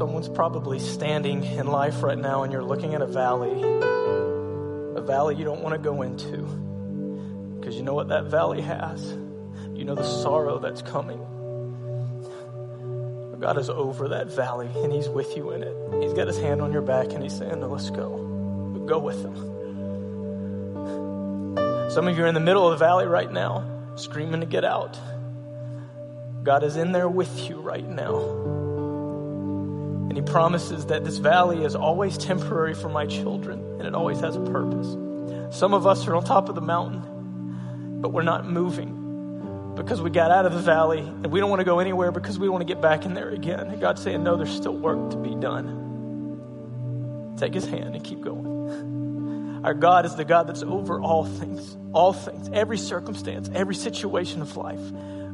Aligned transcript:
someone's 0.00 0.30
probably 0.30 0.78
standing 0.78 1.44
in 1.44 1.66
life 1.66 2.02
right 2.02 2.16
now 2.16 2.42
and 2.42 2.50
you're 2.50 2.64
looking 2.64 2.94
at 2.94 3.02
a 3.02 3.06
valley, 3.06 3.50
a 4.96 5.02
valley 5.02 5.36
you 5.36 5.44
don't 5.44 5.60
want 5.60 5.74
to 5.74 5.78
go 5.78 6.00
into. 6.00 6.38
Because 7.58 7.76
you 7.76 7.82
know 7.82 7.92
what 7.92 8.08
that 8.08 8.24
valley 8.24 8.62
has? 8.62 9.04
You 9.74 9.84
know 9.84 9.94
the 9.94 10.22
sorrow 10.22 10.58
that's 10.58 10.80
coming. 10.80 11.18
But 13.30 13.40
God 13.40 13.58
is 13.58 13.68
over 13.68 14.08
that 14.08 14.28
valley 14.28 14.70
and 14.74 14.90
He's 14.90 15.06
with 15.06 15.36
you 15.36 15.50
in 15.50 15.62
it. 15.62 16.02
He's 16.02 16.14
got 16.14 16.28
His 16.28 16.38
hand 16.38 16.62
on 16.62 16.72
your 16.72 16.80
back 16.80 17.12
and 17.12 17.22
He's 17.22 17.36
saying, 17.36 17.60
no, 17.60 17.68
Let's 17.68 17.90
go. 17.90 18.86
Go 18.88 19.00
with 19.00 19.22
Him. 19.22 19.34
Some 21.90 22.08
of 22.08 22.16
you 22.16 22.24
are 22.24 22.26
in 22.26 22.32
the 22.32 22.40
middle 22.40 22.66
of 22.66 22.78
the 22.78 22.82
valley 22.82 23.04
right 23.04 23.30
now, 23.30 23.68
screaming 23.96 24.40
to 24.40 24.46
get 24.46 24.64
out. 24.64 24.98
God 26.42 26.64
is 26.64 26.78
in 26.78 26.92
there 26.92 27.06
with 27.06 27.50
you 27.50 27.60
right 27.60 27.86
now. 27.86 28.59
And 30.10 30.16
He 30.16 30.22
promises 30.22 30.86
that 30.86 31.04
this 31.04 31.18
valley 31.18 31.62
is 31.62 31.76
always 31.76 32.18
temporary 32.18 32.74
for 32.74 32.88
my 32.88 33.06
children 33.06 33.60
and 33.78 33.82
it 33.82 33.94
always 33.94 34.18
has 34.18 34.34
a 34.34 34.40
purpose. 34.40 35.56
Some 35.56 35.72
of 35.72 35.86
us 35.86 36.08
are 36.08 36.16
on 36.16 36.24
top 36.24 36.48
of 36.48 36.56
the 36.56 36.60
mountain, 36.60 38.00
but 38.00 38.12
we're 38.12 38.22
not 38.22 38.44
moving 38.44 39.74
because 39.76 40.02
we 40.02 40.10
got 40.10 40.32
out 40.32 40.46
of 40.46 40.52
the 40.52 40.58
valley 40.58 40.98
and 40.98 41.28
we 41.28 41.38
don't 41.38 41.48
want 41.48 41.60
to 41.60 41.64
go 41.64 41.78
anywhere 41.78 42.10
because 42.10 42.40
we 42.40 42.48
want 42.48 42.60
to 42.60 42.64
get 42.64 42.82
back 42.82 43.04
in 43.04 43.14
there 43.14 43.30
again. 43.30 43.60
And 43.60 43.80
God's 43.80 44.02
saying, 44.02 44.24
No, 44.24 44.36
there's 44.36 44.50
still 44.50 44.76
work 44.76 45.10
to 45.12 45.16
be 45.16 45.36
done. 45.36 45.78
Take 47.38 47.54
His 47.54 47.66
hand 47.66 47.94
and 47.94 48.02
keep 48.02 48.20
going. 48.20 49.60
Our 49.62 49.74
God 49.74 50.06
is 50.06 50.16
the 50.16 50.24
God 50.24 50.48
that's 50.48 50.64
over 50.64 51.00
all 51.00 51.24
things, 51.24 51.76
all 51.92 52.12
things, 52.12 52.50
every 52.52 52.78
circumstance, 52.78 53.48
every 53.54 53.76
situation 53.76 54.42
of 54.42 54.56
life. 54.56 54.80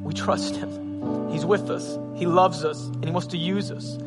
We 0.03 0.13
trust 0.13 0.57
Him. 0.57 1.31
He's 1.31 1.47
with 1.47 1.71
us. 1.71 1.99
He 2.17 2.27
loves 2.27 2.63
us 2.63 2.85
and 2.85 3.07
He 3.07 3.11
wants 3.11 3.29
to 3.29 3.39
use 3.39 3.71
us. 3.71 3.99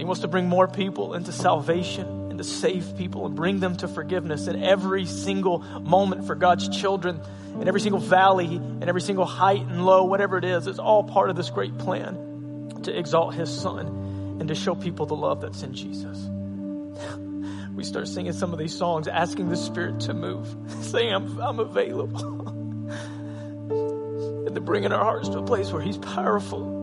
He 0.00 0.06
wants 0.06 0.22
to 0.22 0.28
bring 0.28 0.48
more 0.48 0.66
people 0.66 1.12
into 1.12 1.30
salvation 1.30 2.30
and 2.30 2.38
to 2.38 2.44
save 2.44 2.96
people 2.96 3.26
and 3.26 3.36
bring 3.36 3.60
them 3.60 3.76
to 3.76 3.86
forgiveness 3.86 4.46
in 4.46 4.64
every 4.64 5.04
single 5.04 5.58
moment 5.58 6.26
for 6.26 6.34
God's 6.34 6.70
children, 6.70 7.20
in 7.60 7.68
every 7.68 7.82
single 7.82 8.00
valley, 8.00 8.46
in 8.46 8.88
every 8.88 9.02
single 9.02 9.26
height 9.26 9.60
and 9.60 9.84
low, 9.84 10.04
whatever 10.04 10.38
it 10.38 10.44
is. 10.46 10.66
It's 10.66 10.78
all 10.78 11.04
part 11.04 11.28
of 11.28 11.36
this 11.36 11.50
great 11.50 11.76
plan 11.76 12.72
to 12.84 12.98
exalt 12.98 13.34
His 13.34 13.54
Son 13.54 14.38
and 14.40 14.48
to 14.48 14.54
show 14.54 14.74
people 14.74 15.04
the 15.04 15.16
love 15.16 15.42
that's 15.42 15.62
in 15.62 15.74
Jesus. 15.74 16.18
We 17.74 17.84
start 17.84 18.08
singing 18.08 18.32
some 18.32 18.52
of 18.52 18.58
these 18.58 18.76
songs, 18.76 19.06
asking 19.06 19.48
the 19.48 19.56
Spirit 19.56 20.00
to 20.00 20.12
move, 20.12 20.54
saying, 20.82 21.12
I'm, 21.14 21.38
I'm 21.40 21.60
available. 21.60 22.48
and 24.46 24.54
to 24.54 24.60
bringing 24.60 24.92
our 24.92 25.04
hearts 25.04 25.28
to 25.28 25.38
a 25.38 25.42
place 25.42 25.70
where 25.70 25.80
He's 25.80 25.98
powerful. 25.98 26.79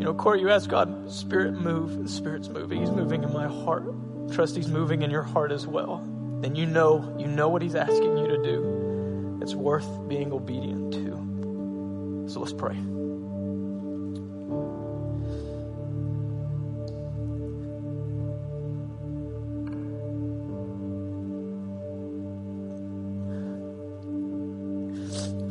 You 0.00 0.06
know, 0.06 0.14
Corey, 0.14 0.40
you 0.40 0.48
ask 0.48 0.70
God, 0.70 1.12
Spirit 1.12 1.60
move. 1.60 2.02
The 2.02 2.08
Spirit's 2.08 2.48
moving. 2.48 2.80
He's 2.80 2.90
moving 2.90 3.22
in 3.22 3.30
my 3.34 3.46
heart. 3.46 3.84
Trust 4.32 4.56
He's 4.56 4.68
moving 4.68 5.02
in 5.02 5.10
your 5.10 5.22
heart 5.22 5.52
as 5.52 5.66
well. 5.66 5.98
Then 6.40 6.56
you 6.56 6.64
know, 6.64 7.14
you 7.18 7.26
know 7.26 7.50
what 7.50 7.60
He's 7.60 7.74
asking 7.74 8.16
you 8.16 8.26
to 8.28 8.42
do. 8.42 9.38
It's 9.42 9.54
worth 9.54 9.86
being 10.08 10.32
obedient 10.32 10.94
to. 10.94 12.30
So 12.32 12.40
let's 12.40 12.54
pray. 12.54 12.76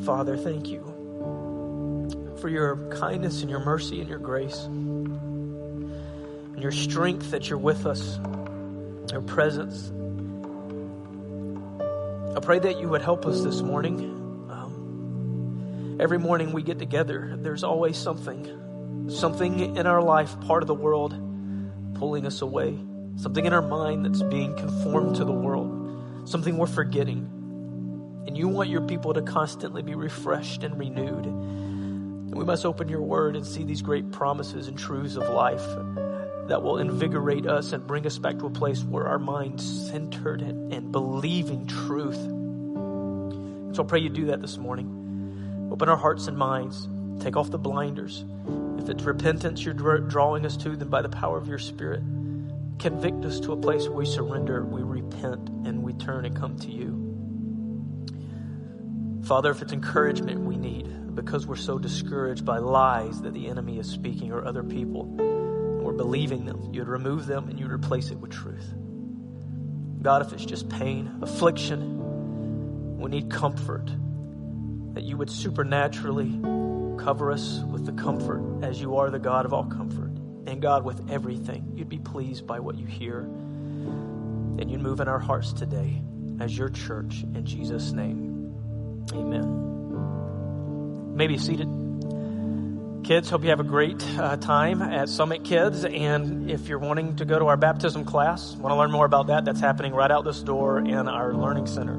Father, 0.03 0.36
thank 0.36 0.69
you 0.69 0.88
for 2.39 2.50
your 2.50 2.77
kindness 2.89 3.41
and 3.41 3.50
your 3.50 3.59
mercy 3.59 4.00
and 4.00 4.09
your 4.09 4.19
grace 4.19 4.66
and 6.59 6.63
your 6.63 6.72
strength 6.72 7.31
that 7.31 7.50
you're 7.50 7.59
with 7.59 7.85
us, 7.85 8.19
your 9.11 9.22
presence. 9.22 9.91
I 12.35 12.39
pray 12.41 12.59
that 12.59 12.79
you 12.79 12.89
would 12.89 13.01
help 13.01 13.25
us 13.25 13.41
this 13.41 13.61
morning. 13.61 13.99
Um, 14.49 15.97
every 15.99 16.19
morning 16.19 16.53
we 16.53 16.63
get 16.63 16.79
together, 16.79 17.35
there's 17.38 17.63
always 17.63 17.97
something, 17.97 19.09
something 19.09 19.75
in 19.78 19.88
our 19.88 20.01
life, 20.01 20.39
part 20.41 20.63
of 20.63 20.67
the 20.67 20.73
world, 20.73 21.13
pulling 21.95 22.25
us 22.25 22.41
away, 22.41 22.78
something 23.17 23.45
in 23.45 23.53
our 23.53 23.61
mind 23.61 24.05
that's 24.05 24.23
being 24.23 24.55
conformed 24.55 25.16
to 25.17 25.25
the 25.25 25.31
world, 25.31 26.28
something 26.29 26.57
we're 26.57 26.67
forgetting. 26.67 27.29
And 28.28 28.38
you 28.38 28.47
want 28.47 28.69
your 28.69 28.81
people 28.81 29.13
to 29.13 29.22
constantly 29.22 29.81
be 29.81 29.95
refreshed 29.95 30.63
and 30.63 30.78
renewed. 30.78 31.25
We 32.31 32.45
must 32.45 32.66
open 32.66 32.88
your 32.90 33.01
word 33.01 33.35
and 33.35 33.45
see 33.45 33.63
these 33.63 33.81
great 33.81 34.12
promises 34.12 34.67
and 34.67 34.78
truths 34.78 35.16
of 35.16 35.29
life 35.29 35.66
that 36.47 36.62
will 36.63 36.78
invigorate 36.78 37.45
us 37.45 37.73
and 37.73 37.85
bring 37.85 38.06
us 38.06 38.17
back 38.17 38.40
to 38.40 38.45
a 38.45 38.50
place 38.50 38.84
where 38.84 39.07
our 39.07 39.19
mind's 39.19 39.90
centered 39.90 40.41
and, 40.41 40.73
and 40.73 40.91
believing 40.91 41.67
truth. 41.67 42.17
So 43.75 43.84
I 43.84 43.85
pray 43.85 44.00
you 44.00 44.09
do 44.09 44.25
that 44.28 44.41
this 44.41 44.57
morning. 44.57 45.69
Open 45.72 45.90
our 45.90 45.97
hearts 45.97 46.28
and 46.28 46.38
minds. 46.38 46.88
Take 47.19 47.35
off 47.35 47.51
the 47.51 47.59
blinders. 47.59 48.25
If 48.78 48.90
it's 48.90 49.03
repentance 49.03 49.63
you're 49.63 49.73
drawing 49.73 50.46
us 50.46 50.57
to, 50.57 50.75
then 50.75 50.90
by 50.90 51.01
the 51.01 51.09
power 51.09 51.38
of 51.38 51.47
your 51.47 51.59
Spirit, 51.59 52.01
convict 52.79 53.25
us 53.25 53.40
to 53.41 53.53
a 53.53 53.57
place 53.57 53.84
where 53.84 53.97
we 53.97 54.06
surrender, 54.06 54.63
we 54.63 54.81
repent, 54.81 55.50
and 55.66 55.84
we 55.84 55.94
turn 55.94 56.25
and 56.25 56.35
come 56.35 56.57
to 56.59 56.72
you. 56.72 57.06
Father, 59.23 59.51
if 59.51 59.61
it's 59.61 59.73
encouragement 59.73 60.40
we 60.40 60.57
need 60.57 60.88
because 61.16 61.46
we're 61.47 61.56
so 61.56 61.78
discouraged 61.78 62.46
by 62.46 62.58
lies 62.58 63.22
that 63.22 63.34
the 63.34 63.47
enemy 63.47 63.80
is 63.80 63.90
speaking 63.90 64.31
or 64.31 64.46
other 64.46 64.64
people, 64.64 65.03
and 65.18 65.84
we're 65.84 65.94
believing 65.94 66.46
them, 66.46 66.74
you'd 66.74 66.88
remove 66.88 67.25
them 67.25 67.50
and 67.50 67.59
you'd 67.59 67.72
replace 67.72 68.12
it 68.12 68.18
with 68.18 68.31
truth. 68.31 68.74
God, 70.02 70.25
if 70.25 70.34
it's 70.34 70.46
just 70.46 70.70
pain, 70.70 71.20
affliction, 71.22 72.97
we 72.97 73.09
need 73.09 73.30
comfort, 73.30 73.90
that 74.94 75.03
you 75.03 75.18
would 75.18 75.30
supernaturally 75.30 76.40
cover 77.03 77.31
us 77.31 77.59
with 77.59 77.86
the 77.86 77.94
comfort 77.94 78.64
as 78.64 78.80
you 78.81 78.97
are 78.97 79.09
the 79.09 79.20
God 79.20 79.46
of 79.46 79.53
all 79.53 79.66
comfort. 79.66 80.12
And 80.47 80.62
God, 80.62 80.84
with 80.84 81.09
everything, 81.09 81.74
you'd 81.76 81.90
be 81.90 82.00
pleased 82.00 82.47
by 82.47 82.59
what 82.59 82.78
you 82.78 82.86
hear. 82.86 83.22
And 83.22 84.70
you'd 84.70 84.81
move 84.81 85.00
in 85.00 85.08
our 85.08 85.20
hearts 85.20 85.53
today 85.53 86.02
as 86.40 86.58
your 86.58 86.70
church 86.70 87.24
in 87.24 87.46
Jesus' 87.46 87.91
name. 87.91 88.53
Amen. 89.14 89.69
Maybe 91.19 91.38
seated. 91.38 91.68
Kids, 93.03 93.30
hope 93.30 93.44
you 93.44 93.50
have 93.50 93.59
a 93.59 93.66
great 93.66 94.02
uh, 94.18 94.38
time 94.38 94.81
at 94.81 95.09
Summit 95.09 95.44
Kids. 95.44 95.84
And 95.84 96.50
if 96.50 96.69
you're 96.69 96.80
wanting 96.80 97.18
to 97.18 97.25
go 97.25 97.38
to 97.38 97.47
our 97.47 97.57
baptism 97.57 98.06
class, 98.06 98.56
want 98.56 98.72
to 98.72 98.78
learn 98.78 98.90
more 98.90 99.06
about 99.06 99.28
that, 99.28 99.44
that's 99.44 99.59
happening 99.59 99.94
right 99.94 100.09
out 100.09 100.24
this 100.24 100.41
door 100.41 100.79
in 100.79 101.09
our 101.09 101.34
Learning 101.34 101.68
Center. 101.68 101.96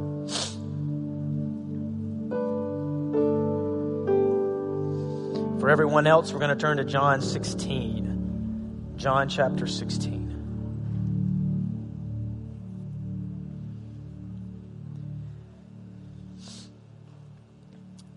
For 5.61 5.69
everyone 5.69 6.07
else, 6.07 6.33
we're 6.33 6.39
going 6.39 6.57
to 6.57 6.61
turn 6.61 6.79
to 6.79 6.85
John 6.85 7.21
16. 7.21 8.95
John 8.97 9.29
chapter 9.29 9.67
16. 9.67 10.20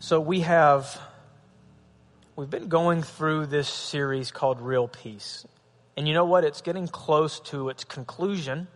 So 0.03 0.19
we 0.19 0.41
have 0.41 0.99
we've 2.35 2.49
been 2.49 2.67
going 2.67 3.03
through 3.03 3.45
this 3.45 3.69
series 3.69 4.31
called 4.31 4.59
Real 4.59 4.89
Peace. 4.89 5.47
And 5.95 6.05
you 6.05 6.13
know 6.13 6.25
what? 6.25 6.43
It's 6.43 6.59
getting 6.59 6.89
close 6.89 7.39
to 7.51 7.69
its 7.69 7.85
conclusion. 7.85 8.67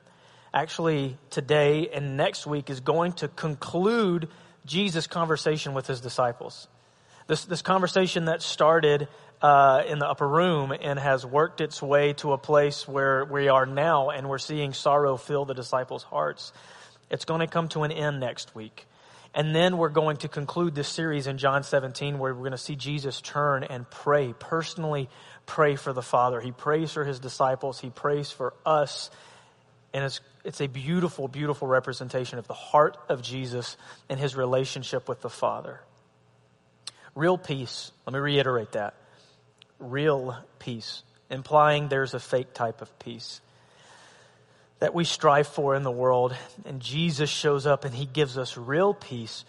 Actually, 0.54 1.18
today 1.30 1.90
and 1.94 2.16
next 2.16 2.48
week 2.48 2.70
is 2.70 2.80
going 2.80 3.12
to 3.12 3.28
conclude 3.28 4.30
Jesus' 4.66 5.06
conversation 5.06 5.74
with 5.74 5.86
his 5.86 6.00
disciples. 6.00 6.70
This, 7.28 7.44
this 7.44 7.62
conversation 7.62 8.24
that 8.26 8.42
started 8.42 9.10
uh, 9.42 9.84
in 9.86 10.00
the 10.00 10.08
upper 10.08 10.30
room 10.30 10.72
and 10.72 10.98
has 10.98 11.26
worked 11.26 11.60
its 11.60 11.82
way 11.82 12.14
to 12.14 12.32
a 12.32 12.38
place 12.38 12.88
where 12.88 13.26
we 13.26 13.50
are 13.50 13.66
now 13.66 14.12
and 14.12 14.30
we're 14.30 14.38
seeing 14.38 14.72
sorrow 14.72 15.18
fill 15.18 15.44
the 15.44 15.54
disciples' 15.54 16.04
hearts. 16.04 16.54
It's 17.12 17.26
going 17.26 17.42
to 17.42 17.48
come 17.48 17.68
to 17.70 17.84
an 17.84 17.92
end 17.92 18.22
next 18.22 18.56
week. 18.56 18.86
And 19.34 19.56
then 19.56 19.78
we're 19.78 19.90
going 19.90 20.18
to 20.18 20.28
conclude 20.28 20.74
this 20.74 20.88
series 20.88 21.28
in 21.28 21.38
John 21.38 21.64
17 21.64 22.18
where 22.20 22.34
we're 22.34 22.40
going 22.40 22.52
to 22.52 22.58
see 22.58 22.76
Jesus 22.76 23.22
turn 23.22 23.64
and 23.64 23.90
pray, 23.90 24.34
personally 24.38 25.10
pray 25.46 25.76
for 25.76 25.94
the 25.94 26.02
Father. 26.02 26.42
He 26.42 26.52
prays 26.52 26.92
for 26.92 27.04
his 27.04 27.20
disciples, 27.20 27.80
he 27.80 27.90
prays 27.90 28.32
for 28.32 28.54
us. 28.66 29.10
And 29.94 30.04
it's, 30.04 30.22
it's 30.44 30.62
a 30.62 30.68
beautiful, 30.68 31.28
beautiful 31.28 31.68
representation 31.68 32.40
of 32.40 32.48
the 32.48 32.54
heart 32.54 32.98
of 33.10 33.22
Jesus 33.22 33.78
and 34.10 34.20
his 34.20 34.36
relationship 34.36 35.08
with 35.08 35.22
the 35.22 35.30
Father. 35.30 35.82
Real 37.16 37.38
peace, 37.38 37.92
let 38.06 38.14
me 38.14 38.20
reiterate 38.20 38.74
that. 38.74 38.94
Real 39.80 40.38
peace, 40.60 41.04
implying 41.30 41.88
there's 41.88 42.14
a 42.14 42.20
fake 42.20 42.54
type 42.54 42.82
of 42.82 43.00
peace 43.00 43.42
that 44.80 44.94
we 44.94 45.04
strive 45.04 45.48
for 45.48 45.76
in 45.76 45.84
the 45.84 45.92
world. 45.92 46.36
And 46.66 46.82
Jesus 46.82 47.30
shows 47.30 47.66
up 47.66 47.86
and 47.86 47.94
he 47.94 48.06
gives 48.06 48.38
us 48.38 48.58
real 48.58 48.94
peace 48.94 49.46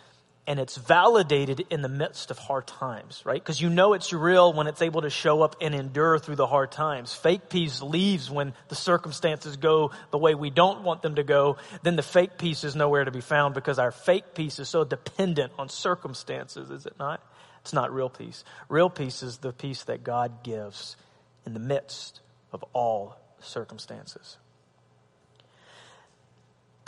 and 0.48 0.58
it's 0.58 0.76
validated 0.76 1.66
in 1.68 1.82
the 1.82 1.90
midst 1.90 2.30
of 2.30 2.38
hard 2.38 2.66
times, 2.66 3.20
right? 3.26 3.38
Because 3.38 3.60
you 3.60 3.68
know 3.68 3.92
it's 3.92 4.14
real 4.14 4.54
when 4.54 4.66
it's 4.66 4.80
able 4.80 5.02
to 5.02 5.10
show 5.10 5.42
up 5.42 5.56
and 5.60 5.74
endure 5.74 6.18
through 6.18 6.36
the 6.36 6.46
hard 6.46 6.72
times. 6.72 7.12
Fake 7.12 7.50
peace 7.50 7.82
leaves 7.82 8.30
when 8.30 8.54
the 8.68 8.74
circumstances 8.74 9.58
go 9.58 9.90
the 10.10 10.16
way 10.16 10.34
we 10.34 10.48
don't 10.48 10.84
want 10.84 11.02
them 11.02 11.16
to 11.16 11.22
go. 11.22 11.58
Then 11.82 11.96
the 11.96 12.02
fake 12.02 12.38
peace 12.38 12.64
is 12.64 12.74
nowhere 12.74 13.04
to 13.04 13.10
be 13.10 13.20
found 13.20 13.52
because 13.52 13.78
our 13.78 13.90
fake 13.90 14.34
peace 14.34 14.58
is 14.58 14.70
so 14.70 14.84
dependent 14.84 15.52
on 15.58 15.68
circumstances, 15.68 16.70
is 16.70 16.86
it 16.86 16.94
not? 16.98 17.22
It's 17.60 17.74
not 17.74 17.92
real 17.92 18.08
peace. 18.08 18.42
Real 18.70 18.88
peace 18.88 19.22
is 19.22 19.36
the 19.36 19.52
peace 19.52 19.82
that 19.84 20.02
God 20.02 20.42
gives 20.42 20.96
in 21.44 21.52
the 21.52 21.60
midst 21.60 22.22
of 22.54 22.64
all 22.72 23.18
circumstances. 23.40 24.38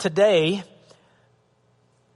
Today, 0.01 0.63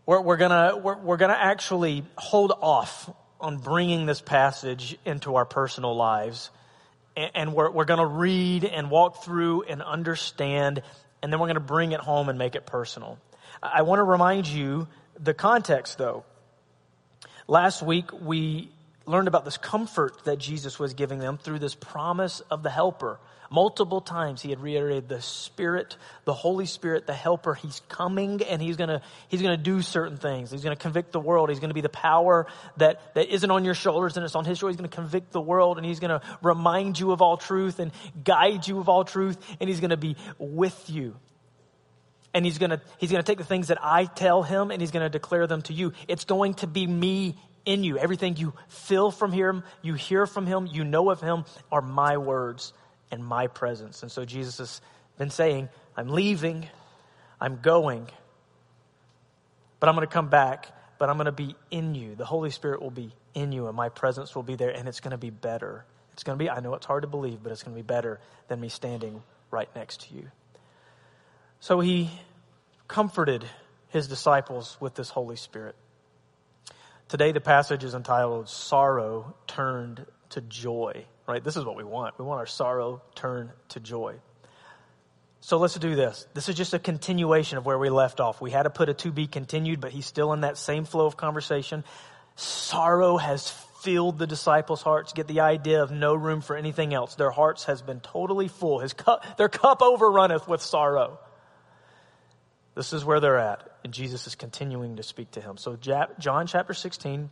we're, 0.08 0.20
we're 0.20 0.38
gonna, 0.38 0.76
we're, 0.76 0.98
we're 0.98 1.18
gonna 1.18 1.38
actually 1.40 2.04
hold 2.18 2.52
off 2.60 3.08
on 3.40 3.60
bringing 3.60 4.08
this 4.08 4.22
passage 4.22 4.98
into 5.06 5.36
our 5.36 5.46
personal 5.46 5.96
lives. 5.96 6.50
And, 7.16 7.32
and 7.36 7.54
we're, 7.54 7.70
we're 7.70 7.86
gonna 7.86 8.08
read 8.08 8.64
and 8.64 8.90
walk 8.90 9.24
through 9.24 9.66
and 9.66 9.84
understand, 9.84 10.82
and 11.22 11.32
then 11.32 11.40
we're 11.40 11.46
gonna 11.46 11.60
bring 11.60 11.92
it 11.92 12.00
home 12.00 12.28
and 12.28 12.40
make 12.40 12.56
it 12.56 12.66
personal. 12.66 13.20
I 13.62 13.84
want 13.84 14.00
to 14.00 14.04
remind 14.04 14.48
you 14.48 14.88
the 15.20 15.36
context 15.36 16.00
though. 16.00 16.26
Last 17.48 17.84
week 17.84 18.12
we 18.12 18.72
learned 19.06 19.28
about 19.28 19.46
this 19.46 19.58
comfort 19.58 20.24
that 20.26 20.38
Jesus 20.38 20.80
was 20.80 20.94
giving 20.94 21.20
them 21.20 21.38
through 21.38 21.60
this 21.60 21.76
promise 21.76 22.42
of 22.52 22.64
the 22.64 22.70
helper. 22.70 23.20
Multiple 23.52 24.02
times 24.02 24.42
he 24.42 24.50
had 24.50 24.60
reiterated 24.60 25.08
the 25.08 25.22
Spirit, 25.22 25.98
the 26.26 26.34
Holy 26.34 26.66
Spirit, 26.66 27.06
the 27.06 27.14
helper. 27.14 27.54
He's 27.54 27.82
coming 27.88 28.42
and 28.42 28.62
he's 28.62 28.76
gonna, 28.76 29.02
he's 29.28 29.42
gonna 29.42 29.58
do 29.58 29.82
certain 29.82 30.18
things. 30.18 30.50
He's 30.52 30.64
gonna 30.64 30.76
convict 30.76 31.12
the 31.12 31.20
world. 31.20 31.50
He's 31.50 31.60
gonna 31.60 31.76
be 31.76 31.82
the 31.82 31.90
power 31.90 32.48
that, 32.78 33.14
that 33.14 33.30
isn't 33.30 33.50
on 33.50 33.64
your 33.64 33.76
shoulders 33.76 34.18
and 34.18 34.26
it's 34.26 34.36
on 34.36 34.46
his 34.46 34.58
shoulders. 34.58 34.76
He's 34.76 34.82
gonna 34.82 34.90
convict 34.90 35.32
the 35.32 35.42
world 35.42 35.78
and 35.78 35.86
he's 35.86 36.00
gonna 36.00 36.22
remind 36.42 37.00
you 37.00 37.12
of 37.12 37.22
all 37.22 37.38
truth 37.38 37.80
and 37.80 37.92
guide 38.24 38.68
you 38.68 38.80
of 38.80 38.90
all 38.90 39.04
truth 39.04 39.38
and 39.60 39.70
he's 39.70 39.80
gonna 39.80 39.98
be 39.98 40.16
with 40.40 40.90
you 40.90 41.16
and 42.34 42.44
he's 42.46 42.58
gonna 42.58 42.82
he's 42.98 43.12
gonna 43.12 43.24
take 43.24 43.38
the 43.38 43.46
things 43.46 43.68
that 43.68 43.78
I 43.82 44.06
tell 44.06 44.42
him 44.42 44.72
and 44.72 44.82
he's 44.82 44.92
gonna 44.92 45.10
declare 45.10 45.46
them 45.46 45.62
to 45.64 45.74
you. 45.74 45.94
It's 46.08 46.26
going 46.26 46.56
to 46.56 46.68
be 46.68 46.88
me 46.88 47.36
in 47.66 47.84
you. 47.84 47.98
Everything 47.98 48.38
you 48.38 48.54
feel 48.68 49.12
from 49.12 49.32
him, 49.32 49.64
you 49.82 49.94
hear 49.94 50.26
from 50.26 50.46
him, 50.46 50.68
you 50.72 50.84
know 50.84 51.10
of 51.10 51.22
him, 51.22 51.46
are 51.72 51.82
my 51.82 52.18
words 52.18 52.74
and 53.12 53.26
my 53.26 53.48
presence. 53.48 54.04
And 54.04 54.12
so 54.12 54.26
Jesus 54.26 54.58
has 54.58 54.82
been 55.18 55.30
saying, 55.30 55.70
I'm 55.98 56.10
leaving, 56.10 56.68
I'm 57.40 57.60
going, 57.62 58.08
but 59.80 59.90
I'm 59.90 59.96
going 59.96 60.08
to 60.08 60.14
come 60.14 60.30
back, 60.30 60.72
but 60.98 61.10
I'm 61.10 61.18
going 61.18 61.26
to 61.26 61.32
be 61.32 61.56
in 61.72 61.96
you. 61.96 62.16
The 62.16 62.26
Holy 62.26 62.50
Spirit 62.50 62.82
will 62.82 62.92
be 62.92 63.12
in 63.34 63.52
you, 63.52 63.68
and 63.68 63.76
my 63.76 63.90
presence 63.90 64.36
will 64.36 64.44
be 64.44 64.56
there, 64.56 64.70
and 64.70 64.88
it's 64.88 65.00
going 65.00 65.12
to 65.12 65.18
be 65.18 65.30
better. 65.30 65.86
It's 66.14 66.24
going 66.24 66.38
to 66.38 66.44
be, 66.44 66.50
I 66.50 66.60
know 66.62 66.74
it's 66.76 66.86
hard 66.86 67.04
to 67.04 67.08
believe, 67.08 67.44
but 67.44 67.52
it's 67.52 67.64
going 67.64 67.76
to 67.76 67.82
be 67.82 67.86
better 67.86 68.20
than 68.48 68.60
me 68.60 68.70
standing 68.70 69.22
right 69.52 69.70
next 69.76 70.08
to 70.08 70.16
you. 70.16 70.32
So 71.60 71.80
he 71.80 72.10
comforted 72.88 73.46
his 73.90 74.08
disciples 74.08 74.78
with 74.80 74.96
this 74.96 75.10
Holy 75.10 75.36
Spirit. 75.36 75.76
Today, 77.08 77.32
the 77.32 77.42
passage 77.42 77.84
is 77.84 77.94
entitled 77.94 78.50
Sorrow 78.50 79.36
Turned 79.46 80.06
to 80.30 80.42
Joy, 80.42 81.06
right? 81.28 81.44
This 81.44 81.56
is 81.56 81.64
what 81.64 81.76
we 81.76 81.84
want. 81.84 82.18
We 82.18 82.26
want 82.26 82.40
our 82.40 82.48
sorrow 82.48 83.04
turned 83.14 83.52
to 83.70 83.80
joy. 83.80 84.16
So 85.42 85.58
let's 85.58 85.76
do 85.76 85.96
this. 85.96 86.26
This 86.34 86.50
is 86.50 86.56
just 86.56 86.74
a 86.74 86.80
continuation 86.80 87.60
of 87.60 87.66
where 87.68 87.78
we 87.78 87.90
left 87.90 88.20
off. 88.20 88.42
We 88.42 88.50
had 88.50 88.64
to 88.64 88.72
put 88.72 88.90
a 88.90 88.96
to 88.96 89.12
be 89.12 89.28
continued, 89.28 89.82
but 89.82 89.92
he's 89.92 90.08
still 90.08 90.34
in 90.34 90.42
that 90.42 90.58
same 90.58 90.86
flow 90.86 91.06
of 91.06 91.16
conversation. 91.16 91.84
Sorrow 92.36 93.18
has 93.18 93.52
filled 93.84 94.18
the 94.18 94.26
disciples' 94.26 94.82
hearts. 94.82 95.14
Get 95.14 95.28
the 95.28 95.42
idea 95.42 95.84
of 95.84 95.92
no 95.92 96.16
room 96.16 96.42
for 96.42 96.56
anything 96.56 96.92
else. 96.96 97.14
Their 97.14 97.30
hearts 97.30 97.66
has 97.66 97.84
been 97.84 98.00
totally 98.00 98.48
full. 98.48 98.80
His 98.80 98.94
cup, 98.94 99.38
their 99.38 99.48
cup 99.50 99.82
overrunneth 99.82 100.48
with 100.48 100.64
sorrow. 100.64 101.20
This 102.76 102.92
is 102.92 103.06
where 103.06 103.22
they're 103.22 103.40
at, 103.40 103.64
and 103.86 103.94
Jesus 103.94 104.28
is 104.28 104.36
continuing 104.36 104.98
to 104.98 105.04
speak 105.04 105.32
to 105.32 105.42
him. 105.42 105.56
So, 105.58 105.78
John 105.78 106.46
chapter 106.46 106.74
16, 106.74 107.32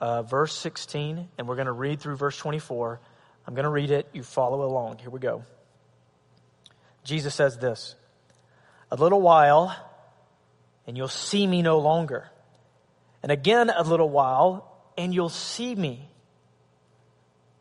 uh, 0.00 0.22
verse 0.22 0.54
16, 0.54 1.28
and 1.36 1.46
we're 1.46 1.56
going 1.56 1.66
to 1.66 1.72
read 1.72 2.00
through 2.00 2.16
verse 2.16 2.38
24. 2.38 2.98
I'm 3.46 3.54
going 3.54 3.64
to 3.64 3.70
read 3.70 3.90
it. 3.90 4.08
You 4.14 4.22
follow 4.22 4.64
along. 4.64 4.98
Here 4.98 5.10
we 5.10 5.20
go. 5.20 5.44
Jesus 7.04 7.34
says 7.34 7.58
this 7.58 7.96
A 8.90 8.96
little 8.96 9.20
while, 9.20 9.76
and 10.86 10.96
you'll 10.96 11.08
see 11.08 11.46
me 11.46 11.60
no 11.60 11.78
longer. 11.78 12.30
And 13.22 13.30
again, 13.30 13.70
a 13.70 13.82
little 13.82 14.08
while, 14.08 14.72
and 14.96 15.14
you'll 15.14 15.28
see 15.28 15.74
me. 15.74 16.08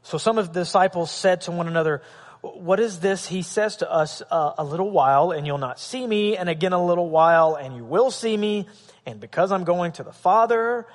So 0.03 0.17
some 0.17 0.37
of 0.37 0.53
the 0.53 0.61
disciples 0.61 1.11
said 1.11 1.41
to 1.41 1.51
one 1.51 1.67
another, 1.67 2.01
what 2.41 2.79
is 2.79 2.99
this? 2.99 3.27
He 3.27 3.43
says 3.43 3.77
to 3.77 3.91
us 3.91 4.23
uh, 4.31 4.53
a 4.57 4.63
little 4.63 4.89
while 4.89 5.31
and 5.31 5.45
you'll 5.45 5.59
not 5.59 5.79
see 5.79 6.05
me 6.05 6.35
and 6.37 6.49
again 6.49 6.73
a 6.73 6.83
little 6.83 7.09
while 7.09 7.55
and 7.55 7.75
you 7.75 7.83
will 7.85 8.09
see 8.09 8.35
me 8.35 8.67
and 9.05 9.19
because 9.19 9.51
i'm 9.51 9.63
going 9.63 9.91
to 9.93 10.03
the 10.03 10.11
father. 10.11 10.87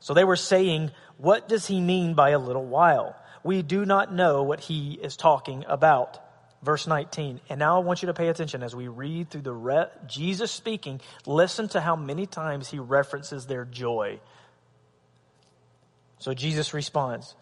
So 0.00 0.14
they 0.14 0.24
were 0.24 0.36
saying 0.36 0.90
what 1.16 1.48
does 1.48 1.66
he 1.66 1.80
mean 1.80 2.14
by 2.14 2.30
a 2.30 2.38
little 2.38 2.64
while? 2.64 3.16
We 3.44 3.62
do 3.62 3.84
not 3.84 4.12
know 4.12 4.42
what 4.42 4.60
he 4.60 4.98
is 5.00 5.16
talking 5.16 5.64
about. 5.68 6.18
Verse 6.62 6.88
19 6.88 7.40
and 7.48 7.60
now 7.60 7.76
i 7.76 7.84
want 7.84 8.02
you 8.02 8.06
to 8.06 8.14
pay 8.14 8.26
attention 8.26 8.64
as 8.64 8.74
we 8.74 8.88
read 8.88 9.30
through 9.30 9.42
the 9.42 9.52
re- 9.52 9.86
jesus 10.08 10.50
speaking. 10.50 11.00
Listen 11.26 11.68
to 11.68 11.80
how 11.80 11.94
many 11.94 12.26
times 12.26 12.68
he 12.68 12.80
references 12.80 13.46
their 13.46 13.64
joy. 13.64 14.18
So 16.18 16.34
jesus 16.34 16.74
responds. 16.74 17.36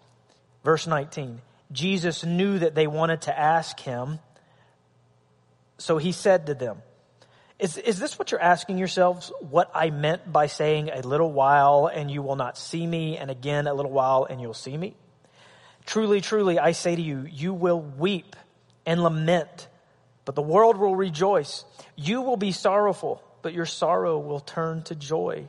Verse 0.62 0.87
19 0.87 1.41
Jesus 1.73 2.25
knew 2.25 2.59
that 2.59 2.75
they 2.75 2.87
wanted 2.87 3.23
to 3.23 3.39
ask 3.39 3.79
him. 3.81 4.21
So 5.79 5.99
he 5.99 6.13
said 6.13 6.47
to 6.47 6.55
them, 6.55 6.83
is, 7.59 7.79
is 7.79 7.99
this 7.99 8.19
what 8.19 8.31
you're 8.31 8.41
asking 8.41 8.77
yourselves? 8.79 9.33
What 9.41 9.71
I 9.75 9.91
meant 9.91 10.31
by 10.31 10.47
saying 10.47 10.91
a 10.91 11.01
little 11.01 11.33
while 11.33 11.91
and 11.93 12.11
you 12.11 12.21
will 12.21 12.37
not 12.37 12.59
see 12.59 12.87
me, 12.87 13.17
and 13.17 13.31
again 13.31 13.67
a 13.67 13.73
little 13.73 13.91
while 13.91 14.27
and 14.29 14.41
you'll 14.41 14.53
see 14.53 14.77
me? 14.77 14.95
Truly, 15.87 16.21
truly, 16.21 16.59
I 16.59 16.73
say 16.73 16.95
to 16.95 17.01
you, 17.01 17.27
you 17.31 17.55
will 17.55 17.81
weep 17.81 18.37
and 18.85 19.03
lament, 19.03 19.69
but 20.25 20.35
the 20.35 20.43
world 20.43 20.77
will 20.77 20.97
rejoice. 20.97 21.65
You 21.95 22.23
will 22.23 22.37
be 22.37 22.53
sorrowful, 22.53 23.23
but 23.40 23.55
your 23.55 23.67
sorrow 23.67 24.19
will 24.19 24.40
turn 24.40 24.83
to 24.85 24.95
joy. 24.95 25.49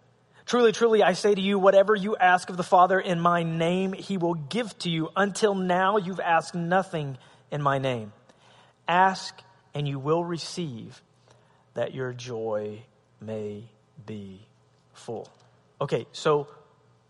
Truly, 0.51 0.73
truly, 0.73 1.01
I 1.01 1.13
say 1.13 1.33
to 1.33 1.39
you, 1.39 1.57
whatever 1.57 1.95
you 1.95 2.17
ask 2.17 2.49
of 2.49 2.57
the 2.57 2.61
Father 2.61 2.99
in 2.99 3.21
my 3.21 3.43
name, 3.43 3.93
he 3.93 4.17
will 4.17 4.33
give 4.33 4.77
to 4.79 4.89
you. 4.89 5.07
Until 5.15 5.55
now, 5.55 5.95
you've 5.95 6.19
asked 6.19 6.55
nothing 6.55 7.17
in 7.51 7.61
my 7.61 7.77
name. 7.77 8.11
Ask 8.85 9.41
and 9.73 9.87
you 9.87 9.97
will 9.97 10.25
receive 10.25 11.01
that 11.73 11.93
your 11.93 12.11
joy 12.11 12.83
may 13.21 13.63
be 14.05 14.45
full. 14.91 15.29
Okay, 15.79 16.05
so 16.11 16.49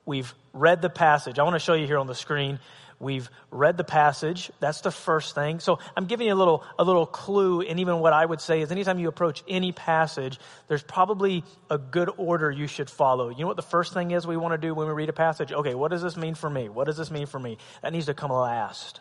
we've 0.05 0.35
read 0.53 0.83
the 0.83 0.91
passage. 0.91 1.39
I 1.39 1.43
want 1.43 1.55
to 1.55 1.59
show 1.59 1.73
you 1.73 1.87
here 1.87 1.97
on 1.97 2.05
the 2.05 2.13
screen. 2.13 2.59
We've 3.01 3.29
read 3.49 3.77
the 3.77 3.83
passage. 3.83 4.51
That's 4.59 4.81
the 4.81 4.91
first 4.91 5.33
thing. 5.33 5.59
So 5.59 5.79
I'm 5.97 6.05
giving 6.05 6.27
you 6.27 6.33
a 6.33 6.35
little, 6.35 6.63
a 6.77 6.83
little 6.83 7.07
clue. 7.07 7.61
And 7.61 7.79
even 7.79 7.99
what 7.99 8.13
I 8.13 8.23
would 8.23 8.39
say 8.39 8.61
is 8.61 8.71
anytime 8.71 8.99
you 8.99 9.07
approach 9.07 9.43
any 9.47 9.71
passage, 9.71 10.39
there's 10.67 10.83
probably 10.83 11.43
a 11.69 11.79
good 11.79 12.11
order 12.17 12.51
you 12.51 12.67
should 12.67 12.89
follow. 12.89 13.29
You 13.29 13.39
know 13.39 13.47
what 13.47 13.55
the 13.55 13.63
first 13.63 13.93
thing 13.93 14.11
is 14.11 14.27
we 14.27 14.37
want 14.37 14.53
to 14.53 14.57
do 14.59 14.75
when 14.75 14.87
we 14.87 14.93
read 14.93 15.09
a 15.09 15.13
passage? 15.13 15.51
Okay, 15.51 15.73
what 15.73 15.89
does 15.89 16.03
this 16.03 16.15
mean 16.15 16.35
for 16.35 16.49
me? 16.49 16.69
What 16.69 16.85
does 16.85 16.97
this 16.97 17.09
mean 17.09 17.25
for 17.25 17.39
me? 17.39 17.57
That 17.81 17.91
needs 17.91 18.05
to 18.05 18.13
come 18.13 18.31
last. 18.31 18.99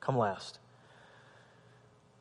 Come 0.00 0.18
last. 0.18 0.58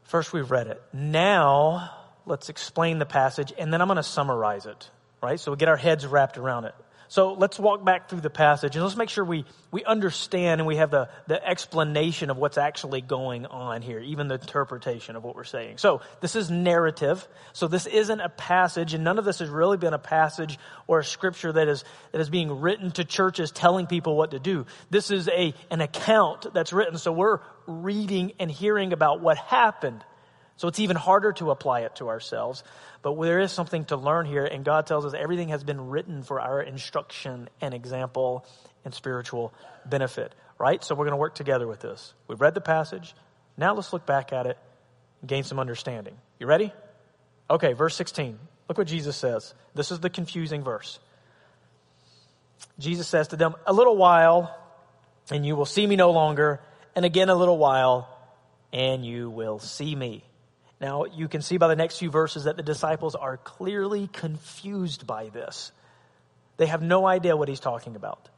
First, 0.04 0.32
we've 0.32 0.50
read 0.50 0.68
it. 0.68 0.82
Now, 0.94 1.92
let's 2.26 2.50
explain 2.50 2.98
the 2.98 3.06
passage, 3.06 3.54
and 3.58 3.74
then 3.74 3.82
I'm 3.82 3.88
going 3.88 3.98
to 3.98 4.04
summarize 4.04 4.66
it, 4.66 4.90
right? 5.22 5.40
So 5.40 5.52
we 5.52 5.58
get 5.58 5.68
our 5.68 5.78
heads 5.78 6.06
wrapped 6.08 6.38
around 6.38 6.66
it. 6.66 6.76
So 7.10 7.34
let's 7.34 7.58
walk 7.58 7.84
back 7.84 8.08
through 8.08 8.22
the 8.22 8.30
passage 8.30 8.76
and 8.76 8.86
let's 8.86 8.96
make 8.96 9.10
sure 9.10 9.26
we, 9.26 9.44
we 9.72 9.84
understand 9.84 10.62
and 10.62 10.68
we 10.68 10.76
have 10.76 10.92
the, 10.92 11.10
the 11.26 11.44
explanation 11.44 12.30
of 12.30 12.38
what's 12.38 12.60
actually 12.60 13.02
going 13.02 13.48
on 13.48 13.82
here, 13.82 14.00
even 14.00 14.28
the 14.28 14.36
interpretation 14.36 15.16
of 15.16 15.24
what 15.24 15.36
we're 15.36 15.44
saying. 15.44 15.80
So 15.80 16.02
this 16.22 16.36
is 16.36 16.52
narrative. 16.52 17.28
So 17.54 17.68
this 17.68 17.88
isn't 17.88 18.20
a 18.20 18.30
passage 18.30 18.94
and 18.94 19.04
none 19.04 19.18
of 19.18 19.26
this 19.26 19.40
has 19.40 19.50
really 19.50 19.78
been 19.78 19.96
a 19.96 20.00
passage 20.00 20.60
or 20.86 21.00
a 21.00 21.04
scripture 21.04 21.52
that 21.52 21.68
is, 21.68 21.84
that 22.12 22.22
is 22.22 22.30
being 22.30 22.62
written 22.62 22.92
to 22.92 23.04
churches 23.04 23.50
telling 23.50 23.88
people 23.88 24.16
what 24.16 24.32
to 24.32 24.40
do. 24.40 24.68
This 24.92 25.10
is 25.10 25.28
a, 25.30 25.56
an 25.72 25.82
account 25.82 26.54
that's 26.54 26.72
written. 26.72 27.00
So 27.00 27.12
we're 27.12 27.40
reading 27.66 28.34
and 28.40 28.52
hearing 28.52 28.94
about 28.94 29.20
what 29.20 29.38
happened. 29.38 30.06
So 30.60 30.68
it's 30.68 30.80
even 30.82 30.98
harder 30.98 31.32
to 31.34 31.52
apply 31.52 31.82
it 31.82 31.96
to 31.96 32.10
ourselves. 32.10 32.66
But 33.02 33.18
there 33.22 33.40
is 33.40 33.50
something 33.50 33.86
to 33.86 33.96
learn 33.96 34.26
here, 34.26 34.44
and 34.44 34.66
God 34.66 34.88
tells 34.88 35.06
us 35.06 35.14
everything 35.14 35.50
has 35.50 35.64
been 35.64 35.88
written 35.88 36.22
for 36.22 36.42
our 36.42 36.62
instruction 36.62 37.48
and 37.62 37.74
example 37.74 38.46
and 38.84 38.94
spiritual 38.94 39.54
benefit, 39.86 40.36
right? 40.58 40.84
So 40.84 40.96
we're 40.96 41.06
going 41.06 41.14
to 41.14 41.18
work 41.18 41.34
together 41.34 41.66
with 41.66 41.80
this. 41.80 42.14
We've 42.28 42.42
read 42.42 42.56
the 42.56 42.62
passage. 42.62 43.16
Now 43.56 43.74
let's 43.74 43.94
look 43.94 44.06
back 44.06 44.34
at 44.34 44.48
it 44.48 44.58
and 45.22 45.30
gain 45.30 45.44
some 45.44 45.60
understanding. 45.60 46.18
You 46.40 46.48
ready? 46.48 46.74
Okay, 47.50 47.72
verse 47.72 47.96
16. 47.96 48.38
Look 48.68 48.78
what 48.78 48.88
Jesus 48.88 49.16
says. 49.16 49.54
This 49.76 49.92
is 49.92 50.02
the 50.02 50.10
confusing 50.10 50.62
verse. 50.62 51.00
Jesus 52.78 53.08
says 53.08 53.30
to 53.30 53.38
them, 53.38 53.56
A 53.66 53.72
little 53.72 53.96
while, 53.96 54.54
and 55.32 55.46
you 55.46 55.56
will 55.56 55.66
see 55.66 55.88
me 55.88 55.96
no 55.96 56.12
longer, 56.12 56.60
and 56.98 57.06
again 57.06 57.30
a 57.30 57.36
little 57.36 57.58
while, 57.58 58.10
and 58.74 59.06
you 59.06 59.30
will 59.30 59.60
see 59.60 59.96
me 59.96 60.26
now, 60.82 61.04
you 61.06 61.28
can 61.28 61.42
see 61.42 61.58
by 61.58 61.68
the 61.68 61.76
next 61.76 61.98
few 61.98 62.10
verses 62.10 62.46
that 62.46 62.56
the 62.56 62.64
disciples 62.64 63.16
are 63.16 63.38
clearly 63.38 64.08
confused 64.08 65.06
by 65.06 65.30
this. 65.30 65.72
They 66.58 66.68
have 66.68 66.82
no 66.82 67.06
idea 67.06 67.36
what 67.36 67.50
he's 67.50 67.60
talking 67.60 67.96
about. 67.96 68.30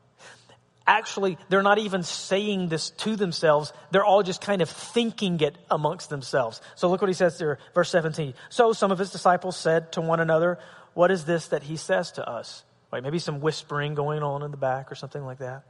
Actually, 0.87 1.37
they're 1.49 1.61
not 1.61 1.77
even 1.77 2.01
saying 2.01 2.67
this 2.67 2.89
to 2.89 3.15
themselves. 3.15 3.71
They're 3.91 4.03
all 4.03 4.23
just 4.23 4.41
kind 4.41 4.63
of 4.63 4.69
thinking 4.69 5.39
it 5.39 5.55
amongst 5.69 6.09
themselves. 6.09 6.59
So 6.75 6.89
look 6.89 7.01
what 7.01 7.09
he 7.09 7.13
says 7.13 7.37
there, 7.37 7.59
verse 7.75 7.91
17. 7.91 8.33
So 8.49 8.73
some 8.73 8.91
of 8.91 8.97
his 8.97 9.11
disciples 9.11 9.55
said 9.55 9.91
to 9.93 10.01
one 10.01 10.19
another, 10.19 10.57
What 10.95 11.11
is 11.11 11.25
this 11.25 11.49
that 11.49 11.61
he 11.61 11.77
says 11.77 12.13
to 12.13 12.27
us? 12.27 12.63
Right, 12.91 13.03
maybe 13.03 13.19
some 13.19 13.39
whispering 13.39 13.93
going 13.93 14.23
on 14.23 14.41
in 14.41 14.51
the 14.51 14.57
back 14.57 14.91
or 14.91 14.95
something 14.95 15.23
like 15.23 15.37
that 15.37 15.63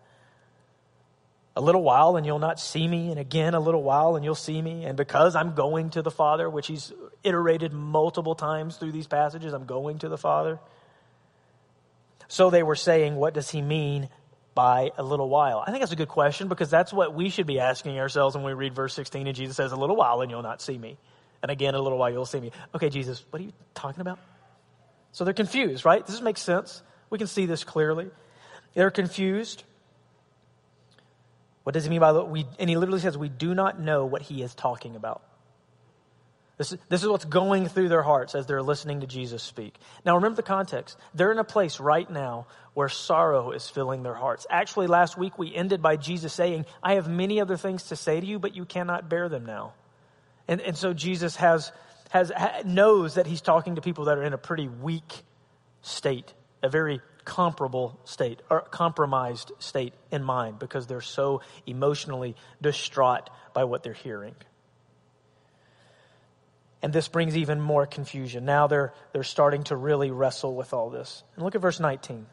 a 1.55 1.61
little 1.61 1.83
while 1.83 2.15
and 2.15 2.25
you'll 2.25 2.39
not 2.39 2.59
see 2.59 2.87
me, 2.87 3.09
and 3.09 3.19
again 3.19 3.53
a 3.53 3.59
little 3.59 3.83
while 3.83 4.15
and 4.15 4.23
you'll 4.23 4.35
see 4.35 4.61
me. 4.61 4.85
And 4.85 4.95
because 4.95 5.35
I'm 5.35 5.53
going 5.53 5.89
to 5.91 6.01
the 6.01 6.11
Father, 6.11 6.49
which 6.49 6.67
he's 6.67 6.93
iterated 7.23 7.73
multiple 7.73 8.35
times 8.35 8.77
through 8.77 8.93
these 8.93 9.07
passages, 9.07 9.53
I'm 9.53 9.65
going 9.65 9.99
to 9.99 10.09
the 10.09 10.17
Father. 10.17 10.59
So 12.27 12.49
they 12.49 12.63
were 12.63 12.77
saying, 12.77 13.15
what 13.15 13.33
does 13.33 13.49
he 13.49 13.61
mean 13.61 14.07
by 14.55 14.91
a 14.97 15.03
little 15.03 15.27
while? 15.27 15.61
I 15.65 15.71
think 15.71 15.81
that's 15.81 15.91
a 15.91 15.97
good 15.97 16.07
question 16.07 16.47
because 16.47 16.69
that's 16.69 16.93
what 16.93 17.13
we 17.13 17.29
should 17.29 17.47
be 17.47 17.59
asking 17.59 17.99
ourselves 17.99 18.35
when 18.35 18.45
we 18.45 18.53
read 18.53 18.73
verse 18.73 18.93
16 18.93 19.27
and 19.27 19.35
Jesus 19.35 19.57
says, 19.57 19.73
a 19.73 19.75
little 19.75 19.97
while 19.97 20.21
and 20.21 20.31
you'll 20.31 20.41
not 20.41 20.61
see 20.61 20.77
me. 20.77 20.97
And 21.41 21.51
again, 21.51 21.75
a 21.75 21.81
little 21.81 21.97
while 21.97 22.09
you'll 22.09 22.25
see 22.25 22.39
me. 22.39 22.51
Okay, 22.73 22.89
Jesus, 22.89 23.23
what 23.29 23.41
are 23.41 23.45
you 23.45 23.51
talking 23.73 23.99
about? 23.99 24.19
So 25.11 25.25
they're 25.25 25.33
confused, 25.33 25.83
right? 25.83 26.05
This 26.05 26.21
makes 26.21 26.41
sense. 26.41 26.81
We 27.09 27.17
can 27.17 27.27
see 27.27 27.45
this 27.45 27.65
clearly. 27.65 28.09
They're 28.73 28.91
confused. 28.91 29.63
What 31.63 31.73
does 31.73 31.83
he 31.83 31.89
mean 31.89 31.99
by 31.99 32.11
we? 32.23 32.45
And 32.59 32.69
he 32.69 32.77
literally 32.77 33.01
says, 33.01 33.17
we 33.17 33.29
do 33.29 33.53
not 33.53 33.79
know 33.79 34.05
what 34.05 34.21
he 34.21 34.41
is 34.41 34.55
talking 34.55 34.95
about. 34.95 35.21
This 36.57 36.73
is, 36.73 36.79
this 36.89 37.01
is 37.01 37.09
what's 37.09 37.25
going 37.25 37.67
through 37.69 37.89
their 37.89 38.03
hearts 38.03 38.35
as 38.35 38.45
they're 38.45 38.61
listening 38.61 39.01
to 39.01 39.07
Jesus 39.07 39.41
speak. 39.41 39.79
Now, 40.05 40.15
remember 40.15 40.35
the 40.35 40.43
context. 40.43 40.95
They're 41.15 41.31
in 41.31 41.39
a 41.39 41.43
place 41.43 41.79
right 41.79 42.07
now 42.07 42.45
where 42.75 42.87
sorrow 42.87 43.49
is 43.49 43.67
filling 43.67 44.03
their 44.03 44.13
hearts. 44.13 44.45
Actually, 44.47 44.85
last 44.85 45.17
week 45.17 45.39
we 45.39 45.55
ended 45.55 45.81
by 45.81 45.95
Jesus 45.95 46.33
saying, 46.33 46.67
I 46.83 46.95
have 46.95 47.09
many 47.09 47.41
other 47.41 47.57
things 47.57 47.85
to 47.85 47.95
say 47.95 48.19
to 48.19 48.25
you, 48.25 48.37
but 48.37 48.55
you 48.55 48.65
cannot 48.65 49.09
bear 49.09 49.27
them 49.27 49.45
now. 49.45 49.73
And, 50.47 50.61
and 50.61 50.77
so 50.77 50.93
Jesus 50.93 51.35
has, 51.37 51.71
has, 52.09 52.31
knows 52.63 53.15
that 53.15 53.25
he's 53.25 53.41
talking 53.41 53.75
to 53.75 53.81
people 53.81 54.05
that 54.05 54.19
are 54.19 54.23
in 54.23 54.33
a 54.33 54.37
pretty 54.37 54.67
weak 54.67 55.23
state, 55.81 56.31
a 56.61 56.69
very 56.69 57.01
comparable 57.25 57.99
state 58.05 58.41
or 58.49 58.61
compromised 58.61 59.51
state 59.59 59.93
in 60.11 60.23
mind 60.23 60.59
because 60.59 60.87
they're 60.87 61.01
so 61.01 61.41
emotionally 61.65 62.35
distraught 62.61 63.29
by 63.53 63.63
what 63.63 63.83
they're 63.83 63.93
hearing. 63.93 64.35
And 66.81 66.91
this 66.91 67.07
brings 67.07 67.37
even 67.37 67.61
more 67.61 67.85
confusion. 67.85 68.45
Now 68.45 68.67
they're, 68.67 68.93
they're 69.13 69.23
starting 69.23 69.63
to 69.65 69.75
really 69.75 70.09
wrestle 70.09 70.55
with 70.55 70.73
all 70.73 70.89
this. 70.89 71.23
And 71.35 71.45
look 71.45 71.55
at 71.55 71.61
verse 71.61 71.79
19. 71.79 72.25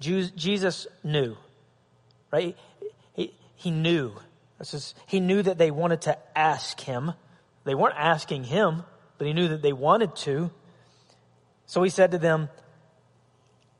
Jesus 0.00 0.86
knew, 1.02 1.36
right? 2.32 2.56
He, 3.14 3.34
he 3.56 3.70
knew. 3.70 4.12
This 4.58 4.74
is, 4.74 4.94
he 5.06 5.20
knew 5.20 5.42
that 5.42 5.58
they 5.58 5.70
wanted 5.70 6.02
to 6.02 6.18
ask 6.36 6.80
him. 6.80 7.12
They 7.64 7.74
weren't 7.74 7.96
asking 7.96 8.44
him, 8.44 8.84
but 9.16 9.26
he 9.26 9.32
knew 9.32 9.48
that 9.48 9.62
they 9.62 9.72
wanted 9.72 10.14
to. 10.16 10.50
So 11.66 11.82
he 11.82 11.90
said 11.90 12.12
to 12.12 12.18
them, 12.18 12.48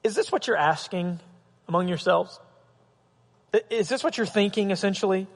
is 0.02 0.14
this 0.14 0.30
what 0.30 0.46
you're 0.46 0.56
asking 0.56 1.20
among 1.66 1.88
yourselves? 1.88 2.38
Is 3.70 3.88
this 3.88 4.04
what 4.04 4.16
you're 4.16 4.26
thinking 4.26 4.70
essentially? 4.70 5.26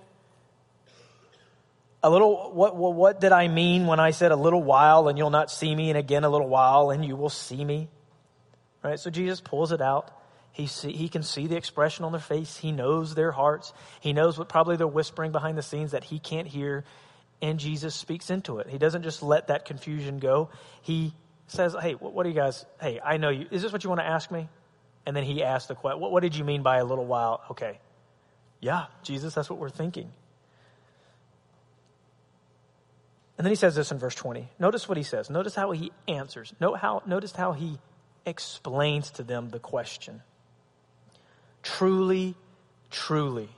A 2.02 2.10
little, 2.10 2.50
what, 2.52 2.74
what, 2.76 3.20
did 3.20 3.32
I 3.32 3.46
mean 3.48 3.86
when 3.86 4.00
I 4.00 4.10
said 4.10 4.32
a 4.32 4.36
little 4.36 4.62
while 4.62 5.08
and 5.08 5.16
you'll 5.16 5.30
not 5.30 5.50
see 5.50 5.72
me 5.74 5.88
and 5.88 5.96
again 5.96 6.24
a 6.24 6.28
little 6.28 6.48
while 6.48 6.90
and 6.90 7.04
you 7.04 7.14
will 7.16 7.30
see 7.30 7.64
me? 7.64 7.88
Right? 8.82 8.98
So 8.98 9.08
Jesus 9.10 9.40
pulls 9.40 9.70
it 9.70 9.80
out. 9.80 10.10
He, 10.50 10.66
see, 10.66 10.92
he 10.92 11.08
can 11.08 11.22
see 11.22 11.46
the 11.46 11.56
expression 11.56 12.04
on 12.04 12.12
their 12.12 12.20
face. 12.20 12.56
He 12.56 12.72
knows 12.72 13.14
their 13.14 13.30
hearts. 13.30 13.72
He 14.00 14.12
knows 14.12 14.36
what 14.36 14.48
probably 14.48 14.76
they're 14.76 14.86
whispering 14.86 15.32
behind 15.32 15.56
the 15.56 15.62
scenes 15.62 15.92
that 15.92 16.04
he 16.04 16.18
can't 16.18 16.48
hear. 16.48 16.84
And 17.40 17.58
Jesus 17.58 17.94
speaks 17.94 18.30
into 18.30 18.58
it. 18.58 18.68
He 18.68 18.78
doesn't 18.78 19.02
just 19.02 19.22
let 19.22 19.46
that 19.46 19.64
confusion 19.64 20.18
go. 20.18 20.50
He 20.82 21.14
says, 21.52 21.76
Hey, 21.80 21.92
what, 21.92 22.22
do 22.22 22.28
you 22.28 22.34
guys, 22.34 22.64
hey, 22.80 23.00
I 23.04 23.16
know 23.16 23.28
you. 23.28 23.46
Is 23.50 23.62
this 23.62 23.72
what 23.72 23.84
you 23.84 23.90
want 23.90 24.00
to 24.00 24.06
ask 24.06 24.30
me? 24.30 24.48
And 25.04 25.16
then 25.16 25.24
he 25.24 25.42
asked 25.42 25.68
the 25.68 25.74
question, 25.74 26.00
what, 26.00 26.12
what 26.12 26.22
did 26.22 26.36
you 26.36 26.44
mean 26.44 26.62
by 26.62 26.78
a 26.78 26.84
little 26.84 27.06
while? 27.06 27.42
Okay. 27.50 27.78
Yeah, 28.60 28.86
Jesus, 29.02 29.34
that's 29.34 29.50
what 29.50 29.58
we're 29.58 29.70
thinking. 29.70 30.10
And 33.36 33.44
then 33.44 33.50
he 33.50 33.56
says 33.56 33.74
this 33.74 33.90
in 33.90 33.98
verse 33.98 34.14
20. 34.14 34.48
Notice 34.60 34.88
what 34.88 34.96
he 34.96 35.02
says. 35.02 35.28
Notice 35.28 35.54
how 35.54 35.72
he 35.72 35.90
answers. 36.06 36.52
Note 36.60 36.78
how, 36.78 37.02
notice 37.06 37.32
how 37.32 37.52
he 37.52 37.78
explains 38.24 39.10
to 39.12 39.24
them 39.24 39.48
the 39.48 39.58
question. 39.58 40.22
Truly, 41.64 42.36
truly. 42.90 43.48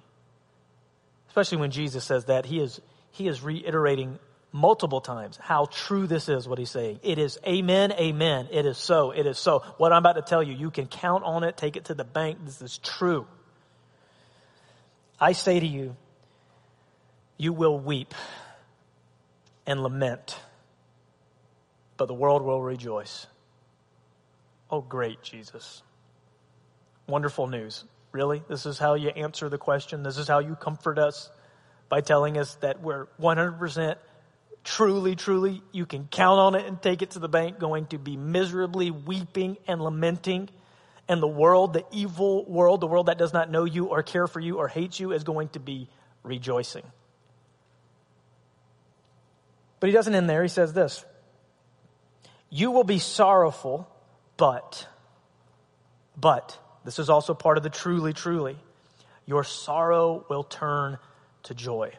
Especially 1.28 1.58
when 1.58 1.70
Jesus 1.70 2.04
says 2.04 2.26
that, 2.26 2.46
he 2.46 2.60
is, 2.60 2.80
he 3.10 3.28
is 3.28 3.42
reiterating 3.42 4.18
multiple 4.54 5.00
times 5.00 5.36
how 5.42 5.66
true 5.66 6.06
this 6.06 6.28
is, 6.28 6.46
what 6.46 6.60
he's 6.60 6.70
saying. 6.70 7.00
It 7.02 7.18
is 7.18 7.38
amen, 7.44 7.92
amen. 7.92 8.48
It 8.52 8.64
is 8.64 8.78
so, 8.78 9.10
it 9.10 9.26
is 9.26 9.36
so. 9.36 9.58
What 9.78 9.92
I'm 9.92 9.98
about 9.98 10.12
to 10.12 10.22
tell 10.22 10.44
you, 10.44 10.54
you 10.54 10.70
can 10.70 10.86
count 10.86 11.24
on 11.24 11.42
it, 11.42 11.56
take 11.56 11.76
it 11.76 11.86
to 11.86 11.94
the 11.94 12.04
bank. 12.04 12.38
This 12.44 12.62
is 12.62 12.78
true. 12.78 13.26
I 15.20 15.32
say 15.32 15.58
to 15.58 15.66
you, 15.66 15.96
you 17.36 17.52
will 17.52 17.80
weep 17.80 18.14
and 19.66 19.82
lament, 19.82 20.38
but 21.96 22.06
the 22.06 22.14
world 22.14 22.42
will 22.42 22.62
rejoice. 22.62 23.26
Oh, 24.70 24.82
great, 24.82 25.20
Jesus. 25.20 25.82
Wonderful 27.08 27.48
news. 27.48 27.82
Really? 28.12 28.44
This 28.48 28.66
is 28.66 28.78
how 28.78 28.94
you 28.94 29.08
answer 29.08 29.48
the 29.48 29.58
question. 29.58 30.04
This 30.04 30.16
is 30.16 30.28
how 30.28 30.38
you 30.38 30.54
comfort 30.54 31.00
us 31.00 31.28
by 31.88 32.02
telling 32.02 32.38
us 32.38 32.54
that 32.56 32.80
we're 32.80 33.06
100% 33.20 33.96
truly, 34.64 35.14
truly, 35.14 35.62
you 35.72 35.86
can 35.86 36.08
count 36.08 36.40
on 36.40 36.54
it 36.54 36.66
and 36.66 36.80
take 36.80 37.02
it 37.02 37.12
to 37.12 37.18
the 37.18 37.28
bank, 37.28 37.58
going 37.58 37.86
to 37.86 37.98
be 37.98 38.16
miserably 38.16 38.90
weeping 38.90 39.58
and 39.68 39.80
lamenting. 39.80 40.48
And 41.06 41.22
the 41.22 41.28
world, 41.28 41.74
the 41.74 41.84
evil 41.92 42.44
world, 42.46 42.80
the 42.80 42.86
world 42.86 43.06
that 43.06 43.18
does 43.18 43.34
not 43.34 43.50
know 43.50 43.64
you 43.64 43.86
or 43.86 44.02
care 44.02 44.26
for 44.26 44.40
you 44.40 44.58
or 44.58 44.68
hates 44.68 44.98
you, 44.98 45.12
is 45.12 45.22
going 45.22 45.50
to 45.50 45.60
be 45.60 45.88
rejoicing. 46.22 46.84
But 49.80 49.88
he 49.88 49.92
doesn't 49.92 50.14
end 50.14 50.30
there. 50.30 50.42
He 50.42 50.48
says 50.48 50.72
this 50.72 51.04
You 52.48 52.70
will 52.70 52.84
be 52.84 52.98
sorrowful, 52.98 53.86
but, 54.38 54.88
but, 56.16 56.58
this 56.86 56.98
is 56.98 57.10
also 57.10 57.34
part 57.34 57.58
of 57.58 57.62
the 57.62 57.70
truly, 57.70 58.14
truly, 58.14 58.56
your 59.26 59.44
sorrow 59.44 60.24
will 60.30 60.42
turn 60.42 60.98
to 61.44 61.54
joy. 61.54 61.92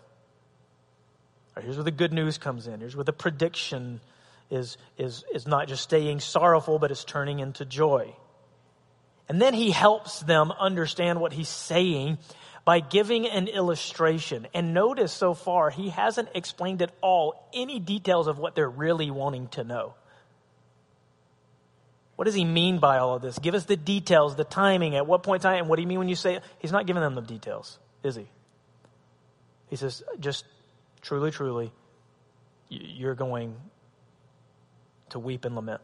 Right, 1.56 1.64
here's 1.64 1.78
where 1.78 1.84
the 1.84 1.92
good 1.92 2.12
news 2.12 2.38
comes 2.38 2.68
in. 2.68 2.82
Here's 2.82 2.96
where 2.96 3.06
the 3.06 3.14
prediction 3.14 4.02
is, 4.50 4.78
is, 4.98 5.24
is 5.34 5.48
not 5.48 5.68
just 5.68 5.84
staying 5.84 6.20
sorrowful, 6.20 6.80
but 6.80 6.92
it's 6.92 7.06
turning 7.06 7.40
into 7.40 7.66
joy. 7.66 8.14
And 9.30 9.42
then 9.42 9.54
he 9.54 9.72
helps 9.72 10.20
them 10.20 10.52
understand 10.52 11.20
what 11.20 11.34
he's 11.34 11.50
saying 11.50 12.18
by 12.64 12.80
giving 12.80 13.28
an 13.28 13.48
illustration. 13.48 14.48
And 14.54 14.74
notice 14.74 15.14
so 15.14 15.34
far, 15.34 15.70
he 15.70 15.90
hasn't 15.90 16.30
explained 16.36 16.82
at 16.82 16.92
all 17.02 17.50
any 17.54 17.80
details 17.80 18.28
of 18.28 18.38
what 18.38 18.56
they're 18.56 18.70
really 18.70 19.10
wanting 19.10 19.48
to 19.50 19.64
know. 19.64 19.94
What 22.16 22.26
does 22.26 22.34
he 22.34 22.46
mean 22.46 22.80
by 22.80 22.98
all 22.98 23.16
of 23.16 23.22
this? 23.22 23.40
Give 23.40 23.56
us 23.56 23.66
the 23.66 23.76
details, 23.76 24.36
the 24.36 24.46
timing, 24.46 24.96
at 24.96 25.06
what 25.06 25.24
point 25.24 25.44
in 25.44 25.50
time, 25.50 25.60
and 25.60 25.70
what 25.70 25.76
do 25.76 25.82
you 25.82 25.88
mean 25.88 26.00
when 26.00 26.10
you 26.10 26.16
say 26.16 26.40
he's 26.60 26.72
not 26.72 26.86
giving 26.86 27.02
them 27.02 27.16
the 27.16 27.22
details, 27.22 27.78
is 28.04 28.16
he? 28.16 28.28
He 29.70 29.76
says, 29.76 30.04
just 30.20 30.46
truly, 31.06 31.32
truly, 31.32 31.72
you're 32.68 33.16
going 33.16 33.56
to 35.10 35.20
weep 35.20 35.46
and 35.46 35.56
lament. 35.56 35.82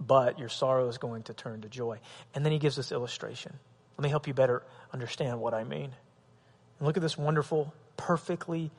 But 0.00 0.38
your 0.38 0.48
sorrow 0.48 0.88
is 0.88 0.98
going 0.98 1.22
to 1.24 1.34
turn 1.34 1.62
to 1.62 1.68
joy. 1.68 2.00
And 2.34 2.44
then 2.44 2.52
he 2.52 2.58
gives 2.58 2.76
this 2.76 2.92
illustration. 2.92 3.56
Let 3.96 4.02
me 4.02 4.10
help 4.10 4.26
you 4.26 4.34
better 4.34 4.62
understand 4.92 5.40
what 5.40 5.54
I 5.54 5.64
mean. 5.64 5.90
And 6.78 6.86
look 6.86 6.96
at 6.96 7.02
this 7.02 7.16
wonderful, 7.16 7.72
perfectly 7.96 8.70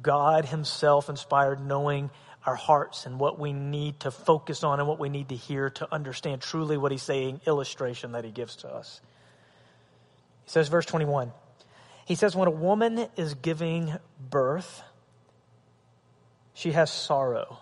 God 0.00 0.46
Himself 0.46 1.10
inspired, 1.10 1.60
knowing 1.60 2.10
our 2.46 2.54
hearts 2.54 3.04
and 3.04 3.20
what 3.20 3.38
we 3.38 3.52
need 3.52 4.00
to 4.00 4.10
focus 4.10 4.64
on 4.64 4.80
and 4.80 4.88
what 4.88 4.98
we 4.98 5.10
need 5.10 5.28
to 5.28 5.36
hear 5.36 5.68
to 5.70 5.92
understand 5.92 6.40
truly 6.40 6.78
what 6.78 6.92
He's 6.92 7.02
saying, 7.02 7.42
illustration 7.46 8.12
that 8.12 8.24
He 8.24 8.30
gives 8.30 8.56
to 8.56 8.68
us. 8.68 9.00
He 10.44 10.50
says, 10.50 10.68
verse 10.68 10.86
21, 10.86 11.32
He 12.04 12.14
says, 12.14 12.34
When 12.34 12.48
a 12.48 12.52
woman 12.52 13.06
is 13.16 13.34
giving 13.34 13.96
birth, 14.18 14.82
she 16.54 16.72
has 16.72 16.90
sorrow 16.90 17.58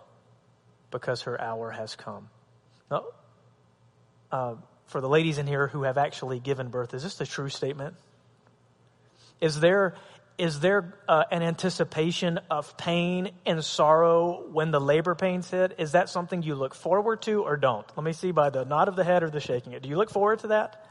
because 0.90 1.22
her 1.22 1.40
hour 1.40 1.70
has 1.70 1.94
come. 1.94 2.28
Now, 2.90 3.04
uh, 4.32 4.54
for 4.86 5.00
the 5.00 5.08
ladies 5.08 5.38
in 5.38 5.46
here 5.46 5.68
who 5.68 5.84
have 5.84 5.98
actually 5.98 6.40
given 6.40 6.68
birth, 6.68 6.94
is 6.94 7.02
this 7.02 7.20
a 7.20 7.26
true 7.26 7.48
statement? 7.48 7.94
Is 9.40 9.60
there 9.60 9.94
is 10.40 10.60
there 10.60 10.94
uh, 11.06 11.24
an 11.30 11.42
anticipation 11.42 12.40
of 12.50 12.74
pain 12.78 13.30
and 13.44 13.62
sorrow 13.62 14.48
when 14.50 14.70
the 14.70 14.80
labor 14.80 15.14
pains 15.14 15.50
hit? 15.50 15.74
Is 15.76 15.92
that 15.92 16.08
something 16.08 16.42
you 16.42 16.54
look 16.54 16.74
forward 16.74 17.20
to 17.22 17.42
or 17.42 17.58
don't? 17.58 17.86
Let 17.94 18.04
me 18.04 18.14
see 18.14 18.30
by 18.30 18.48
the 18.48 18.64
nod 18.64 18.88
of 18.88 18.96
the 18.96 19.04
head 19.04 19.22
or 19.22 19.28
the 19.28 19.40
shaking 19.40 19.74
it. 19.74 19.82
Do 19.82 19.90
you 19.90 19.98
look 19.98 20.08
forward 20.08 20.38
to 20.38 20.46
that? 20.48 20.86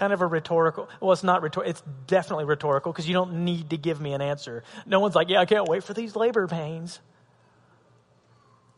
Kind 0.00 0.14
of 0.14 0.22
a 0.22 0.26
rhetorical. 0.26 0.88
Well, 0.98 1.12
it's 1.12 1.22
not 1.22 1.42
rhetorical. 1.42 1.70
It's 1.70 1.82
definitely 2.06 2.46
rhetorical 2.46 2.90
because 2.90 3.06
you 3.06 3.12
don't 3.12 3.44
need 3.44 3.68
to 3.70 3.76
give 3.76 4.00
me 4.00 4.14
an 4.14 4.22
answer. 4.22 4.64
No 4.86 4.98
one's 4.98 5.14
like, 5.14 5.28
"Yeah, 5.28 5.40
I 5.40 5.44
can't 5.44 5.68
wait 5.68 5.84
for 5.84 5.92
these 5.92 6.16
labor 6.16 6.46
pains." 6.48 7.00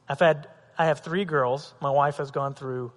I've 0.09 0.19
had 0.19 0.49
I 0.77 0.87
have 0.87 0.99
three 0.99 1.25
girls. 1.25 1.75
My 1.81 1.91
wife 1.91 2.17
has 2.17 2.33
gone 2.33 2.55
through 2.55 2.91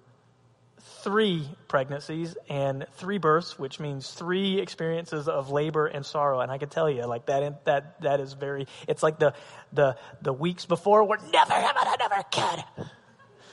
three 1.04 1.48
pregnancies 1.68 2.36
and 2.48 2.84
three 2.94 3.18
births, 3.18 3.56
which 3.60 3.78
means 3.78 4.10
three 4.10 4.58
experiences 4.58 5.28
of 5.28 5.50
labor 5.52 5.86
and 5.86 6.04
sorrow. 6.04 6.40
And 6.40 6.50
I 6.50 6.58
can 6.58 6.68
tell 6.68 6.90
you, 6.90 7.06
like 7.06 7.26
that, 7.26 7.64
that, 7.66 8.00
that 8.00 8.18
is 8.18 8.32
very, 8.32 8.66
it's 8.88 9.04
like 9.04 9.20
the, 9.20 9.34
the, 9.72 9.96
the 10.20 10.32
weeks 10.32 10.66
before 10.66 11.04
we're 11.04 11.18
never 11.32 11.52
having 11.52 11.94
another 12.00 12.24
kid. 12.32 12.64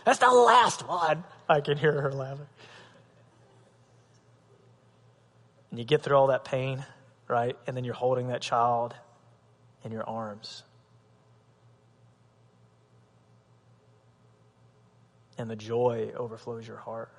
That's 0.04 0.18
the 0.18 0.32
last 0.32 0.88
one. 0.88 1.24
I 1.48 1.62
can 1.62 1.78
hear 1.78 2.02
her 2.02 2.12
laughing. 2.12 2.48
And 5.74 5.80
you 5.80 5.86
get 5.86 6.04
through 6.04 6.16
all 6.16 6.28
that 6.28 6.46
pain, 6.46 6.86
right? 7.28 7.58
And 7.66 7.76
then 7.76 7.84
you're 7.84 7.96
holding 7.96 8.28
that 8.28 8.44
child 8.44 8.94
in 9.84 9.92
your 9.92 10.08
arms. 10.08 10.62
And 15.36 15.50
the 15.50 15.56
joy 15.56 16.12
overflows 16.16 16.68
your 16.68 16.78
heart. 16.78 17.12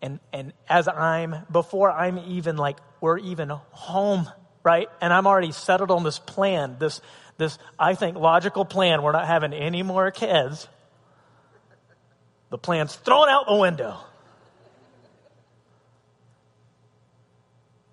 And, 0.00 0.20
and 0.32 0.52
as 0.68 0.86
I'm, 0.86 1.34
before 1.50 1.90
I'm 1.90 2.18
even 2.18 2.56
like, 2.56 2.78
we're 3.00 3.18
even 3.18 3.48
home, 3.48 4.30
right? 4.62 4.88
And 5.00 5.12
I'm 5.12 5.26
already 5.26 5.50
settled 5.50 5.90
on 5.90 6.04
this 6.04 6.20
plan, 6.20 6.76
this, 6.78 7.00
this, 7.36 7.58
I 7.76 7.96
think, 7.96 8.16
logical 8.16 8.64
plan. 8.64 9.02
We're 9.02 9.10
not 9.10 9.26
having 9.26 9.52
any 9.52 9.82
more 9.82 10.12
kids. 10.12 10.68
The 12.50 12.58
plan's 12.58 12.94
thrown 12.94 13.28
out 13.28 13.46
the 13.48 13.56
window. 13.56 13.98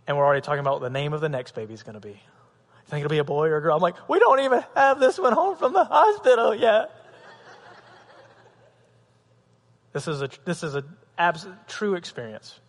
And 0.08 0.18
we're 0.18 0.26
already 0.26 0.42
talking 0.42 0.60
about 0.60 0.74
what 0.74 0.82
the 0.82 0.90
name 0.90 1.14
of 1.14 1.22
the 1.22 1.30
next 1.30 1.56
baby 1.56 1.74
is 1.74 1.84
going 1.84 1.94
to 1.94 2.00
be. 2.00 2.10
You 2.10 2.88
think 2.88 3.06
it'll 3.06 3.10
be 3.10 3.20
a 3.20 3.24
boy 3.24 3.48
or 3.48 3.58
a 3.58 3.62
girl? 3.62 3.76
I'm 3.76 3.82
like, 3.82 4.10
we 4.10 4.20
don't 4.20 4.42
even 4.42 4.64
have 4.76 5.00
this 5.00 5.18
one 5.18 5.34
home 5.34 5.56
from 5.56 5.74
the 5.74 5.84
hospital 5.84 6.56
yet. 6.56 6.92
This 9.94 10.08
is 10.08 10.22
a, 10.22 10.30
this 10.46 10.64
is 10.64 10.76
a 10.76 10.84
true 11.68 11.96
experience. 11.96 12.60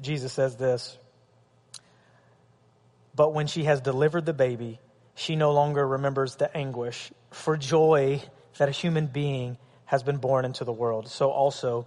Jesus 0.00 0.32
says 0.32 0.56
this 0.56 0.96
But 3.14 3.34
when 3.34 3.46
she 3.46 3.64
has 3.64 3.80
delivered 3.80 4.24
the 4.24 4.32
baby, 4.32 4.78
she 5.14 5.36
no 5.36 5.52
longer 5.52 5.86
remembers 5.86 6.36
the 6.36 6.54
anguish 6.56 7.10
for 7.30 7.56
joy 7.56 8.22
that 8.58 8.68
a 8.68 8.72
human 8.72 9.06
being 9.06 9.58
has 9.86 10.02
been 10.02 10.18
born 10.18 10.44
into 10.44 10.64
the 10.64 10.72
world. 10.72 11.08
So 11.08 11.30
also, 11.30 11.86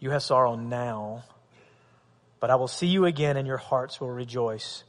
you 0.00 0.10
have 0.10 0.22
sorrow 0.22 0.56
now, 0.56 1.24
but 2.40 2.50
I 2.50 2.56
will 2.56 2.68
see 2.68 2.88
you 2.88 3.04
again, 3.04 3.36
and 3.36 3.46
your 3.46 3.58
hearts 3.58 4.00
will 4.00 4.10
rejoice, 4.10 4.82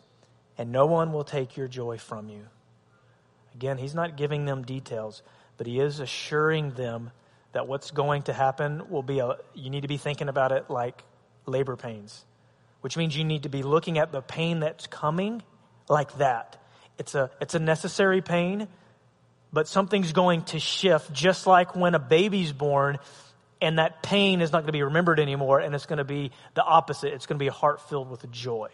and 0.57 0.71
no 0.71 0.87
one 0.87 1.13
will 1.13 1.23
take 1.23 1.55
your 1.55 1.67
joy 1.67 1.97
from 1.97 2.29
you. 2.29 2.47
Again, 3.53 3.77
he's 3.77 3.93
not 3.93 4.17
giving 4.17 4.45
them 4.45 4.63
details 4.63 5.21
but 5.61 5.67
he 5.67 5.79
is 5.79 5.99
assuring 5.99 6.71
them 6.71 7.11
that 7.51 7.67
what's 7.67 7.91
going 7.91 8.23
to 8.23 8.33
happen 8.33 8.89
will 8.89 9.03
be 9.03 9.19
a, 9.19 9.35
you 9.53 9.69
need 9.69 9.81
to 9.81 9.87
be 9.87 9.97
thinking 9.97 10.27
about 10.27 10.51
it 10.51 10.71
like 10.71 11.03
labor 11.45 11.75
pains, 11.75 12.25
which 12.79 12.97
means 12.97 13.15
you 13.15 13.23
need 13.23 13.43
to 13.43 13.49
be 13.49 13.61
looking 13.61 13.99
at 13.99 14.11
the 14.11 14.23
pain 14.23 14.59
that's 14.59 14.87
coming 14.87 15.43
like 15.87 16.17
that. 16.17 16.59
It's 16.97 17.13
a, 17.13 17.29
it's 17.39 17.53
a 17.53 17.59
necessary 17.59 18.23
pain, 18.23 18.69
but 19.53 19.67
something's 19.67 20.13
going 20.13 20.45
to 20.45 20.59
shift 20.59 21.13
just 21.13 21.45
like 21.45 21.75
when 21.75 21.93
a 21.93 21.99
baby's 21.99 22.51
born 22.51 22.97
and 23.61 23.77
that 23.77 24.01
pain 24.01 24.41
is 24.41 24.51
not 24.51 24.59
going 24.59 24.67
to 24.67 24.71
be 24.73 24.83
remembered 24.83 25.19
anymore 25.19 25.59
and 25.59 25.73
it's 25.75 25.85
going 25.85 25.97
to 25.97 26.03
be 26.03 26.31
the 26.55 26.63
opposite. 26.63 27.13
It's 27.13 27.25
going 27.25 27.37
to 27.37 27.43
be 27.43 27.47
a 27.47 27.53
heart 27.53 27.87
filled 27.89 28.09
with 28.09 28.29
joy. 28.31 28.69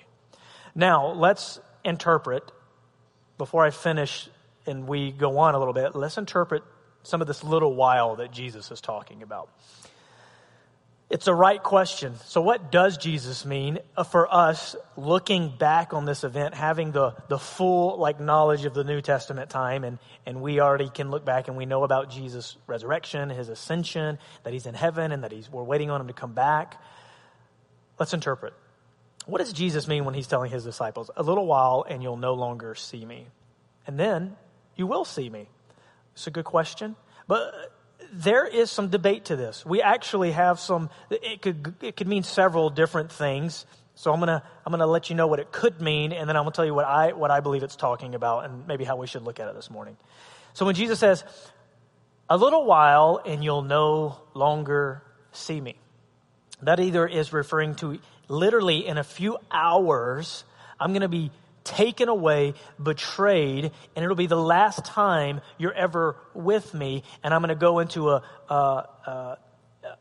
Now, 0.74 1.12
let's 1.12 1.60
interpret 1.84 2.52
before 3.38 3.66
I 3.66 3.72
finish 3.72 4.30
and 4.66 4.88
we 4.88 5.12
go 5.12 5.40
on 5.40 5.56
a 5.56 5.60
little 5.60 5.74
bit. 5.74 5.96
Let's 5.96 6.18
interpret 6.18 6.64
some 7.04 7.22
of 7.22 7.28
this 7.28 7.44
little 7.44 7.74
while 7.74 8.18
that 8.18 8.32
Jesus 8.32 8.70
is 8.70 8.82
talking 8.82 9.24
about? 9.24 9.50
It's 11.10 11.28
a 11.28 11.34
right 11.34 11.64
question. 11.64 12.16
So, 12.26 12.42
what 12.42 12.70
does 12.70 12.98
Jesus 12.98 13.46
mean 13.46 13.80
for 14.12 14.34
us 14.34 14.76
looking 14.98 15.56
back 15.58 15.94
on 15.94 16.04
this 16.04 16.26
event, 16.26 16.54
having 16.54 16.92
the, 16.92 17.16
the 17.30 17.40
full 17.40 17.98
like 17.98 18.20
knowledge 18.20 18.66
of 18.66 18.74
the 18.74 18.84
New 18.84 19.00
Testament 19.00 19.50
time, 19.50 19.86
and, 19.86 20.00
and 20.26 20.42
we 20.42 20.60
already 20.60 20.90
can 20.90 21.10
look 21.10 21.24
back 21.24 21.48
and 21.48 21.56
we 21.56 21.66
know 21.66 21.86
about 21.86 22.10
Jesus' 22.10 22.58
resurrection, 22.68 23.30
his 23.30 23.48
ascension, 23.48 24.20
that 24.44 24.52
he's 24.52 24.66
in 24.66 24.74
heaven, 24.74 25.14
and 25.14 25.24
that 25.24 25.32
he's, 25.32 25.50
we're 25.50 25.64
waiting 25.64 25.90
on 25.90 26.02
him 26.02 26.08
to 26.08 26.14
come 26.14 26.34
back? 26.34 26.76
Let's 27.98 28.14
interpret. 28.14 28.54
What 29.26 29.40
does 29.40 29.54
Jesus 29.54 29.88
mean 29.88 30.04
when 30.04 30.14
he's 30.14 30.28
telling 30.28 30.52
his 30.52 30.66
disciples, 30.66 31.10
A 31.16 31.24
little 31.24 31.46
while 31.46 31.86
and 31.88 32.04
you'll 32.04 32.18
no 32.18 32.34
longer 32.34 32.76
see 32.76 33.06
me? 33.06 33.28
And 33.86 33.98
then 33.98 34.36
you 34.76 34.88
will 34.88 35.06
see 35.06 35.30
me. 35.30 35.48
It's 36.14 36.28
a 36.28 36.32
good 36.32 36.46
question. 36.46 36.98
But 37.28 37.54
there 38.14 38.46
is 38.46 38.72
some 38.72 38.90
debate 38.90 39.26
to 39.26 39.36
this. 39.36 39.66
We 39.66 39.82
actually 39.82 40.32
have 40.32 40.60
some, 40.60 40.90
it 41.10 41.42
could, 41.42 41.76
it 41.82 41.96
could 41.96 42.08
mean 42.08 42.24
several 42.24 42.70
different 42.70 43.12
things. 43.12 43.66
So 43.96 44.14
I'm 44.14 44.20
gonna, 44.20 44.44
I'm 44.66 44.72
gonna 44.72 44.88
let 44.88 45.10
you 45.10 45.16
know 45.16 45.28
what 45.28 45.40
it 45.40 45.52
could 45.52 45.82
mean, 45.82 46.12
and 46.12 46.30
then 46.30 46.36
I'm 46.36 46.44
gonna 46.44 46.52
tell 46.52 46.66
you 46.66 46.74
what 46.74 46.86
I, 46.86 47.14
what 47.14 47.32
I 47.32 47.40
believe 47.40 47.64
it's 47.64 47.76
talking 47.76 48.16
about 48.16 48.46
and 48.46 48.68
maybe 48.68 48.84
how 48.84 48.96
we 48.96 49.08
should 49.08 49.24
look 49.24 49.40
at 49.40 49.48
it 49.48 49.56
this 49.56 49.72
morning. 49.72 49.98
So 50.54 50.66
when 50.66 50.76
Jesus 50.76 51.00
says, 51.00 51.24
a 52.30 52.38
little 52.38 52.66
while 52.66 53.22
and 53.26 53.44
you'll 53.44 53.62
no 53.62 54.20
longer 54.34 55.02
see 55.32 55.60
me, 55.60 55.78
that 56.62 56.80
either 56.80 57.08
is 57.08 57.34
referring 57.34 57.76
to 57.76 58.00
literally 58.28 58.86
in 58.86 58.98
a 58.98 59.04
few 59.04 59.38
hours, 59.52 60.44
I'm 60.80 60.94
gonna 60.94 61.08
be 61.08 61.32
taken 61.68 62.10
away, 62.10 62.54
betrayed, 62.82 63.66
and 63.96 64.04
it'll 64.04 64.16
be 64.16 64.28
the 64.28 64.36
last 64.36 64.86
time 64.86 65.42
you're 65.58 65.74
ever 65.74 66.16
with 66.34 66.74
me. 66.74 67.04
And 67.24 67.34
I'm 67.34 67.42
going 67.42 67.50
to 67.50 67.56
go 67.56 67.80
into 67.80 68.10
a, 68.10 68.24
a, 68.50 68.54
a, 69.06 69.38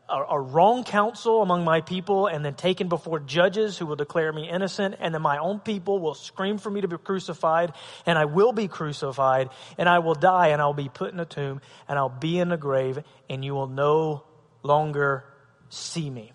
a, 0.09 0.39
wrong 0.39 0.83
counsel 0.83 1.41
among 1.41 1.63
my 1.63 1.81
people 1.81 2.27
and 2.27 2.43
then 2.43 2.55
taken 2.55 2.87
before 2.87 3.19
judges 3.19 3.77
who 3.77 3.85
will 3.85 3.95
declare 3.95 4.31
me 4.31 4.49
innocent. 4.49 4.95
And 4.99 5.13
then 5.13 5.21
my 5.21 5.37
own 5.37 5.59
people 5.59 5.99
will 5.99 6.15
scream 6.15 6.57
for 6.57 6.69
me 6.69 6.81
to 6.81 6.87
be 6.87 6.97
crucified. 6.97 7.73
And 8.05 8.17
I 8.17 8.25
will 8.25 8.53
be 8.53 8.67
crucified. 8.67 9.49
And 9.77 9.89
I 9.89 9.99
will 9.99 10.15
die. 10.15 10.49
And 10.49 10.61
I'll 10.61 10.73
be 10.73 10.89
put 10.89 11.13
in 11.13 11.19
a 11.19 11.25
tomb. 11.25 11.61
And 11.87 11.99
I'll 11.99 12.09
be 12.09 12.39
in 12.39 12.51
a 12.51 12.57
grave. 12.57 12.99
And 13.29 13.43
you 13.43 13.53
will 13.53 13.67
no 13.67 14.23
longer 14.63 15.25
see 15.69 16.09
me. 16.09 16.31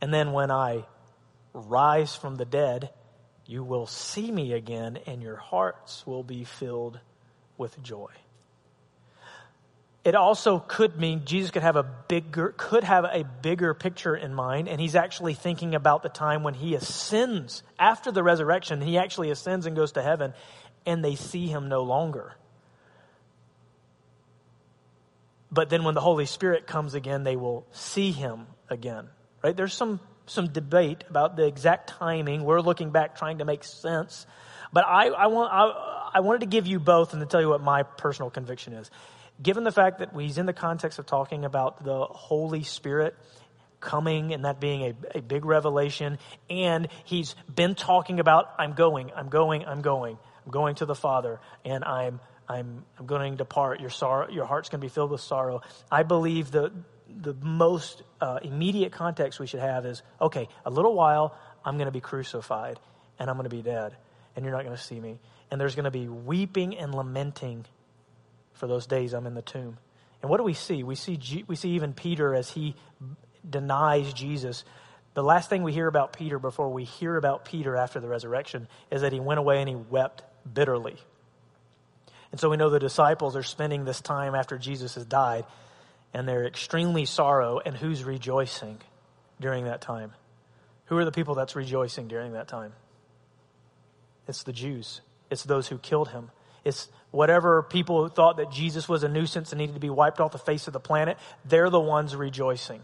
And 0.00 0.12
then 0.12 0.32
when 0.32 0.50
I 0.50 0.84
rise 1.52 2.14
from 2.14 2.36
the 2.36 2.44
dead, 2.44 2.90
you 3.46 3.62
will 3.62 3.86
see 3.86 4.30
me 4.30 4.52
again, 4.52 4.98
and 5.06 5.22
your 5.22 5.36
hearts 5.36 6.06
will 6.06 6.22
be 6.22 6.44
filled 6.44 6.98
with 7.56 7.80
joy. 7.82 8.10
It 10.04 10.14
also 10.14 10.60
could 10.60 11.00
mean 11.00 11.24
Jesus 11.24 11.50
could 11.50 11.62
have 11.62 11.74
a 11.74 11.82
bigger, 11.82 12.54
could 12.56 12.84
have 12.84 13.04
a 13.04 13.24
bigger 13.24 13.74
picture 13.74 14.14
in 14.14 14.34
mind, 14.34 14.68
and 14.68 14.80
he's 14.80 14.94
actually 14.94 15.34
thinking 15.34 15.74
about 15.74 16.04
the 16.04 16.08
time 16.08 16.44
when 16.44 16.54
he 16.54 16.76
ascends 16.76 17.64
after 17.78 18.12
the 18.12 18.22
resurrection. 18.22 18.80
He 18.80 18.98
actually 18.98 19.30
ascends 19.30 19.66
and 19.66 19.74
goes 19.74 19.92
to 19.92 20.02
heaven, 20.02 20.32
and 20.84 21.04
they 21.04 21.16
see 21.16 21.48
him 21.48 21.68
no 21.68 21.82
longer. 21.82 22.36
But 25.50 25.70
then 25.70 25.84
when 25.84 25.94
the 25.94 26.00
Holy 26.00 26.26
Spirit 26.26 26.66
comes 26.66 26.94
again, 26.94 27.24
they 27.24 27.36
will 27.36 27.66
see 27.72 28.12
him 28.12 28.46
again. 28.68 29.08
Right? 29.42 29.56
There's 29.56 29.74
some 29.74 30.00
some 30.26 30.48
debate 30.48 31.04
about 31.08 31.36
the 31.36 31.46
exact 31.46 31.88
timing. 31.88 32.44
We're 32.44 32.60
looking 32.60 32.90
back 32.90 33.16
trying 33.16 33.38
to 33.38 33.44
make 33.44 33.64
sense. 33.64 34.26
But 34.72 34.84
I, 34.86 35.08
I 35.08 35.26
want 35.28 35.52
I, 35.52 36.10
I 36.14 36.20
wanted 36.20 36.40
to 36.40 36.46
give 36.46 36.66
you 36.66 36.78
both 36.78 37.12
and 37.12 37.20
to 37.20 37.26
tell 37.26 37.40
you 37.40 37.48
what 37.48 37.62
my 37.62 37.82
personal 37.82 38.30
conviction 38.30 38.72
is. 38.72 38.90
Given 39.42 39.64
the 39.64 39.72
fact 39.72 39.98
that 39.98 40.10
he's 40.18 40.38
in 40.38 40.46
the 40.46 40.52
context 40.52 40.98
of 40.98 41.06
talking 41.06 41.44
about 41.44 41.84
the 41.84 42.04
Holy 42.04 42.62
Spirit 42.62 43.14
coming 43.80 44.32
and 44.32 44.44
that 44.44 44.60
being 44.60 44.82
a, 44.82 45.18
a 45.18 45.22
big 45.22 45.44
revelation, 45.44 46.18
and 46.48 46.88
he's 47.04 47.36
been 47.54 47.74
talking 47.74 48.18
about 48.18 48.52
I'm 48.58 48.72
going, 48.72 49.12
I'm 49.14 49.28
going, 49.28 49.64
I'm 49.66 49.82
going, 49.82 50.18
I'm 50.44 50.50
going 50.50 50.74
to 50.76 50.86
the 50.86 50.94
Father, 50.94 51.38
and 51.64 51.84
I'm 51.84 52.20
I'm, 52.48 52.84
I'm 52.98 53.06
going 53.06 53.32
to 53.32 53.36
depart. 53.36 53.80
Your 53.80 53.90
sorrow, 53.90 54.28
your 54.30 54.46
heart's 54.46 54.68
going 54.68 54.80
to 54.80 54.84
be 54.84 54.88
filled 54.88 55.10
with 55.10 55.20
sorrow. 55.20 55.62
I 55.90 56.02
believe 56.02 56.50
the 56.50 56.72
the 57.14 57.34
most 57.34 58.02
uh, 58.20 58.38
immediate 58.42 58.92
context 58.92 59.38
we 59.38 59.46
should 59.46 59.60
have 59.60 59.86
is 59.86 60.02
okay, 60.20 60.48
a 60.64 60.70
little 60.70 60.94
while, 60.94 61.36
I'm 61.64 61.76
going 61.76 61.86
to 61.86 61.92
be 61.92 62.00
crucified 62.00 62.78
and 63.18 63.30
I'm 63.30 63.36
going 63.36 63.48
to 63.48 63.56
be 63.56 63.62
dead, 63.62 63.96
and 64.34 64.44
you're 64.44 64.54
not 64.54 64.64
going 64.64 64.76
to 64.76 64.82
see 64.82 65.00
me. 65.00 65.18
And 65.50 65.60
there's 65.60 65.74
going 65.74 65.84
to 65.84 65.90
be 65.90 66.08
weeping 66.08 66.76
and 66.76 66.94
lamenting 66.94 67.64
for 68.52 68.66
those 68.66 68.86
days 68.86 69.12
I'm 69.12 69.26
in 69.26 69.34
the 69.34 69.42
tomb. 69.42 69.78
And 70.22 70.30
what 70.30 70.38
do 70.38 70.42
we 70.42 70.54
see? 70.54 70.82
We 70.82 70.96
see, 70.96 71.16
G- 71.16 71.44
we 71.46 71.56
see 71.56 71.70
even 71.70 71.92
Peter 71.92 72.34
as 72.34 72.50
he 72.50 72.74
denies 73.48 74.12
Jesus. 74.12 74.64
The 75.14 75.22
last 75.22 75.48
thing 75.48 75.62
we 75.62 75.72
hear 75.72 75.86
about 75.86 76.12
Peter 76.12 76.38
before 76.38 76.68
we 76.68 76.84
hear 76.84 77.16
about 77.16 77.44
Peter 77.44 77.76
after 77.76 78.00
the 78.00 78.08
resurrection 78.08 78.68
is 78.90 79.02
that 79.02 79.12
he 79.12 79.20
went 79.20 79.38
away 79.38 79.60
and 79.60 79.68
he 79.68 79.76
wept 79.76 80.22
bitterly. 80.52 80.96
And 82.32 82.40
so 82.40 82.50
we 82.50 82.56
know 82.56 82.70
the 82.70 82.78
disciples 82.78 83.36
are 83.36 83.42
spending 83.42 83.84
this 83.84 84.00
time 84.00 84.34
after 84.34 84.58
Jesus 84.58 84.96
has 84.96 85.06
died 85.06 85.44
and 86.14 86.28
they're 86.28 86.46
extremely 86.46 87.04
sorrow, 87.04 87.60
and 87.64 87.76
who's 87.76 88.04
rejoicing 88.04 88.78
during 89.40 89.64
that 89.64 89.80
time? 89.80 90.12
Who 90.86 90.98
are 90.98 91.04
the 91.04 91.12
people 91.12 91.34
that's 91.34 91.56
rejoicing 91.56 92.08
during 92.08 92.32
that 92.32 92.48
time? 92.48 92.72
It's 94.28 94.42
the 94.42 94.52
Jews. 94.52 95.00
It's 95.30 95.44
those 95.44 95.68
who 95.68 95.78
killed 95.78 96.08
him. 96.08 96.30
It's 96.64 96.88
whatever 97.10 97.62
people 97.62 98.02
who 98.02 98.08
thought 98.08 98.38
that 98.38 98.50
Jesus 98.50 98.88
was 98.88 99.02
a 99.02 99.08
nuisance 99.08 99.52
and 99.52 99.60
needed 99.60 99.74
to 99.74 99.80
be 99.80 99.90
wiped 99.90 100.20
off 100.20 100.32
the 100.32 100.38
face 100.38 100.66
of 100.66 100.72
the 100.72 100.80
planet, 100.80 101.18
they're 101.44 101.70
the 101.70 101.80
ones 101.80 102.14
rejoicing. 102.16 102.82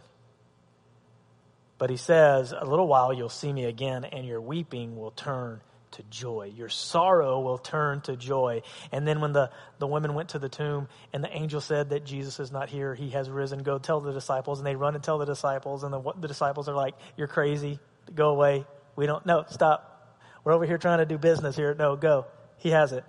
But 1.79 1.91
he 1.91 1.97
says, 1.97 2.53
A 2.53 2.65
little 2.65 2.87
while 2.87 3.13
you'll 3.13 3.29
see 3.29 3.53
me 3.53 3.65
again, 3.65 4.05
and 4.05 4.25
your 4.25 4.41
weeping 4.41 4.97
will 4.97 5.11
turn 5.11 5.61
to 5.93 6.03
joy. 6.05 6.53
Your 6.55 6.69
sorrow 6.69 7.41
will 7.41 7.59
turn 7.59 8.01
to 8.03 8.17
joy. 8.17 8.63
And 8.91 9.07
then 9.07 9.21
when 9.21 9.33
the, 9.33 9.51
the 9.79 9.87
women 9.87 10.15
went 10.15 10.31
to 10.31 10.39
the 10.39 10.49
tomb 10.49 10.89
and 11.13 11.23
the 11.23 11.35
angel 11.35 11.61
said 11.61 11.91
that 11.91 12.05
Jesus 12.05 12.41
is 12.41 12.53
not 12.53 12.69
here, 12.69 12.95
he 12.95 13.11
has 13.11 13.31
risen, 13.31 13.63
go 13.63 13.79
tell 13.79 14.01
the 14.01 14.13
disciples. 14.13 14.59
And 14.59 14.67
they 14.67 14.77
run 14.77 14.95
and 14.95 15.03
tell 15.03 15.19
the 15.19 15.27
disciples, 15.27 15.85
and 15.85 15.93
the, 15.93 16.01
the 16.19 16.29
disciples 16.29 16.69
are 16.69 16.75
like, 16.75 16.95
You're 17.17 17.29
crazy. 17.29 17.79
Go 18.15 18.31
away. 18.31 18.67
We 18.97 19.07
don't, 19.07 19.25
no, 19.25 19.45
stop. 19.49 20.19
We're 20.45 20.53
over 20.53 20.67
here 20.67 20.79
trying 20.79 20.99
to 20.99 21.07
do 21.07 21.19
business 21.19 21.57
here. 21.57 21.75
No, 21.75 21.97
go. 21.97 22.27
He 22.59 22.71
has 22.71 22.93
it 22.93 23.05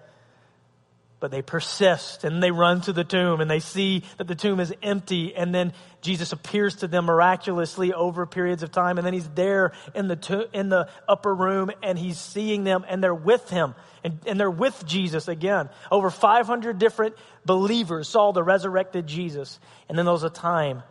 but 1.23 1.31
they 1.31 1.41
persist 1.41 2.25
and 2.25 2.43
they 2.43 2.51
run 2.51 2.81
to 2.81 2.91
the 2.91 3.05
tomb 3.05 3.39
and 3.39 3.49
they 3.49 3.61
see 3.61 4.03
that 4.17 4.27
the 4.27 4.35
tomb 4.35 4.59
is 4.59 4.73
empty. 4.83 5.33
And 5.33 5.55
then 5.55 5.71
Jesus 6.01 6.33
appears 6.33 6.75
to 6.75 6.87
them 6.89 7.05
miraculously 7.05 7.93
over 7.93 8.25
periods 8.25 8.61
of 8.61 8.73
time. 8.73 8.97
And 8.97 9.07
then 9.07 9.13
he's 9.13 9.29
there 9.29 9.71
in 9.95 10.09
the 10.09 10.17
to- 10.17 10.49
in 10.51 10.67
the 10.67 10.89
upper 11.07 11.33
room 11.33 11.71
and 11.81 11.97
he's 11.97 12.19
seeing 12.19 12.65
them 12.65 12.83
and 12.89 13.01
they're 13.01 13.15
with 13.15 13.49
him 13.49 13.73
and, 14.03 14.19
and 14.25 14.37
they're 14.37 14.51
with 14.51 14.85
Jesus 14.85 15.29
again. 15.29 15.69
Over 15.89 16.09
500 16.09 16.77
different 16.77 17.15
believers 17.45 18.09
saw 18.09 18.33
the 18.33 18.43
resurrected 18.43 19.07
Jesus. 19.07 19.61
And 19.87 19.97
then 19.97 20.03
there 20.03 20.11
was 20.11 20.23
a 20.23 20.29
time 20.29 20.83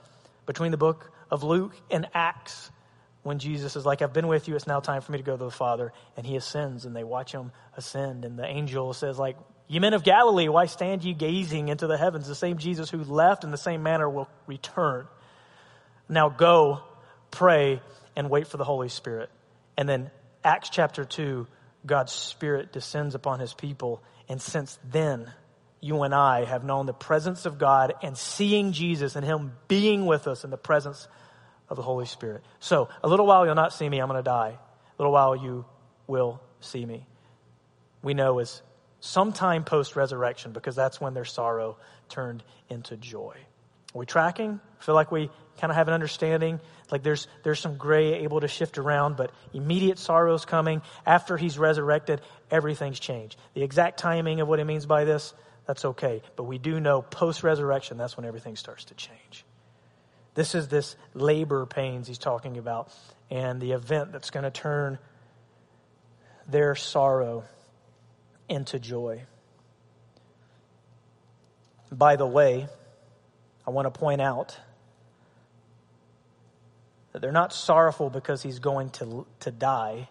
between 0.46 0.70
the 0.70 0.78
book 0.78 1.12
of 1.30 1.42
Luke 1.42 1.76
and 1.90 2.08
Acts 2.14 2.70
when 3.22 3.38
Jesus 3.38 3.76
is 3.76 3.84
like, 3.84 4.00
I've 4.00 4.14
been 4.14 4.28
with 4.28 4.48
you, 4.48 4.56
it's 4.56 4.66
now 4.66 4.80
time 4.80 5.02
for 5.02 5.12
me 5.12 5.18
to 5.18 5.24
go 5.24 5.36
to 5.36 5.44
the 5.44 5.50
Father. 5.50 5.92
And 6.16 6.26
he 6.26 6.36
ascends 6.36 6.86
and 6.86 6.96
they 6.96 7.04
watch 7.04 7.32
him 7.32 7.52
ascend. 7.76 8.24
And 8.24 8.38
the 8.38 8.46
angel 8.46 8.94
says, 8.94 9.18
like, 9.18 9.36
Ye 9.68 9.78
men 9.78 9.94
of 9.94 10.04
Galilee, 10.04 10.48
why 10.48 10.66
stand 10.66 11.04
ye 11.04 11.14
gazing 11.14 11.68
into 11.68 11.86
the 11.86 11.96
heavens? 11.96 12.28
The 12.28 12.34
same 12.34 12.58
Jesus 12.58 12.90
who 12.90 13.02
left 13.04 13.44
in 13.44 13.50
the 13.50 13.56
same 13.56 13.82
manner 13.82 14.08
will 14.08 14.28
return. 14.46 15.06
Now 16.08 16.28
go, 16.28 16.82
pray, 17.30 17.80
and 18.14 18.28
wait 18.28 18.46
for 18.46 18.58
the 18.58 18.64
Holy 18.64 18.88
Spirit. 18.88 19.30
And 19.76 19.88
then 19.88 20.10
Acts 20.44 20.68
chapter 20.68 21.04
2, 21.04 21.46
God's 21.86 22.12
Spirit 22.12 22.72
descends 22.72 23.14
upon 23.14 23.40
his 23.40 23.54
people. 23.54 24.02
And 24.28 24.40
since 24.40 24.78
then, 24.90 25.32
you 25.80 26.02
and 26.02 26.14
I 26.14 26.44
have 26.44 26.64
known 26.64 26.86
the 26.86 26.92
presence 26.92 27.46
of 27.46 27.58
God 27.58 27.94
and 28.02 28.16
seeing 28.16 28.72
Jesus 28.72 29.16
and 29.16 29.24
him 29.24 29.52
being 29.68 30.06
with 30.06 30.28
us 30.28 30.44
in 30.44 30.50
the 30.50 30.56
presence 30.56 31.08
of 31.68 31.76
the 31.76 31.82
Holy 31.82 32.06
Spirit. 32.06 32.44
So, 32.60 32.88
a 33.02 33.08
little 33.08 33.26
while 33.26 33.46
you'll 33.46 33.54
not 33.54 33.72
see 33.72 33.88
me, 33.88 33.98
I'm 33.98 34.08
going 34.08 34.18
to 34.18 34.22
die. 34.22 34.58
A 34.58 35.02
little 35.02 35.12
while 35.12 35.34
you 35.34 35.64
will 36.06 36.40
see 36.60 36.84
me. 36.84 37.06
We 38.02 38.14
know 38.14 38.38
as 38.38 38.62
sometime 39.02 39.64
post 39.64 39.96
resurrection 39.96 40.52
because 40.52 40.76
that's 40.76 41.00
when 41.00 41.12
their 41.12 41.24
sorrow 41.24 41.76
turned 42.08 42.42
into 42.70 42.96
joy. 42.96 43.34
Are 43.94 43.98
we 43.98 44.06
tracking? 44.06 44.60
Feel 44.78 44.94
like 44.94 45.10
we 45.10 45.28
kind 45.58 45.70
of 45.70 45.76
have 45.76 45.88
an 45.88 45.94
understanding? 45.94 46.60
Like 46.90 47.02
there's, 47.02 47.26
there's 47.42 47.58
some 47.58 47.76
gray 47.76 48.22
able 48.22 48.40
to 48.40 48.48
shift 48.48 48.78
around, 48.78 49.16
but 49.16 49.32
immediate 49.52 49.98
sorrow 49.98 50.34
is 50.34 50.44
coming. 50.44 50.82
After 51.04 51.36
he's 51.36 51.58
resurrected, 51.58 52.20
everything's 52.50 53.00
changed. 53.00 53.36
The 53.54 53.64
exact 53.64 53.98
timing 53.98 54.40
of 54.40 54.46
what 54.46 54.60
he 54.60 54.64
means 54.64 54.86
by 54.86 55.04
this, 55.04 55.34
that's 55.66 55.84
okay. 55.84 56.22
But 56.36 56.44
we 56.44 56.58
do 56.58 56.78
know 56.78 57.02
post 57.02 57.42
resurrection, 57.42 57.98
that's 57.98 58.16
when 58.16 58.24
everything 58.24 58.54
starts 58.54 58.84
to 58.84 58.94
change. 58.94 59.44
This 60.34 60.54
is 60.54 60.68
this 60.68 60.94
labor 61.12 61.66
pains 61.66 62.06
he's 62.06 62.18
talking 62.18 62.56
about 62.56 62.94
and 63.30 63.60
the 63.60 63.72
event 63.72 64.12
that's 64.12 64.30
going 64.30 64.44
to 64.44 64.50
turn 64.50 64.98
their 66.48 66.76
sorrow 66.76 67.44
into 68.52 68.78
joy. 68.78 69.24
By 71.90 72.16
the 72.16 72.26
way, 72.26 72.68
I 73.66 73.70
want 73.70 73.92
to 73.92 73.98
point 73.98 74.20
out 74.20 74.58
that 77.12 77.20
they're 77.20 77.32
not 77.32 77.52
sorrowful 77.52 78.10
because 78.10 78.42
he's 78.42 78.58
going 78.58 78.90
to, 78.90 79.26
to 79.40 79.50
die 79.50 80.08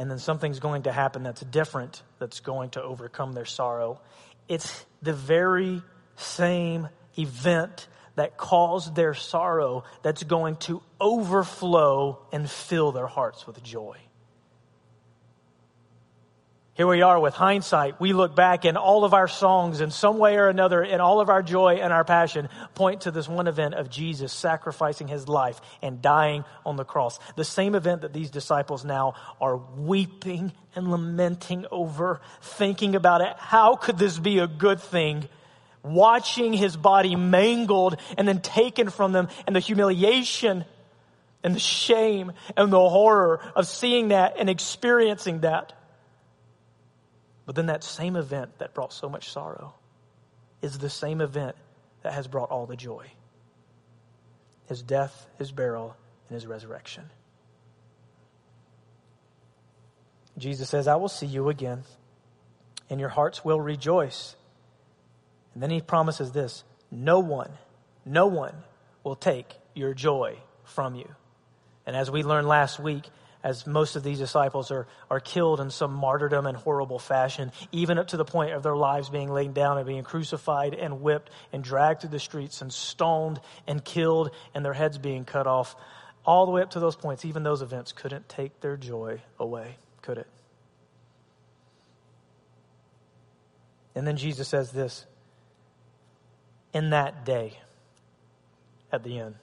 and 0.00 0.10
then 0.10 0.18
something's 0.18 0.60
going 0.60 0.84
to 0.84 0.92
happen 0.92 1.22
that's 1.22 1.42
different 1.42 2.02
that's 2.18 2.40
going 2.40 2.70
to 2.70 2.82
overcome 2.82 3.34
their 3.34 3.44
sorrow. 3.44 4.00
It's 4.48 4.86
the 5.02 5.12
very 5.12 5.82
same 6.16 6.88
event 7.18 7.86
that 8.14 8.38
caused 8.38 8.94
their 8.94 9.12
sorrow 9.12 9.84
that's 10.02 10.22
going 10.22 10.56
to 10.56 10.80
overflow 11.00 12.18
and 12.32 12.50
fill 12.50 12.92
their 12.92 13.06
hearts 13.06 13.46
with 13.46 13.62
joy. 13.62 13.98
Here 16.74 16.86
we 16.86 17.02
are 17.02 17.18
with 17.20 17.34
hindsight. 17.34 18.00
We 18.00 18.12
look 18.12 18.34
back 18.34 18.64
and 18.64 18.78
all 18.78 19.04
of 19.04 19.12
our 19.12 19.28
songs 19.28 19.80
in 19.80 19.90
some 19.90 20.18
way 20.18 20.36
or 20.36 20.48
another, 20.48 20.82
and 20.82 21.02
all 21.02 21.20
of 21.20 21.28
our 21.28 21.42
joy 21.42 21.74
and 21.74 21.92
our 21.92 22.04
passion, 22.04 22.48
point 22.74 23.02
to 23.02 23.10
this 23.10 23.28
one 23.28 23.48
event 23.48 23.74
of 23.74 23.90
Jesus 23.90 24.32
sacrificing 24.32 25.08
his 25.08 25.28
life 25.28 25.60
and 25.82 26.00
dying 26.00 26.44
on 26.64 26.76
the 26.76 26.84
cross. 26.84 27.18
The 27.36 27.44
same 27.44 27.74
event 27.74 28.02
that 28.02 28.12
these 28.12 28.30
disciples 28.30 28.84
now 28.84 29.14
are 29.40 29.56
weeping 29.56 30.52
and 30.76 30.90
lamenting 30.90 31.66
over, 31.72 32.20
thinking 32.40 32.94
about 32.94 33.20
it. 33.20 33.34
How 33.36 33.74
could 33.74 33.98
this 33.98 34.18
be 34.18 34.38
a 34.38 34.46
good 34.46 34.80
thing? 34.80 35.28
Watching 35.82 36.52
his 36.52 36.76
body 36.76 37.16
mangled 37.16 38.00
and 38.16 38.28
then 38.28 38.40
taken 38.40 38.90
from 38.90 39.12
them 39.12 39.28
and 39.46 39.56
the 39.56 39.60
humiliation 39.60 40.64
and 41.42 41.54
the 41.54 41.60
shame 41.60 42.32
and 42.56 42.72
the 42.72 42.88
horror 42.88 43.40
of 43.56 43.66
seeing 43.66 44.08
that 44.08 44.36
and 44.38 44.48
experiencing 44.48 45.40
that. 45.40 45.72
But 47.50 47.56
then 47.56 47.66
that 47.66 47.82
same 47.82 48.14
event 48.14 48.60
that 48.60 48.74
brought 48.74 48.92
so 48.92 49.08
much 49.08 49.28
sorrow 49.28 49.74
is 50.62 50.78
the 50.78 50.88
same 50.88 51.20
event 51.20 51.56
that 52.04 52.12
has 52.12 52.28
brought 52.28 52.48
all 52.48 52.64
the 52.64 52.76
joy 52.76 53.10
his 54.68 54.82
death, 54.82 55.26
his 55.36 55.50
burial, 55.50 55.96
and 56.28 56.36
his 56.36 56.46
resurrection. 56.46 57.10
Jesus 60.38 60.68
says, 60.68 60.86
I 60.86 60.94
will 60.94 61.08
see 61.08 61.26
you 61.26 61.48
again, 61.48 61.82
and 62.88 63.00
your 63.00 63.08
hearts 63.08 63.44
will 63.44 63.60
rejoice. 63.60 64.36
And 65.52 65.60
then 65.60 65.70
he 65.70 65.80
promises 65.80 66.30
this 66.30 66.62
no 66.88 67.18
one, 67.18 67.50
no 68.04 68.28
one 68.28 68.54
will 69.02 69.16
take 69.16 69.56
your 69.74 69.92
joy 69.92 70.36
from 70.62 70.94
you. 70.94 71.16
And 71.84 71.96
as 71.96 72.12
we 72.12 72.22
learned 72.22 72.46
last 72.46 72.78
week, 72.78 73.10
as 73.42 73.66
most 73.66 73.96
of 73.96 74.02
these 74.02 74.18
disciples 74.18 74.70
are, 74.70 74.86
are 75.10 75.20
killed 75.20 75.60
in 75.60 75.70
some 75.70 75.92
martyrdom 75.92 76.46
and 76.46 76.56
horrible 76.56 76.98
fashion, 76.98 77.52
even 77.72 77.98
up 77.98 78.08
to 78.08 78.16
the 78.16 78.24
point 78.24 78.52
of 78.52 78.62
their 78.62 78.76
lives 78.76 79.08
being 79.08 79.30
laid 79.30 79.54
down 79.54 79.78
and 79.78 79.86
being 79.86 80.02
crucified 80.02 80.74
and 80.74 81.00
whipped 81.00 81.30
and 81.52 81.64
dragged 81.64 82.02
through 82.02 82.10
the 82.10 82.18
streets 82.18 82.60
and 82.60 82.72
stoned 82.72 83.40
and 83.66 83.84
killed 83.84 84.30
and 84.54 84.64
their 84.64 84.74
heads 84.74 84.98
being 84.98 85.24
cut 85.24 85.46
off. 85.46 85.74
All 86.24 86.44
the 86.44 86.52
way 86.52 86.62
up 86.62 86.70
to 86.72 86.80
those 86.80 86.96
points, 86.96 87.24
even 87.24 87.42
those 87.42 87.62
events 87.62 87.92
couldn't 87.92 88.28
take 88.28 88.60
their 88.60 88.76
joy 88.76 89.22
away, 89.38 89.76
could 90.02 90.18
it? 90.18 90.26
And 93.94 94.06
then 94.06 94.16
Jesus 94.16 94.48
says 94.48 94.70
this 94.70 95.06
in 96.72 96.90
that 96.90 97.24
day 97.24 97.58
at 98.92 99.02
the 99.02 99.18
end. 99.18 99.34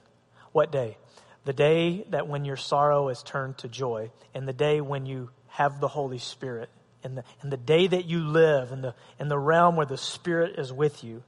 What 0.52 0.72
day? 0.72 0.96
The 1.44 1.52
day 1.52 2.04
that 2.10 2.28
when 2.28 2.44
your 2.44 2.56
sorrow 2.56 3.08
is 3.08 3.22
turned 3.22 3.58
to 3.58 3.68
joy, 3.68 4.10
and 4.34 4.46
the 4.46 4.52
day 4.52 4.80
when 4.80 5.06
you 5.06 5.30
have 5.48 5.80
the 5.80 5.88
Holy 5.88 6.18
Spirit, 6.18 6.68
and 7.02 7.16
the, 7.16 7.24
and 7.42 7.50
the 7.50 7.56
day 7.56 7.86
that 7.86 8.04
you 8.04 8.20
live 8.20 8.72
in 8.72 8.82
the, 8.82 8.94
in 9.18 9.28
the 9.28 9.38
realm 9.38 9.76
where 9.76 9.86
the 9.86 9.96
Spirit 9.96 10.58
is 10.58 10.72
with 10.72 11.04
you, 11.04 11.22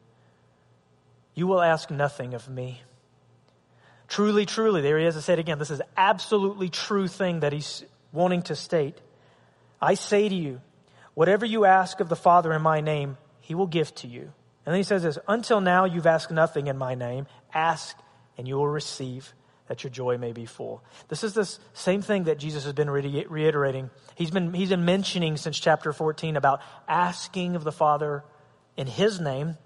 you 1.34 1.46
will 1.46 1.62
ask 1.62 1.90
nothing 1.90 2.34
of 2.34 2.48
me. 2.48 2.82
Truly, 4.08 4.44
truly, 4.44 4.82
there 4.82 4.98
he 4.98 5.06
is. 5.06 5.16
I 5.16 5.20
say 5.20 5.32
it 5.34 5.38
again. 5.38 5.58
This 5.58 5.70
is 5.70 5.80
absolutely 5.96 6.68
true 6.68 7.06
thing 7.06 7.40
that 7.40 7.52
he's 7.52 7.84
wanting 8.12 8.42
to 8.42 8.56
state. 8.56 8.98
I 9.80 9.94
say 9.94 10.28
to 10.28 10.34
you, 10.34 10.60
whatever 11.14 11.46
you 11.46 11.64
ask 11.64 12.00
of 12.00 12.08
the 12.08 12.16
Father 12.16 12.52
in 12.52 12.60
my 12.60 12.80
name, 12.80 13.16
he 13.40 13.54
will 13.54 13.68
give 13.68 13.94
to 13.96 14.08
you. 14.08 14.32
And 14.66 14.74
then 14.74 14.76
he 14.76 14.82
says 14.82 15.04
this, 15.04 15.18
until 15.28 15.60
now 15.60 15.84
you've 15.84 16.06
asked 16.06 16.30
nothing 16.30 16.66
in 16.66 16.76
my 16.76 16.94
name. 16.94 17.26
Ask 17.54 17.96
and 18.36 18.46
you 18.46 18.56
will 18.56 18.68
receive 18.68 19.32
that 19.70 19.84
your 19.84 19.90
joy 19.92 20.18
may 20.18 20.32
be 20.32 20.46
full. 20.46 20.82
This 21.06 21.22
is 21.22 21.32
the 21.32 21.48
same 21.74 22.02
thing 22.02 22.24
that 22.24 22.38
Jesus 22.38 22.64
has 22.64 22.72
been 22.72 22.90
reiterating. 22.90 23.88
He's 24.16 24.32
been, 24.32 24.52
he's 24.52 24.70
been 24.70 24.84
mentioning 24.84 25.36
since 25.36 25.60
chapter 25.60 25.92
14 25.92 26.36
about 26.36 26.60
asking 26.88 27.54
of 27.54 27.62
the 27.62 27.70
Father 27.70 28.24
in 28.76 28.88
his 28.88 29.20
name 29.20 29.58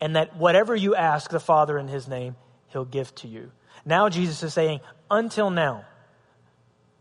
and 0.00 0.16
that 0.16 0.36
whatever 0.36 0.74
you 0.74 0.96
ask 0.96 1.30
the 1.30 1.38
Father 1.38 1.78
in 1.78 1.86
his 1.86 2.08
name, 2.08 2.34
he'll 2.70 2.84
give 2.84 3.14
to 3.14 3.28
you. 3.28 3.52
Now 3.84 4.08
Jesus 4.08 4.42
is 4.42 4.52
saying, 4.52 4.80
until 5.08 5.48
now, 5.48 5.84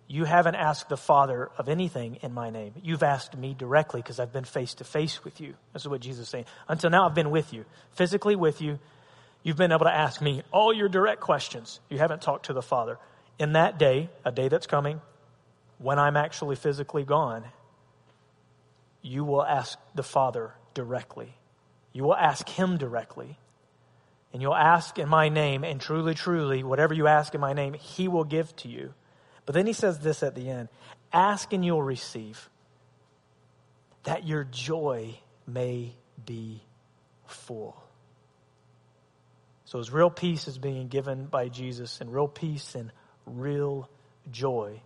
you 0.07 0.25
haven't 0.25 0.53
asked 0.53 0.89
the 0.89 0.97
Father 0.97 1.49
of 1.57 1.67
anything 1.67 2.19
in 2.21 2.31
my 2.31 2.51
name. 2.51 2.73
You've 2.83 3.01
asked 3.01 3.35
me 3.35 3.55
directly 3.57 4.03
because 4.03 4.19
I've 4.19 4.31
been 4.31 4.43
face 4.43 4.75
to 4.75 4.83
face 4.83 5.23
with 5.23 5.41
you. 5.41 5.55
This 5.73 5.81
is 5.81 5.87
what 5.87 6.01
Jesus 6.01 6.27
is 6.27 6.29
saying. 6.29 6.45
Until 6.67 6.91
now, 6.91 7.07
I've 7.07 7.15
been 7.15 7.31
with 7.31 7.53
you, 7.53 7.65
physically 7.93 8.35
with 8.35 8.61
you. 8.61 8.77
You've 9.43 9.57
been 9.57 9.71
able 9.71 9.85
to 9.85 9.93
ask 9.93 10.21
me 10.21 10.41
all 10.51 10.73
your 10.73 10.89
direct 10.89 11.21
questions. 11.21 11.79
You 11.89 11.97
haven't 11.97 12.21
talked 12.21 12.47
to 12.47 12.53
the 12.53 12.61
Father. 12.61 12.97
In 13.37 13.53
that 13.53 13.77
day, 13.77 14.09
a 14.23 14.31
day 14.31 14.47
that's 14.47 14.67
coming, 14.67 15.01
when 15.77 15.99
I'm 15.99 16.15
actually 16.15 16.55
physically 16.55 17.03
gone, 17.03 17.43
you 19.01 19.25
will 19.25 19.43
ask 19.43 19.77
the 19.93 20.03
Father 20.03 20.53
directly. 20.73 21.35
You 21.91 22.03
will 22.03 22.15
ask 22.15 22.47
Him 22.47 22.77
directly. 22.77 23.37
And 24.31 24.41
you'll 24.41 24.55
ask 24.55 24.97
in 24.97 25.09
my 25.09 25.29
name, 25.29 25.63
and 25.63 25.79
truly, 25.79 26.15
truly, 26.15 26.63
whatever 26.63 26.93
you 26.93 27.05
ask 27.05 27.35
in 27.35 27.41
my 27.41 27.53
name, 27.53 27.73
He 27.73 28.07
will 28.07 28.23
give 28.23 28.55
to 28.57 28.69
you. 28.69 28.93
But 29.45 29.55
then 29.55 29.67
he 29.67 29.73
says 29.73 29.99
this 29.99 30.23
at 30.23 30.35
the 30.35 30.49
end 30.49 30.69
ask 31.11 31.53
and 31.53 31.63
you'll 31.63 31.83
receive, 31.83 32.49
that 34.03 34.25
your 34.25 34.43
joy 34.43 35.19
may 35.45 35.95
be 36.25 36.63
full. 37.27 37.81
So, 39.73 39.79
as 39.79 39.91
real 39.91 40.11
peace 40.11 40.47
is 40.47 40.59
being 40.59 40.87
given 40.87 41.25
by 41.25 41.47
Jesus, 41.47 41.99
and 41.99 42.13
real 42.13 42.27
peace 42.27 42.75
and 42.75 42.91
real 43.25 43.89
joy, 44.31 44.79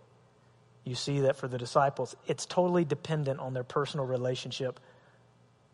you 0.82 0.94
see 0.94 1.20
that 1.20 1.36
for 1.36 1.46
the 1.46 1.58
disciples, 1.58 2.16
it's 2.26 2.46
totally 2.46 2.86
dependent 2.86 3.38
on 3.38 3.52
their 3.52 3.64
personal 3.64 4.06
relationship 4.06 4.80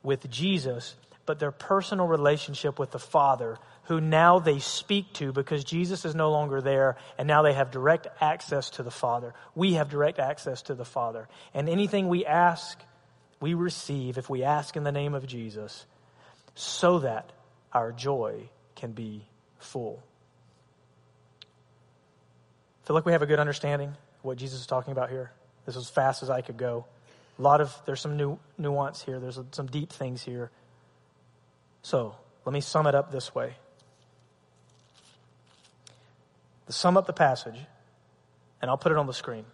with 0.03 0.29
Jesus, 0.29 0.96
but 1.27 1.38
their 1.38 1.53
personal 1.53 2.09
relationship 2.09 2.81
with 2.81 2.90
the 2.90 2.98
Father 2.98 3.57
who 3.85 4.00
now 4.00 4.40
they 4.40 4.59
speak 4.59 5.12
to 5.12 5.33
because 5.33 5.62
Jesus 5.62 6.05
is 6.05 6.16
no 6.16 6.33
longer 6.33 6.61
there 6.61 6.96
and 7.16 7.29
now 7.29 7.42
they 7.42 7.53
have 7.53 7.70
direct 7.70 8.09
access 8.20 8.68
to 8.70 8.83
the 8.83 8.90
Father. 8.90 9.33
We 9.55 9.74
have 9.74 9.90
direct 9.90 10.18
access 10.18 10.62
to 10.62 10.74
the 10.74 10.85
Father. 10.85 11.29
And 11.55 11.68
anything 11.68 12.09
we 12.09 12.27
ask, 12.27 12.83
we 13.38 13.55
receive 13.55 14.18
if 14.18 14.29
we 14.29 14.42
ask 14.42 14.74
in 14.74 14.83
the 14.83 14.90
name 14.90 15.14
of 15.14 15.24
Jesus 15.24 15.87
so 16.57 16.98
that 16.98 17.31
our 17.72 17.92
joy 17.92 18.48
can 18.75 18.93
be 18.93 19.27
full. 19.59 20.03
Feel 22.85 22.95
like 22.95 23.07
we 23.07 23.13
have 23.13 23.23
a 23.23 23.27
good 23.27 23.39
understanding 23.39 23.89
of 23.89 24.25
what 24.25 24.37
Jesus 24.37 24.61
is 24.61 24.67
talking 24.67 24.93
about 24.93 25.11
here. 25.11 25.33
This 25.65 25.77
is 25.77 25.83
as 25.83 25.91
fast 25.91 26.23
as 26.23 26.31
I 26.31 26.43
could 26.43 26.57
go. 26.57 26.85
A 27.39 27.43
lot 27.43 27.61
of, 27.61 27.75
there's 27.87 28.01
some 28.01 28.17
new 28.17 28.39
nuance 28.59 29.03
here. 29.03 29.19
There's 29.19 29.41
some 29.53 29.67
deep 29.67 29.91
things 29.91 30.23
here. 30.23 30.51
So, 31.83 32.15
let 32.45 32.53
me 32.53 32.61
sum 32.61 32.87
it 32.87 32.95
up 32.95 33.11
this 33.11 33.35
way. 33.35 33.55
To 36.67 36.73
sum 36.73 36.97
up 36.97 37.07
the 37.07 37.13
passage, 37.13 37.59
and 38.61 38.71
I'll 38.71 38.79
put 38.79 38.93
it 38.93 38.99
on 38.99 39.07
the 39.07 39.13
screen. 39.13 39.45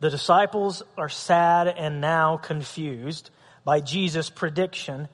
The 0.00 0.10
disciples 0.10 0.82
are 0.96 1.08
sad 1.08 1.68
and 1.68 2.00
now 2.00 2.36
confused 2.36 3.30
by 3.64 3.80
Jesus' 3.80 4.30
prediction. 4.30 5.08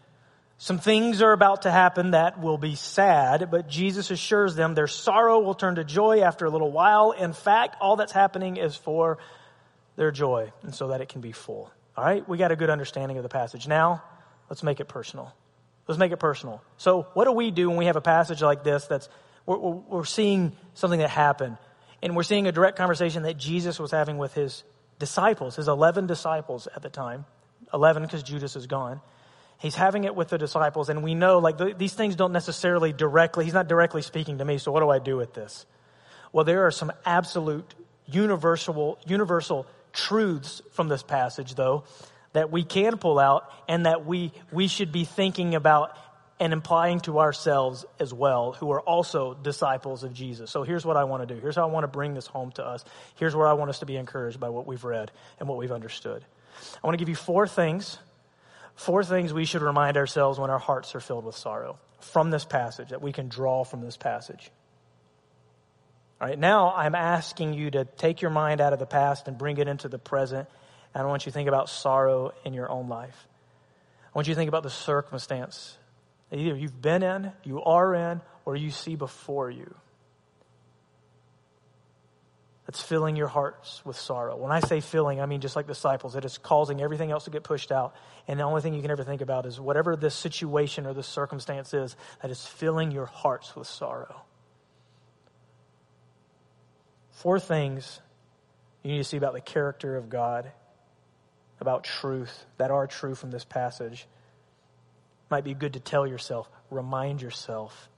Some 0.61 0.79
things 0.79 1.23
are 1.23 1.33
about 1.33 1.62
to 1.62 1.71
happen 1.71 2.11
that 2.11 2.40
will 2.40 2.59
be 2.59 2.75
sad, 2.75 3.49
but 3.51 3.68
Jesus 3.68 4.11
assures 4.11 4.57
them 4.57 4.75
their 4.75 4.88
sorrow 4.88 5.38
will 5.38 5.55
turn 5.55 5.77
to 5.77 5.85
joy 5.85 6.21
after 6.21 6.47
a 6.47 6.51
little 6.51 6.73
while. 6.73 7.12
In 7.12 7.33
fact, 7.33 7.77
all 7.81 7.94
that's 7.94 8.12
happening 8.12 8.57
is 8.57 8.75
for 8.75 9.18
their 9.94 10.11
joy, 10.11 10.53
and 10.62 10.75
so 10.75 10.88
that 10.88 11.01
it 11.01 11.09
can 11.09 11.21
be 11.21 11.33
full. 11.33 11.71
All 11.97 12.05
right, 12.05 12.29
we 12.29 12.38
got 12.38 12.51
a 12.51 12.57
good 12.57 12.71
understanding 12.71 13.16
of 13.16 13.23
the 13.23 13.29
passage. 13.29 13.68
Now, 13.68 14.03
let's 14.51 14.64
make 14.64 14.81
it 14.81 14.87
personal. 14.87 15.33
Let's 15.87 15.99
make 15.99 16.12
it 16.12 16.18
personal. 16.18 16.62
So, 16.77 17.07
what 17.14 17.25
do 17.25 17.33
we 17.33 17.51
do 17.53 17.68
when 17.68 17.79
we 17.79 17.87
have 17.87 17.97
a 17.97 18.01
passage 18.01 18.42
like 18.42 18.64
this 18.64 18.85
that's 18.87 19.09
we're, 19.49 19.57
we're 19.57 20.05
seeing 20.05 20.53
something 20.75 21.01
that 21.01 21.11
happened. 21.11 21.57
And 22.03 22.14
we're 22.14 22.23
seeing 22.23 22.47
a 22.47 22.53
direct 22.53 22.77
conversation 22.77 23.23
that 23.23 23.38
Jesus 23.38 23.81
was 23.81 23.90
having 23.90 24.18
with 24.18 24.35
his 24.35 24.62
disciples, 24.99 25.57
his 25.57 25.68
11 25.68 26.07
disciples 26.07 26.68
at 26.75 26.83
the 26.83 26.90
time. 26.90 27.25
11 27.73 28.03
because 28.03 28.23
Judas 28.23 28.57
is 28.57 28.66
gone. 28.66 29.01
He's 29.59 29.75
having 29.75 30.05
it 30.05 30.14
with 30.14 30.29
the 30.29 30.38
disciples, 30.38 30.88
and 30.88 31.03
we 31.03 31.14
know 31.14 31.38
like 31.38 31.59
th- 31.59 31.77
these 31.79 31.92
things 31.92 32.14
don't 32.16 32.33
necessarily 32.33 32.92
directly, 32.92 33.44
he's 33.44 33.55
not 33.55 33.68
directly 33.68 34.03
speaking 34.03 34.38
to 34.38 34.44
me, 34.44 34.59
so 34.59 34.71
what 34.71 34.81
do 34.81 34.90
I 34.90 34.99
do 35.01 35.16
with 35.16 35.35
this? 35.35 35.66
Well, 36.33 36.44
there 36.44 36.66
are 36.66 36.71
some 36.71 36.92
absolute 37.05 37.75
universal, 38.07 38.99
universal 39.07 39.66
truths 39.92 40.62
from 40.73 40.88
this 40.88 41.03
passage, 41.03 41.55
though, 41.55 41.85
that 42.33 42.53
we 42.53 42.62
can 42.62 42.99
pull 42.99 43.18
out 43.18 43.51
and 43.66 43.87
that 43.87 44.07
we, 44.07 44.33
we 44.53 44.68
should 44.68 44.92
be 44.92 45.05
thinking 45.05 45.55
about 45.55 45.97
and 46.40 46.53
implying 46.53 47.01
to 47.01 47.18
ourselves 47.18 47.85
as 47.99 48.14
well, 48.14 48.53
who 48.53 48.71
are 48.71 48.81
also 48.81 49.35
disciples 49.35 50.05
of 50.05 50.12
Jesus. 50.12 50.51
So 50.51 50.62
here's 50.62 50.87
what 50.87 50.97
I 50.97 51.05
want 51.05 51.27
to 51.27 51.35
do. 51.35 51.40
Here's 51.40 51.57
how 51.57 51.62
I 51.62 51.71
want 51.73 51.85
to 51.85 51.88
bring 51.88 52.14
this 52.14 52.27
home 52.27 52.53
to 52.53 52.64
us. 52.64 52.85
Here's 53.16 53.35
where 53.35 53.49
I 53.49 53.55
want 53.55 53.71
us 53.71 53.81
to 53.81 53.87
be 53.87 53.97
encouraged 53.97 54.38
by 54.38 54.49
what 54.49 54.66
we've 54.66 54.85
read 54.85 55.11
and 55.40 55.49
what 55.49 55.59
we've 55.59 55.73
understood. 55.73 56.25
I 56.83 56.87
want 56.87 56.94
to 56.94 56.99
give 56.99 57.09
you 57.09 57.16
four 57.16 57.49
things, 57.49 57.99
four 58.79 59.03
things 59.03 59.35
we 59.35 59.45
should 59.45 59.62
remind 59.62 59.97
ourselves 59.97 60.38
when 60.38 60.51
our 60.51 60.59
hearts 60.59 60.95
are 60.95 61.01
filled 61.01 61.25
with 61.25 61.35
sorrow 61.35 61.79
from 62.01 62.31
this 62.31 62.45
passage 62.45 62.91
that 62.91 63.03
we 63.03 63.12
can 63.12 63.29
draw 63.29 63.64
from 63.64 63.81
this 63.81 63.97
passage. 63.97 64.53
All 66.21 66.29
right, 66.29 66.38
now 66.38 66.73
I'm 66.75 66.95
asking 66.95 67.55
you 67.55 67.73
to 67.73 67.85
take 67.85 68.23
your 68.23 68.31
mind 68.31 68.61
out 68.61 68.73
of 68.73 68.79
the 68.79 68.87
past 68.87 69.27
and 69.27 69.37
bring 69.37 69.59
it 69.59 69.67
into 69.67 69.88
the 69.88 69.99
present. 69.99 70.49
And 70.95 71.03
I 71.03 71.07
want 71.07 71.27
you 71.27 71.33
to 71.33 71.35
think 71.35 71.49
about 71.49 71.69
sorrow 71.69 72.33
in 72.45 72.55
your 72.55 72.71
own 72.71 72.88
life. 72.88 73.27
I 74.07 74.11
want 74.19 74.29
you 74.29 74.35
to 74.35 74.38
think 74.38 74.49
about 74.49 74.62
the 74.62 74.71
circumstance 74.71 75.77
that 76.31 76.38
either 76.38 76.57
you've 76.57 76.81
been 76.81 77.03
in, 77.03 77.33
you 77.43 77.62
are 77.62 77.95
in, 77.95 78.21
or 78.45 78.55
you 78.55 78.71
see 78.71 78.95
before 78.95 79.51
you. 79.51 79.75
That's 82.68 82.83
filling 82.83 83.16
your 83.16 83.28
hearts 83.28 83.81
with 83.87 83.96
sorrow. 83.96 84.37
When 84.37 84.52
I 84.52 84.61
say 84.61 84.81
filling, 84.81 85.22
I 85.22 85.26
mean 85.26 85.40
just 85.40 85.57
like 85.57 85.66
disciples, 85.66 86.14
it 86.16 86.26
is 86.26 86.37
causing 86.37 86.83
everything 86.83 87.11
else 87.11 87.24
to 87.24 87.31
get 87.31 87.42
pushed 87.42 87.72
out. 87.72 87.94
And 88.28 88.38
the 88.38 88.44
only 88.44 88.61
thing 88.61 88.74
you 88.74 88.83
can 88.83 88.90
ever 88.90 89.04
think 89.04 89.22
about 89.22 89.46
is 89.46 89.59
whatever 89.59 89.96
this 89.96 90.14
situation 90.14 90.85
or 90.85 90.92
this 90.92 91.07
circumstance 91.07 91.72
is 91.72 91.96
that 92.20 92.31
is 92.31 92.44
filling 92.44 92.90
your 92.90 93.07
hearts 93.07 93.57
with 93.57 93.66
sorrow. 93.66 94.20
Four 97.12 97.40
things 97.40 98.00
you 98.83 98.92
need 98.92 98.98
to 98.98 99.04
see 99.04 99.16
about 99.16 99.33
the 99.33 99.40
character 99.40 99.96
of 99.96 100.11
God, 100.11 100.52
about 101.61 101.85
truth, 101.85 102.44
that 102.59 102.70
are 102.70 102.87
true 102.87 103.14
from 103.14 103.31
this 103.31 103.46
passage 103.46 104.07
might 105.31 105.44
be 105.44 105.54
good 105.54 105.72
to 105.72 105.81
tell 105.81 106.07
yourself, 106.07 106.50
remind 106.70 107.22
yourself 107.22 107.88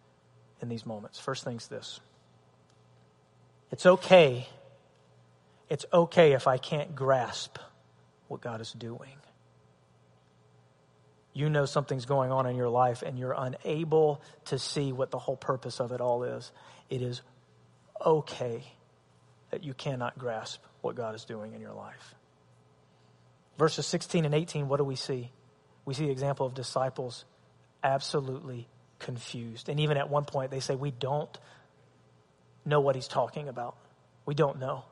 in 0.62 0.68
these 0.68 0.86
moments. 0.86 1.18
First 1.18 1.42
thing's 1.42 1.66
this 1.66 1.98
it's 3.72 3.84
okay. 3.84 4.46
It's 5.70 5.86
okay 5.92 6.32
if 6.32 6.46
I 6.46 6.58
can't 6.58 6.94
grasp 6.94 7.58
what 8.28 8.42
God 8.42 8.60
is 8.60 8.72
doing. 8.72 9.16
You 11.32 11.48
know 11.48 11.64
something's 11.64 12.04
going 12.04 12.32
on 12.32 12.46
in 12.46 12.56
your 12.56 12.68
life 12.68 13.02
and 13.02 13.18
you're 13.18 13.34
unable 13.36 14.20
to 14.46 14.58
see 14.58 14.92
what 14.92 15.10
the 15.10 15.18
whole 15.18 15.36
purpose 15.36 15.80
of 15.80 15.92
it 15.92 16.00
all 16.02 16.24
is. 16.24 16.52
It 16.90 17.00
is 17.00 17.22
okay 18.04 18.64
that 19.50 19.64
you 19.64 19.72
cannot 19.72 20.18
grasp 20.18 20.60
what 20.82 20.96
God 20.96 21.14
is 21.14 21.24
doing 21.24 21.54
in 21.54 21.60
your 21.62 21.72
life. 21.72 22.14
Verses 23.58 23.86
16 23.86 24.26
and 24.26 24.34
18, 24.34 24.68
what 24.68 24.78
do 24.78 24.84
we 24.84 24.96
see? 24.96 25.30
we 25.84 25.94
see 25.94 26.06
the 26.06 26.12
example 26.12 26.46
of 26.46 26.54
disciples 26.54 27.24
absolutely 27.82 28.68
confused. 28.98 29.68
And 29.68 29.80
even 29.80 29.96
at 29.96 30.08
one 30.08 30.24
point, 30.24 30.50
they 30.50 30.60
say, 30.60 30.74
We 30.74 30.90
don't 30.90 31.36
know 32.64 32.80
what 32.80 32.94
he's 32.94 33.08
talking 33.08 33.48
about. 33.48 33.76
We 34.26 34.34
don't 34.34 34.60
know. 34.60 34.84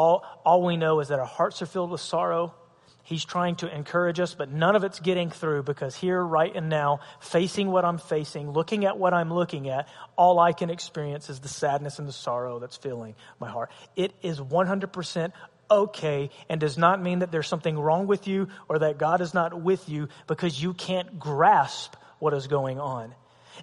All, 0.00 0.24
all 0.46 0.62
we 0.62 0.78
know 0.78 1.00
is 1.00 1.08
that 1.08 1.18
our 1.18 1.26
hearts 1.26 1.60
are 1.60 1.66
filled 1.66 1.90
with 1.90 2.00
sorrow. 2.00 2.54
He's 3.02 3.22
trying 3.22 3.56
to 3.56 3.70
encourage 3.70 4.18
us, 4.18 4.34
but 4.34 4.50
none 4.50 4.74
of 4.74 4.82
it's 4.82 4.98
getting 4.98 5.28
through 5.28 5.64
because 5.64 5.94
here, 5.94 6.24
right 6.24 6.50
and 6.56 6.70
now, 6.70 7.00
facing 7.20 7.70
what 7.70 7.84
I'm 7.84 7.98
facing, 7.98 8.50
looking 8.50 8.86
at 8.86 8.96
what 8.96 9.12
I'm 9.12 9.30
looking 9.30 9.68
at, 9.68 9.90
all 10.16 10.40
I 10.40 10.54
can 10.54 10.70
experience 10.70 11.28
is 11.28 11.40
the 11.40 11.48
sadness 11.48 11.98
and 11.98 12.08
the 12.08 12.14
sorrow 12.14 12.58
that's 12.60 12.78
filling 12.78 13.14
my 13.38 13.50
heart. 13.50 13.70
It 13.94 14.14
is 14.22 14.40
100% 14.40 15.32
okay 15.70 16.30
and 16.48 16.58
does 16.58 16.78
not 16.78 17.02
mean 17.02 17.18
that 17.18 17.30
there's 17.30 17.46
something 17.46 17.78
wrong 17.78 18.06
with 18.06 18.26
you 18.26 18.48
or 18.70 18.78
that 18.78 18.96
God 18.96 19.20
is 19.20 19.34
not 19.34 19.60
with 19.60 19.86
you 19.86 20.08
because 20.26 20.62
you 20.62 20.72
can't 20.72 21.18
grasp 21.18 21.94
what 22.20 22.32
is 22.32 22.46
going 22.46 22.80
on 22.80 23.14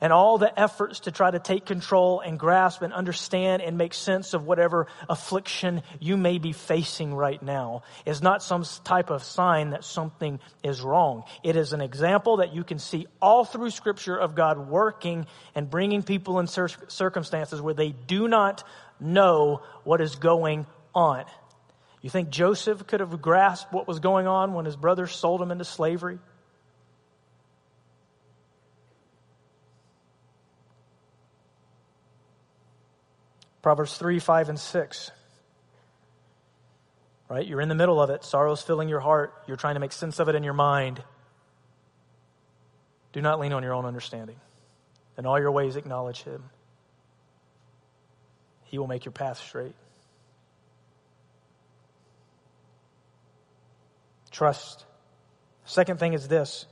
and 0.02 0.14
all 0.14 0.38
the 0.38 0.60
efforts 0.60 1.02
to 1.02 1.12
try 1.12 1.32
to 1.32 1.40
take 1.40 1.66
control 1.66 2.20
and 2.20 2.40
grasp 2.40 2.82
and 2.82 2.94
understand 2.94 3.62
and 3.62 3.78
make 3.78 3.94
sense 3.94 4.34
of 4.34 4.46
whatever 4.46 4.88
affliction 5.10 5.82
you 6.00 6.18
may 6.18 6.38
be 6.38 6.52
facing 6.52 7.14
right 7.14 7.42
now 7.42 7.84
is 8.06 8.22
not 8.22 8.44
some 8.44 8.64
type 8.84 9.10
of 9.10 9.24
sign 9.24 9.72
that 9.72 9.84
something 9.84 10.40
is 10.64 10.82
wrong. 10.82 11.24
It 11.44 11.56
is 11.56 11.74
an 11.74 11.82
example 11.82 12.38
that 12.38 12.54
you 12.54 12.64
can 12.64 12.80
see 12.80 13.08
all 13.22 13.46
through 13.46 13.70
scripture 13.70 14.18
of 14.18 14.36
God 14.36 14.70
working 14.70 15.26
and 15.56 15.70
bringing 15.70 16.04
people 16.04 16.40
in 16.40 16.48
circumstances 16.48 17.62
where 17.62 17.74
they 17.74 17.92
do 17.92 18.28
not 18.28 18.64
know 19.00 19.62
what 19.84 20.02
is 20.02 20.16
going 20.16 20.66
on. 20.94 21.26
You 22.02 22.10
think 22.10 22.30
Joseph 22.30 22.88
could 22.88 23.00
have 23.00 23.22
grasped 23.22 23.74
what 23.74 23.88
was 23.88 24.00
going 24.00 24.28
on 24.28 24.54
when 24.54 24.66
his 24.66 24.76
brothers 24.76 25.12
sold 25.12 25.42
him 25.42 25.52
into 25.52 25.66
slavery? 25.66 26.20
Proverbs 33.68 33.98
3, 33.98 34.20
5, 34.20 34.48
and 34.48 34.58
6. 34.58 35.12
Right? 37.28 37.46
You're 37.46 37.60
in 37.60 37.68
the 37.68 37.76
middle 37.76 38.02
of 38.02 38.10
it. 38.10 38.24
Sorrow's 38.24 38.62
filling 38.62 38.88
your 38.88 39.02
heart. 39.02 39.34
You're 39.46 39.58
trying 39.58 39.74
to 39.74 39.82
make 39.82 39.92
sense 39.92 40.20
of 40.20 40.30
it 40.30 40.36
in 40.36 40.44
your 40.46 40.54
mind. 40.54 41.04
Do 43.12 43.22
not 43.22 43.42
lean 43.42 43.52
on 43.52 43.64
your 43.64 43.74
own 43.74 43.84
understanding. 43.84 44.38
In 45.18 45.26
all 45.26 45.38
your 45.38 45.52
ways, 45.52 45.76
acknowledge 45.76 46.24
Him. 46.24 46.46
He 48.64 48.78
will 48.78 48.88
make 48.88 49.04
your 49.04 49.12
path 49.12 49.38
straight. 49.38 49.76
Trust. 54.32 54.86
Second 55.66 56.00
thing 56.00 56.14
is 56.14 56.30
this 56.30 56.68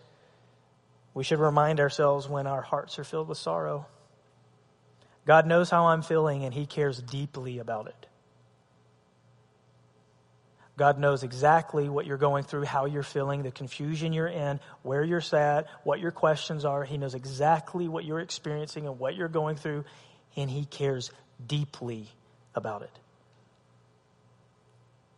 we 1.14 1.26
should 1.26 1.40
remind 1.40 1.82
ourselves 1.82 2.30
when 2.30 2.48
our 2.48 2.62
hearts 2.62 2.98
are 3.00 3.04
filled 3.04 3.28
with 3.28 3.38
sorrow. 3.38 3.86
God 5.26 5.48
knows 5.48 5.70
how 5.70 5.88
I'm 5.88 6.02
feeling 6.02 6.44
and 6.44 6.54
He 6.54 6.66
cares 6.66 7.00
deeply 7.00 7.60
about 7.60 7.88
it. 7.88 8.08
God 10.78 11.00
knows 11.00 11.24
exactly 11.24 11.88
what 11.88 12.06
you're 12.06 12.18
going 12.18 12.44
through, 12.44 12.66
how 12.66 12.86
you're 12.86 13.02
feeling, 13.02 13.44
the 13.44 13.52
confusion 13.52 14.12
you're 14.12 14.28
in, 14.28 14.60
where 14.82 15.04
you're 15.04 15.22
sad, 15.22 15.68
what 15.84 16.00
your 16.00 16.12
questions 16.12 16.66
are. 16.66 16.84
He 16.84 16.98
knows 16.98 17.16
exactly 17.16 17.88
what 17.88 18.04
you're 18.04 18.20
experiencing 18.20 18.86
and 18.86 19.00
what 19.00 19.16
you're 19.16 19.30
going 19.30 19.56
through, 19.56 19.86
and 20.36 20.50
He 20.50 20.66
cares 20.66 21.12
deeply 21.46 22.10
about 22.54 22.82
it. 22.82 22.92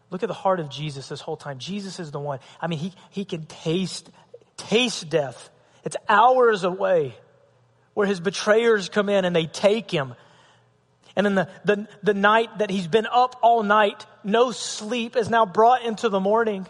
Look 0.10 0.24
at 0.24 0.28
the 0.28 0.36
heart 0.36 0.60
of 0.60 0.70
Jesus 0.70 1.10
this 1.10 1.22
whole 1.22 1.38
time. 1.38 1.60
Jesus 1.60 2.00
is 2.00 2.12
the 2.12 2.20
one. 2.20 2.40
I 2.62 2.68
mean, 2.68 2.80
he, 2.80 2.94
he 3.10 3.26
can 3.26 3.46
taste, 3.46 4.10
taste 4.56 5.10
death. 5.10 5.50
It's 5.84 5.98
hours 6.08 6.64
away 6.64 7.16
where 7.98 8.06
his 8.06 8.20
betrayers 8.20 8.90
come 8.90 9.10
in 9.10 9.26
and 9.26 9.36
they 9.36 9.48
take 9.48 9.90
him. 9.90 10.14
And 11.16 11.26
then 11.26 11.34
the, 11.34 11.50
the, 11.66 11.88
the 12.04 12.14
night 12.14 12.60
that 12.60 12.70
he's 12.70 12.86
been 12.86 13.08
up 13.08 13.40
all 13.42 13.64
night, 13.64 14.06
no 14.24 14.52
sleep 14.52 15.16
is 15.16 15.32
now 15.32 15.48
brought 15.48 15.82
into 15.82 16.08
the 16.08 16.20
morning 16.20 16.68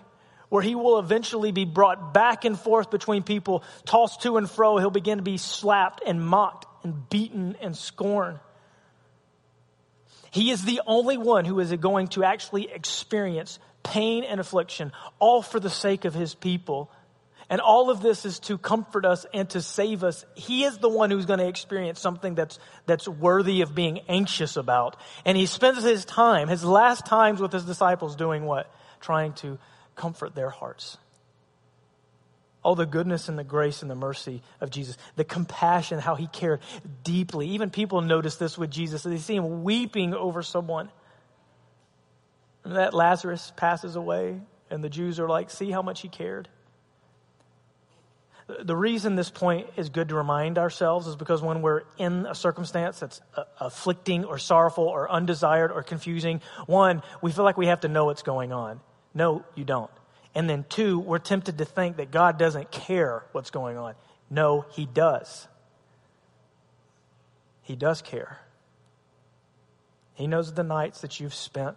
where 0.47 0.63
he 0.63 0.73
will 0.73 0.99
eventually 0.99 1.51
be 1.51 1.65
brought 1.65 2.13
back 2.13 2.45
and 2.45 2.57
forth 2.57 2.89
between 2.89 3.23
people, 3.23 3.65
tossed 3.83 4.21
to 4.21 4.37
and 4.37 4.49
fro. 4.49 4.77
He'll 4.77 4.89
begin 4.89 5.17
to 5.17 5.21
be 5.21 5.35
slapped 5.35 6.01
and 6.07 6.25
mocked 6.25 6.65
and 6.85 7.09
beaten 7.09 7.57
and 7.59 7.75
scorned. 7.75 8.39
He 10.31 10.51
is 10.51 10.63
the 10.63 10.79
only 10.87 11.17
one 11.17 11.43
who 11.43 11.59
is 11.59 11.73
going 11.73 12.07
to 12.09 12.23
actually 12.23 12.71
experience 12.71 13.59
pain 13.83 14.23
and 14.23 14.39
affliction, 14.39 14.93
all 15.19 15.41
for 15.41 15.59
the 15.59 15.69
sake 15.69 16.05
of 16.05 16.13
his 16.13 16.33
people. 16.33 16.89
And 17.49 17.62
all 17.62 17.89
of 17.89 18.01
this 18.01 18.25
is 18.25 18.39
to 18.41 18.57
comfort 18.57 19.05
us 19.05 19.25
and 19.33 19.49
to 19.51 19.62
save 19.62 20.03
us. 20.03 20.25
He 20.36 20.65
is 20.65 20.79
the 20.79 20.89
one 20.89 21.12
who's 21.12 21.25
going 21.25 21.39
to 21.39 21.47
experience 21.47 21.99
something 21.99 22.36
that's, 22.36 22.60
that's 22.86 23.07
worthy 23.07 23.62
of 23.62 23.73
being 23.73 23.99
anxious 24.10 24.57
about. 24.57 24.97
And 25.23 25.38
he 25.38 25.45
spends 25.45 25.81
his 25.81 26.03
time, 26.03 26.49
his 26.49 26.65
last 26.65 27.05
times 27.05 27.39
with 27.39 27.53
his 27.53 27.63
disciples 27.63 28.17
doing 28.17 28.43
what? 28.43 28.69
Trying 28.99 29.31
to 29.36 29.60
comfort 29.95 30.36
their 30.36 30.49
hearts. 30.49 30.97
All 32.63 32.75
the 32.75 32.86
goodness 32.86 33.29
and 33.29 33.39
the 33.39 33.45
grace 33.45 33.81
and 33.81 33.89
the 33.89 33.95
mercy 33.95 34.41
of 34.60 34.69
Jesus, 34.69 34.97
the 35.15 35.23
compassion, 35.23 35.99
how 35.99 36.15
he 36.15 36.27
cared 36.27 36.60
deeply. 37.05 37.51
Even 37.51 37.69
people 37.69 38.01
notice 38.01 38.36
this 38.36 38.57
with 38.57 38.71
Jesus. 38.71 39.03
They 39.03 39.19
see 39.19 39.38
him 39.38 39.63
weeping 39.63 40.13
over 40.13 40.43
someone. 40.43 40.89
And 42.65 42.75
that 42.75 42.93
Lazarus 42.93 43.53
passes 43.55 43.95
away, 43.95 44.41
and 44.69 44.83
the 44.83 44.89
Jews 44.89 45.17
are 45.21 45.29
like, 45.29 45.49
see 45.49 45.71
how 45.71 45.81
much 45.81 46.01
he 46.01 46.10
cared. 46.10 46.49
The 48.47 48.75
reason 48.75 49.15
this 49.15 49.29
point 49.29 49.67
is 49.75 49.89
good 49.89 50.07
to 50.10 50.15
remind 50.15 50.57
ourselves 50.57 51.05
is 51.05 51.17
because 51.17 51.41
when 51.41 51.62
we're 51.62 51.81
in 51.97 52.25
a 52.25 52.33
circumstance 52.33 52.99
that's 52.99 53.19
uh, 53.36 53.43
afflicting 53.60 54.23
or 54.23 54.38
sorrowful 54.38 54.86
or 54.86 55.12
undesired 55.12 55.69
or 55.69 55.83
confusing, 55.83 56.41
one, 56.65 57.03
we 57.21 57.33
feel 57.33 57.43
like 57.43 57.57
we 57.57 57.67
have 57.67 57.81
to 57.81 57.89
know 57.89 58.05
what's 58.05 58.23
going 58.23 58.53
on. 58.53 58.79
No, 59.13 59.43
you 59.55 59.65
don't. 59.65 59.91
And 60.33 60.49
then 60.49 60.65
two, 60.69 60.97
we're 60.99 61.19
tempted 61.19 61.57
to 61.57 61.65
think 61.65 61.97
that 61.97 62.10
God 62.10 62.38
doesn't 62.38 62.71
care 62.71 63.25
what's 63.33 63.49
going 63.49 63.77
on. 63.77 63.95
No, 64.29 64.65
He 64.69 64.86
does. 64.86 65.47
He 67.63 67.75
does 67.75 68.01
care. 68.01 68.39
He 70.13 70.25
knows 70.25 70.53
the 70.53 70.63
nights 70.63 71.01
that 71.01 71.19
you've 71.19 71.36
spent. 71.36 71.75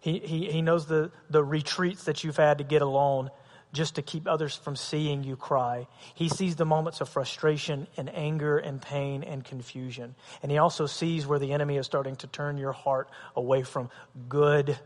He, 0.00 0.20
he, 0.20 0.50
he 0.50 0.62
knows 0.62 0.86
the, 0.86 1.10
the 1.28 1.42
retreats 1.42 2.04
that 2.04 2.22
you've 2.22 2.36
had 2.36 2.58
to 2.58 2.64
get 2.64 2.82
alone 2.82 3.30
just 3.72 3.94
to 3.94 4.02
keep 4.02 4.28
others 4.28 4.54
from 4.54 4.76
seeing 4.76 5.24
you 5.24 5.36
cry. 5.36 5.86
He 6.14 6.28
sees 6.28 6.56
the 6.56 6.66
moments 6.66 7.00
of 7.00 7.08
frustration 7.08 7.86
and 7.96 8.14
anger 8.14 8.58
and 8.58 8.80
pain 8.80 9.22
and 9.22 9.44
confusion. 9.44 10.14
And 10.42 10.52
he 10.52 10.58
also 10.58 10.86
sees 10.86 11.26
where 11.26 11.38
the 11.38 11.52
enemy 11.52 11.76
is 11.76 11.86
starting 11.86 12.16
to 12.16 12.26
turn 12.26 12.58
your 12.58 12.72
heart 12.72 13.08
away 13.34 13.62
from 13.62 13.90
good 14.28 14.78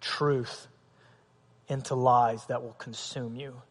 truth 0.00 0.68
into 1.68 1.94
lies 1.94 2.44
that 2.46 2.62
will 2.62 2.74
consume 2.74 3.36
you 3.36 3.62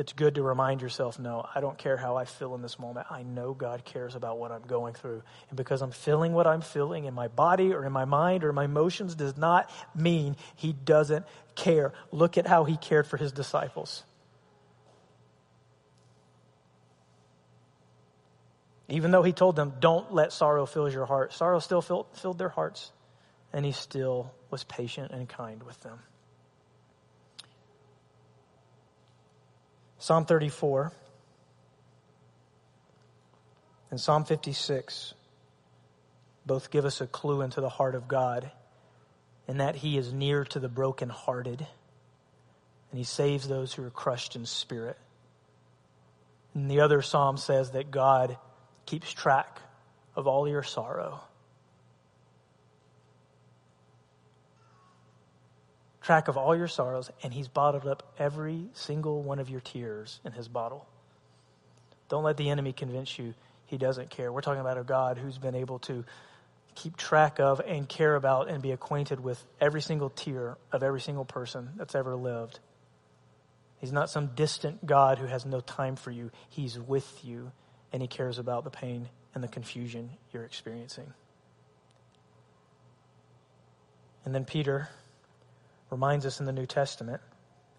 it's 0.00 0.14
good 0.14 0.36
to 0.36 0.42
remind 0.42 0.80
yourself 0.80 1.18
no, 1.18 1.46
I 1.54 1.60
don't 1.60 1.76
care 1.76 1.98
how 1.98 2.16
I 2.16 2.24
feel 2.24 2.54
in 2.54 2.62
this 2.62 2.78
moment. 2.78 3.06
I 3.10 3.22
know 3.22 3.52
God 3.52 3.84
cares 3.84 4.14
about 4.14 4.38
what 4.38 4.50
I'm 4.50 4.62
going 4.62 4.94
through. 4.94 5.22
And 5.50 5.58
because 5.58 5.82
I'm 5.82 5.90
feeling 5.90 6.32
what 6.32 6.46
I'm 6.46 6.62
feeling 6.62 7.04
in 7.04 7.12
my 7.12 7.28
body 7.28 7.74
or 7.74 7.84
in 7.84 7.92
my 7.92 8.06
mind 8.06 8.42
or 8.42 8.54
my 8.54 8.64
emotions 8.64 9.14
does 9.14 9.36
not 9.36 9.70
mean 9.94 10.36
He 10.56 10.72
doesn't 10.72 11.26
care. 11.54 11.92
Look 12.12 12.38
at 12.38 12.46
how 12.46 12.64
He 12.64 12.78
cared 12.78 13.06
for 13.06 13.18
His 13.18 13.30
disciples. 13.30 14.02
Even 18.88 19.10
though 19.10 19.22
He 19.22 19.34
told 19.34 19.54
them, 19.54 19.74
don't 19.80 20.14
let 20.14 20.32
sorrow 20.32 20.64
fill 20.64 20.90
your 20.90 21.04
heart, 21.04 21.34
sorrow 21.34 21.58
still 21.58 21.82
filled, 21.82 22.06
filled 22.14 22.38
their 22.38 22.48
hearts. 22.48 22.90
And 23.52 23.66
He 23.66 23.72
still 23.72 24.32
was 24.50 24.64
patient 24.64 25.12
and 25.12 25.28
kind 25.28 25.62
with 25.62 25.78
them. 25.80 25.98
Psalm 30.02 30.24
34 30.24 30.94
and 33.90 34.00
Psalm 34.00 34.24
56 34.24 35.12
both 36.46 36.70
give 36.70 36.86
us 36.86 37.02
a 37.02 37.06
clue 37.06 37.42
into 37.42 37.60
the 37.60 37.68
heart 37.68 37.94
of 37.94 38.08
God 38.08 38.50
in 39.46 39.58
that 39.58 39.76
He 39.76 39.98
is 39.98 40.10
near 40.10 40.44
to 40.46 40.58
the 40.58 40.70
brokenhearted 40.70 41.66
and 42.90 42.98
He 42.98 43.04
saves 43.04 43.46
those 43.46 43.74
who 43.74 43.84
are 43.84 43.90
crushed 43.90 44.36
in 44.36 44.46
spirit. 44.46 44.96
And 46.54 46.70
the 46.70 46.80
other 46.80 47.02
psalm 47.02 47.36
says 47.36 47.72
that 47.72 47.90
God 47.90 48.38
keeps 48.86 49.12
track 49.12 49.60
of 50.16 50.26
all 50.26 50.48
your 50.48 50.62
sorrow. 50.62 51.20
Track 56.10 56.26
of 56.26 56.36
all 56.36 56.56
your 56.56 56.66
sorrows, 56.66 57.08
and 57.22 57.32
He's 57.32 57.46
bottled 57.46 57.86
up 57.86 58.02
every 58.18 58.66
single 58.72 59.22
one 59.22 59.38
of 59.38 59.48
your 59.48 59.60
tears 59.60 60.18
in 60.24 60.32
His 60.32 60.48
bottle. 60.48 60.88
Don't 62.08 62.24
let 62.24 62.36
the 62.36 62.50
enemy 62.50 62.72
convince 62.72 63.16
you 63.16 63.32
He 63.66 63.78
doesn't 63.78 64.10
care. 64.10 64.32
We're 64.32 64.40
talking 64.40 64.60
about 64.60 64.76
a 64.76 64.82
God 64.82 65.18
who's 65.18 65.38
been 65.38 65.54
able 65.54 65.78
to 65.80 66.04
keep 66.74 66.96
track 66.96 67.38
of 67.38 67.60
and 67.60 67.88
care 67.88 68.16
about 68.16 68.50
and 68.50 68.60
be 68.60 68.72
acquainted 68.72 69.20
with 69.20 69.40
every 69.60 69.80
single 69.80 70.10
tear 70.10 70.58
of 70.72 70.82
every 70.82 71.00
single 71.00 71.24
person 71.24 71.70
that's 71.76 71.94
ever 71.94 72.16
lived. 72.16 72.58
He's 73.78 73.92
not 73.92 74.10
some 74.10 74.32
distant 74.34 74.84
God 74.84 75.18
who 75.18 75.26
has 75.26 75.46
no 75.46 75.60
time 75.60 75.94
for 75.94 76.10
you. 76.10 76.32
He's 76.48 76.76
with 76.76 77.24
you, 77.24 77.52
and 77.92 78.02
He 78.02 78.08
cares 78.08 78.40
about 78.40 78.64
the 78.64 78.70
pain 78.70 79.08
and 79.32 79.44
the 79.44 79.48
confusion 79.48 80.10
you're 80.32 80.42
experiencing. 80.44 81.14
And 84.24 84.34
then 84.34 84.44
Peter 84.44 84.88
reminds 85.90 86.26
us 86.26 86.40
in 86.40 86.46
the 86.46 86.52
New 86.52 86.66
Testament 86.66 87.20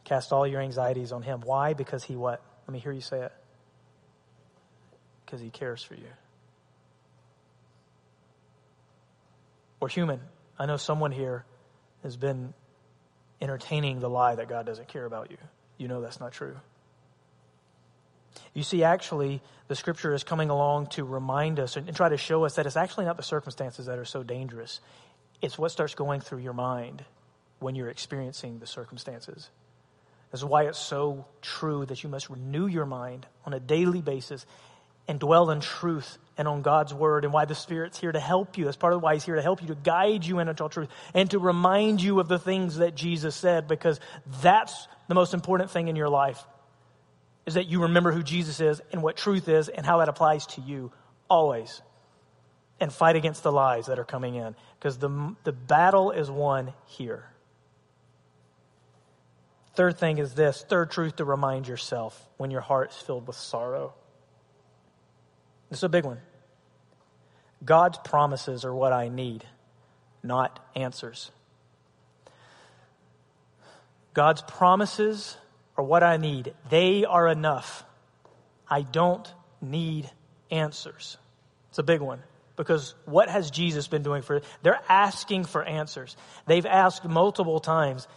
cast 0.03 0.34
all 0.34 0.45
your 0.45 0.62
anxieties 0.62 1.12
on 1.12 1.22
him. 1.22 1.41
Why? 1.41 1.74
Because 1.74 2.03
he 2.03 2.16
what? 2.16 2.41
Let 2.68 2.74
me 2.74 2.80
hear 2.80 2.91
you 2.91 3.01
say 3.01 3.22
it. 3.22 3.32
Because 5.26 5.41
he 5.41 5.49
cares 5.49 5.84
for 5.84 5.95
you. 5.95 6.07
We're 9.80 9.89
human. 9.89 10.20
I 10.59 10.66
know 10.66 10.78
someone 10.78 11.12
here 11.12 11.45
has 12.03 12.18
been 12.18 12.53
entertaining 13.41 13.99
the 13.99 14.09
lie 14.09 14.36
that 14.36 14.47
God 14.47 14.66
doesn't 14.66 14.88
care 14.88 15.05
about 15.05 15.32
you. 15.32 15.38
You 15.78 15.88
know 15.88 16.01
that's 16.01 16.20
not 16.20 16.32
true. 16.32 16.55
You 18.53 18.64
see, 18.64 18.84
actually, 18.84 19.41
the 19.68 19.76
scripture 19.76 20.14
is 20.14 20.24
coming 20.24 20.49
along 20.49 20.88
to 20.88 21.03
remind 21.03 21.59
us 21.59 21.78
and 21.78 21.93
try 21.95 22.09
to 22.09 22.18
show 22.18 22.45
us 22.45 22.55
that 22.55 22.66
it's 22.66 22.76
actually 22.76 23.05
not 23.05 23.18
the 23.18 23.24
circumstances 23.24 23.88
that 23.88 23.97
are 23.97 24.05
so 24.05 24.24
dangerous. 24.24 24.82
It's 25.41 25.57
what 25.57 25.72
starts 25.72 25.95
going 25.95 26.22
through 26.22 26.39
your 26.39 26.53
mind 26.53 27.03
when 27.62 27.76
you're 27.76 27.89
experiencing 27.89 28.59
the 28.59 28.68
circumstances. 28.68 29.49
This 30.32 30.39
is 30.39 30.45
why 30.45 30.64
it's 30.64 30.80
so 30.80 31.26
true 31.41 31.86
that 31.86 32.03
you 32.03 32.09
must 32.09 32.30
renew 32.30 32.68
your 32.68 32.86
mind 32.86 33.26
on 33.45 33.53
a 33.53 33.59
daily 33.59 34.01
basis 34.01 34.45
and 35.07 35.20
dwell 35.20 35.49
in 35.51 35.59
truth 35.59 36.18
and 36.38 36.47
on 36.47 36.62
God's 36.62 36.93
word 36.93 37.26
and 37.26 37.34
why 37.34 37.45
the 37.45 37.55
Spirit's 37.55 37.99
here 37.99 38.12
to 38.12 38.20
help 38.20 38.57
you. 38.57 38.66
That's 38.66 38.78
part 38.78 38.93
of 38.93 39.01
why 39.01 39.16
He's 39.16 39.26
here 39.26 39.36
to 39.36 39.41
help 39.41 39.62
you, 39.62 39.68
to 39.68 39.76
guide 39.76 40.26
you 40.26 40.39
into 40.39 40.64
all 40.64 40.70
truth 40.70 40.89
and 41.14 41.30
to 41.32 41.39
remind 41.39 42.01
you 42.01 42.20
of 42.20 42.28
the 42.28 42.39
things 42.39 42.78
that 42.78 42.95
Jesus 42.95 43.36
said 43.36 43.68
because 43.68 43.99
that's 44.41 44.88
the 45.07 45.16
most 45.16 45.34
important 45.34 45.70
thing 45.72 45.89
in 45.89 45.95
your 45.95 46.09
life 46.09 46.41
is 47.45 47.55
that 47.55 47.68
you 47.68 47.84
remember 47.84 48.12
who 48.12 48.24
Jesus 48.24 48.59
is 48.59 48.82
and 48.91 49.01
what 49.01 49.18
truth 49.18 49.49
is 49.49 49.68
and 49.68 49.86
how 49.86 49.97
that 49.97 50.07
applies 50.07 50.45
to 50.47 50.62
you 50.62 50.91
always. 51.30 51.82
And 52.80 52.91
fight 52.91 53.16
against 53.16 53.43
the 53.43 53.51
lies 53.51 53.88
that 53.88 53.99
are 53.99 54.05
coming 54.05 54.34
in 54.34 54.55
because 54.80 54.97
the, 54.97 55.36
the 55.43 55.51
battle 55.51 56.09
is 56.09 56.32
won 56.32 56.74
here. 56.88 57.30
Third 59.74 59.97
thing 59.97 60.17
is 60.17 60.34
this 60.34 60.65
third 60.67 60.91
truth 60.91 61.17
to 61.17 61.26
remind 61.26 61.67
yourself 61.67 62.30
when 62.38 62.51
your 62.51 62.61
heart 62.61 62.91
is 62.91 62.97
filled 62.97 63.28
with 63.28 63.38
sorrow. 63.38 63.93
This 65.69 65.80
is 65.80 65.84
a 65.84 65.89
big 65.89 66.03
one. 66.03 66.19
God's 67.63 67.97
promises 67.99 68.65
are 68.65 68.74
what 68.74 68.91
I 68.91 69.07
need, 69.07 69.45
not 70.24 70.59
answers. 70.76 71.32
God's 74.13 74.41
promises 74.41 75.38
are 75.78 75.84
what 75.84 76.03
I 76.03 76.17
need. 76.17 76.53
They 76.69 77.05
are 77.05 77.28
enough. 77.30 77.86
I 78.67 78.82
don't 78.82 79.32
need 79.61 80.09
answers. 80.49 81.17
It's 81.69 81.80
a 81.80 81.84
big 81.84 82.01
one 82.01 82.19
because 82.57 82.93
what 83.05 83.30
has 83.30 83.49
Jesus 83.49 83.88
been 83.88 84.03
doing 84.03 84.22
for 84.22 84.41
they're 84.61 84.82
asking 84.89 85.45
for 85.45 85.63
answers. 85.63 86.17
They've 86.45 86.65
asked 86.65 87.05
multiple 87.05 87.59
times 87.59 88.07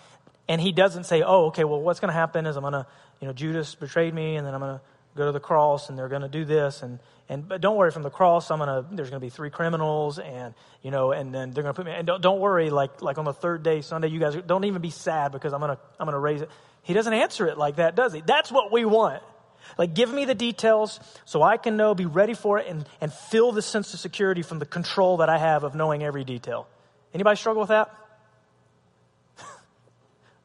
and 0.48 0.60
he 0.60 0.72
doesn't 0.72 1.04
say, 1.04 1.22
"Oh, 1.22 1.46
okay, 1.46 1.64
well 1.64 1.80
what's 1.80 2.00
going 2.00 2.10
to 2.10 2.14
happen 2.14 2.46
is 2.46 2.56
I'm 2.56 2.62
going 2.62 2.74
to, 2.74 2.86
you 3.20 3.26
know, 3.26 3.32
Judas 3.32 3.74
betrayed 3.74 4.14
me 4.14 4.36
and 4.36 4.46
then 4.46 4.54
I'm 4.54 4.60
going 4.60 4.76
to 4.76 4.80
go 5.16 5.26
to 5.26 5.32
the 5.32 5.40
cross 5.40 5.88
and 5.88 5.98
they're 5.98 6.08
going 6.08 6.22
to 6.22 6.28
do 6.28 6.44
this 6.44 6.82
and 6.82 6.98
and 7.28 7.48
but 7.48 7.60
don't 7.60 7.76
worry 7.76 7.90
from 7.90 8.02
the 8.02 8.10
cross 8.10 8.50
i'm 8.50 8.58
going 8.58 8.68
to 8.68 8.94
there's 8.94 9.10
going 9.10 9.20
to 9.20 9.24
be 9.24 9.30
three 9.30 9.50
criminals 9.50 10.18
and 10.18 10.54
you 10.82 10.90
know 10.90 11.12
and 11.12 11.34
then 11.34 11.50
they're 11.52 11.62
going 11.62 11.74
to 11.74 11.76
put 11.76 11.86
me 11.86 11.92
and 11.92 12.06
don't, 12.06 12.20
don't 12.20 12.40
worry 12.40 12.70
like 12.70 13.00
like 13.00 13.18
on 13.18 13.24
the 13.24 13.32
third 13.32 13.62
day 13.62 13.80
sunday 13.80 14.08
you 14.08 14.20
guys 14.20 14.36
don't 14.46 14.64
even 14.64 14.82
be 14.82 14.90
sad 14.90 15.32
because 15.32 15.52
i'm 15.52 15.60
going 15.60 15.74
to 15.74 15.80
i'm 15.98 16.06
going 16.06 16.14
to 16.14 16.18
raise 16.18 16.42
it. 16.42 16.50
He 16.82 16.92
doesn't 16.92 17.14
answer 17.14 17.46
it 17.46 17.56
like 17.56 17.76
that 17.76 17.94
does 17.94 18.12
he? 18.12 18.20
That's 18.20 18.52
what 18.52 18.70
we 18.70 18.84
want. 18.84 19.22
Like 19.78 19.94
give 19.94 20.12
me 20.12 20.26
the 20.26 20.34
details 20.34 21.00
so 21.24 21.42
i 21.42 21.56
can 21.56 21.76
know 21.76 21.94
be 21.94 22.06
ready 22.06 22.34
for 22.34 22.58
it 22.58 22.66
and 22.66 22.84
and 23.00 23.12
feel 23.12 23.52
the 23.52 23.62
sense 23.62 23.94
of 23.94 24.00
security 24.00 24.42
from 24.42 24.58
the 24.58 24.66
control 24.66 25.18
that 25.18 25.28
i 25.28 25.38
have 25.38 25.64
of 25.64 25.74
knowing 25.74 26.02
every 26.02 26.24
detail. 26.24 26.66
Anybody 27.14 27.36
struggle 27.36 27.60
with 27.60 27.70
that 27.70 27.90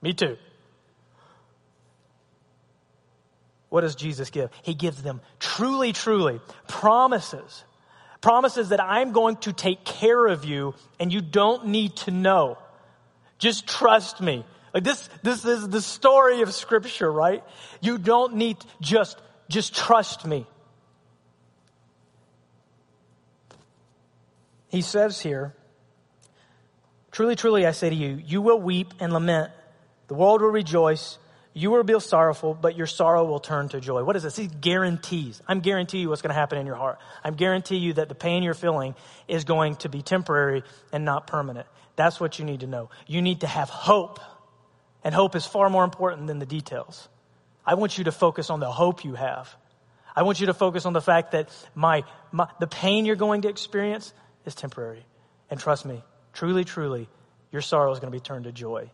me 0.02 0.14
too 0.14 0.38
what 3.70 3.82
does 3.82 3.95
Jesus 3.95 4.30
give? 4.30 4.50
He 4.64 4.74
gives 4.74 5.02
them 5.02 5.22
truly, 5.39 5.93
truly 5.93 6.41
promises. 6.68 7.64
Promises 8.22 8.70
that 8.70 8.84
I'm 8.84 9.14
going 9.14 9.38
to 9.38 9.54
take 9.54 9.86
care 9.86 10.26
of 10.26 10.43
you 10.43 10.74
and 11.00 11.14
you 11.14 11.22
don't 11.22 11.68
need 11.68 11.95
to 11.97 12.12
know. 12.12 12.58
Just 13.38 13.68
trust 13.68 14.20
me. 14.20 14.43
Like 14.74 14.84
this, 14.84 15.08
this 15.24 15.45
is 15.45 15.70
the 15.70 15.82
story 15.82 16.41
of 16.41 16.54
scripture, 16.54 17.12
right? 17.12 17.43
You 17.80 17.97
don't 17.97 18.36
need 18.36 18.58
just, 18.82 19.18
just 19.47 19.76
trust 19.76 20.26
me. 20.26 20.45
He 24.68 24.82
says 24.82 25.20
here, 25.20 25.56
truly, 27.12 27.36
truly, 27.36 27.66
I 27.66 27.72
say 27.72 27.89
to 27.89 27.95
you, 27.95 28.22
you 28.24 28.41
will 28.41 28.60
weep 28.60 28.93
and 29.00 29.14
lament. 29.14 29.52
The 30.10 30.16
world 30.16 30.41
will 30.41 30.49
rejoice 30.49 31.18
you 31.53 31.72
will 31.72 31.84
be 31.84 31.99
sorrowful, 31.99 32.53
but 32.53 32.78
your 32.78 32.88
sorrow 32.88 33.26
will 33.26 33.39
turn 33.39 33.70
to 33.70 33.82
joy. 33.82 34.03
What 34.03 34.16
is 34.16 34.24
this? 34.24 34.36
These 34.36 34.51
guarantees. 34.62 35.41
I'm 35.47 35.62
guarantee 35.62 35.99
you 35.99 36.10
what's 36.10 36.22
going 36.22 36.34
to 36.34 36.39
happen 36.39 36.57
in 36.60 36.66
your 36.66 36.76
heart. 36.76 36.99
I'm 37.24 37.36
guarantee 37.36 37.78
you 37.78 37.93
that 37.93 38.07
the 38.07 38.16
pain 38.16 38.43
you're 38.43 38.53
feeling 38.53 38.95
is 39.28 39.43
going 39.45 39.76
to 39.78 39.89
be 39.89 40.01
temporary 40.01 40.64
and 40.93 41.05
not 41.05 41.28
permanent. 41.28 41.68
That's 41.95 42.20
what 42.20 42.39
you 42.39 42.45
need 42.45 42.60
to 42.62 42.68
know. 42.68 42.91
You 43.07 43.22
need 43.22 43.41
to 43.41 43.47
have 43.47 43.70
hope. 43.70 44.20
And 45.03 45.16
hope 45.16 45.36
is 45.36 45.45
far 45.45 45.70
more 45.70 45.84
important 45.84 46.28
than 46.28 46.39
the 46.39 46.45
details. 46.45 47.10
I 47.66 47.74
want 47.74 47.97
you 47.97 48.05
to 48.05 48.12
focus 48.12 48.49
on 48.49 48.60
the 48.60 48.72
hope 48.72 49.03
you 49.03 49.16
have. 49.16 49.53
I 50.16 50.24
want 50.24 50.39
you 50.39 50.47
to 50.47 50.53
focus 50.53 50.86
on 50.86 50.93
the 50.93 51.01
fact 51.01 51.32
that 51.32 51.49
my, 51.74 52.03
my 52.32 52.47
the 52.60 52.68
pain 52.68 53.05
you're 53.05 53.16
going 53.16 53.41
to 53.43 53.49
experience 53.49 54.14
is 54.45 54.55
temporary. 54.55 55.05
And 55.49 55.60
trust 55.60 55.86
me, 55.86 56.03
truly, 56.34 56.64
truly, 56.64 57.10
your 57.51 57.62
sorrow 57.62 57.91
is 57.91 57.99
going 57.99 58.12
to 58.12 58.16
be 58.16 58.22
turned 58.22 58.45
to 58.45 58.51
joy. 58.51 58.91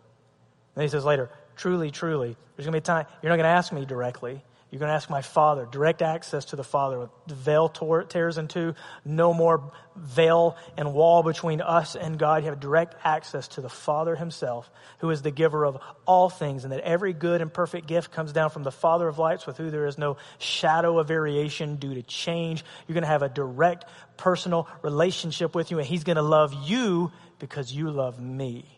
And 0.75 0.83
he 0.83 0.89
says 0.89 1.05
later, 1.05 1.29
truly, 1.55 1.91
truly, 1.91 2.35
there's 2.55 2.65
going 2.65 2.67
to 2.67 2.71
be 2.71 2.77
a 2.77 2.81
time 2.81 3.05
you're 3.21 3.29
not 3.29 3.37
going 3.37 3.45
to 3.45 3.49
ask 3.49 3.71
me 3.71 3.85
directly. 3.85 4.43
You're 4.71 4.79
going 4.79 4.89
to 4.89 4.95
ask 4.95 5.09
my 5.09 5.21
Father, 5.21 5.65
direct 5.71 6.01
access 6.01 6.45
to 6.45 6.57
the 6.57 6.63
Father. 6.63 6.99
With 6.99 7.09
the 7.27 7.35
veil 7.35 7.69
tore, 7.69 8.03
tears 8.03 8.37
in 8.37 8.49
two, 8.49 8.75
no 9.05 9.33
more 9.33 9.71
veil 9.95 10.57
and 10.75 10.93
wall 10.93 11.23
between 11.23 11.61
us 11.61 11.95
and 11.95 12.19
God. 12.19 12.43
You 12.43 12.49
have 12.49 12.59
direct 12.59 12.95
access 13.05 13.47
to 13.49 13.61
the 13.61 13.69
Father 13.69 14.17
Himself, 14.17 14.69
who 14.97 15.11
is 15.11 15.21
the 15.21 15.31
giver 15.31 15.65
of 15.65 15.77
all 16.05 16.29
things, 16.29 16.65
and 16.65 16.73
that 16.73 16.81
every 16.81 17.13
good 17.13 17.41
and 17.41 17.53
perfect 17.53 17.87
gift 17.87 18.11
comes 18.11 18.33
down 18.33 18.49
from 18.49 18.63
the 18.63 18.71
Father 18.71 19.07
of 19.07 19.17
lights, 19.17 19.47
with 19.47 19.55
whom 19.55 19.69
there 19.69 19.85
is 19.85 19.97
no 19.97 20.17
shadow 20.39 20.99
of 20.99 21.07
variation 21.07 21.77
due 21.77 21.93
to 21.93 22.01
change. 22.01 22.65
You're 22.85 22.95
going 22.95 23.03
to 23.03 23.07
have 23.07 23.23
a 23.23 23.29
direct 23.29 23.85
personal 24.17 24.67
relationship 24.81 25.55
with 25.55 25.71
you, 25.71 25.77
and 25.77 25.87
He's 25.87 26.03
going 26.03 26.17
to 26.17 26.21
love 26.21 26.53
you 26.67 27.13
because 27.39 27.71
you 27.71 27.91
love 27.91 28.19
me. 28.19 28.74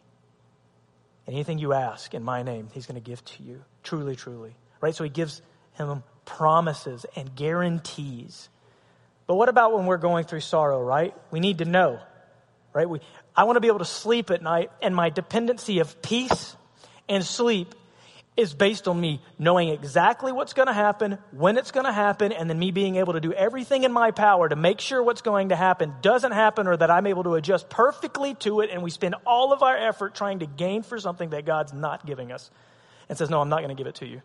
Anything 1.28 1.60
you 1.60 1.74
ask 1.74 2.14
in 2.14 2.24
my 2.24 2.44
name, 2.44 2.70
he's 2.74 2.86
going 2.86 3.02
to 3.02 3.06
give 3.06 3.24
to 3.26 3.44
you. 3.44 3.64
Truly, 3.84 4.16
truly. 4.16 4.56
Right? 4.80 4.96
So 4.96 5.04
he 5.04 5.10
gives 5.10 5.42
him 5.74 6.04
promises 6.26 7.06
and 7.16 7.36
guarantees. 7.36 8.50
But 9.26 9.36
what 9.36 9.50
about 9.50 9.74
when 9.74 9.86
we're 9.86 9.98
going 9.98 10.26
through 10.26 10.40
sorrow, 10.40 10.82
right? 10.82 11.14
We 11.32 11.40
need 11.40 11.58
to 11.58 11.66
know, 11.66 12.00
right? 12.74 12.90
We, 12.90 13.02
I 13.36 13.44
want 13.44 13.58
to 13.58 13.62
be 13.62 13.68
able 13.68 13.80
to 13.80 13.86
sleep 13.86 14.32
at 14.32 14.42
night, 14.42 14.72
and 14.82 14.96
my 14.96 15.10
dependency 15.10 15.80
of 15.80 16.02
peace 16.02 16.56
and 17.10 17.24
sleep 17.26 17.76
is 18.38 18.54
based 18.54 18.88
on 18.88 19.02
me 19.02 19.20
knowing 19.40 19.70
exactly 19.70 20.32
what's 20.32 20.54
going 20.54 20.68
to 20.68 20.74
happen, 20.74 21.18
when 21.32 21.58
it's 21.58 21.72
going 21.72 21.88
to 21.88 21.92
happen, 21.92 22.32
and 22.32 22.48
then 22.48 22.60
me 22.60 22.70
being 22.70 22.96
able 22.96 23.14
to 23.14 23.20
do 23.20 23.34
everything 23.34 23.84
in 23.84 23.92
my 23.92 24.12
power 24.12 24.48
to 24.48 24.56
make 24.56 24.80
sure 24.80 25.02
what's 25.02 25.24
going 25.24 25.50
to 25.50 25.56
happen 25.56 25.96
doesn't 26.04 26.32
happen 26.32 26.68
or 26.68 26.78
that 26.78 26.92
I'm 26.92 27.08
able 27.08 27.24
to 27.24 27.34
adjust 27.34 27.68
perfectly 27.68 28.36
to 28.36 28.62
it. 28.62 28.70
And 28.72 28.84
we 28.84 28.92
spend 28.92 29.16
all 29.26 29.52
of 29.52 29.64
our 29.64 29.76
effort 29.76 30.14
trying 30.14 30.40
to 30.40 30.46
gain 30.46 30.84
for 30.84 31.00
something 31.00 31.32
that 31.32 31.46
God's 31.46 31.74
not 31.74 32.06
giving 32.06 32.32
us 32.32 32.52
and 33.10 33.18
says, 33.18 33.30
No, 33.32 33.42
I'm 33.42 33.50
not 33.50 33.64
going 33.64 33.76
to 33.76 33.76
give 33.76 33.88
it 33.88 33.96
to 33.96 34.06
you. 34.06 34.22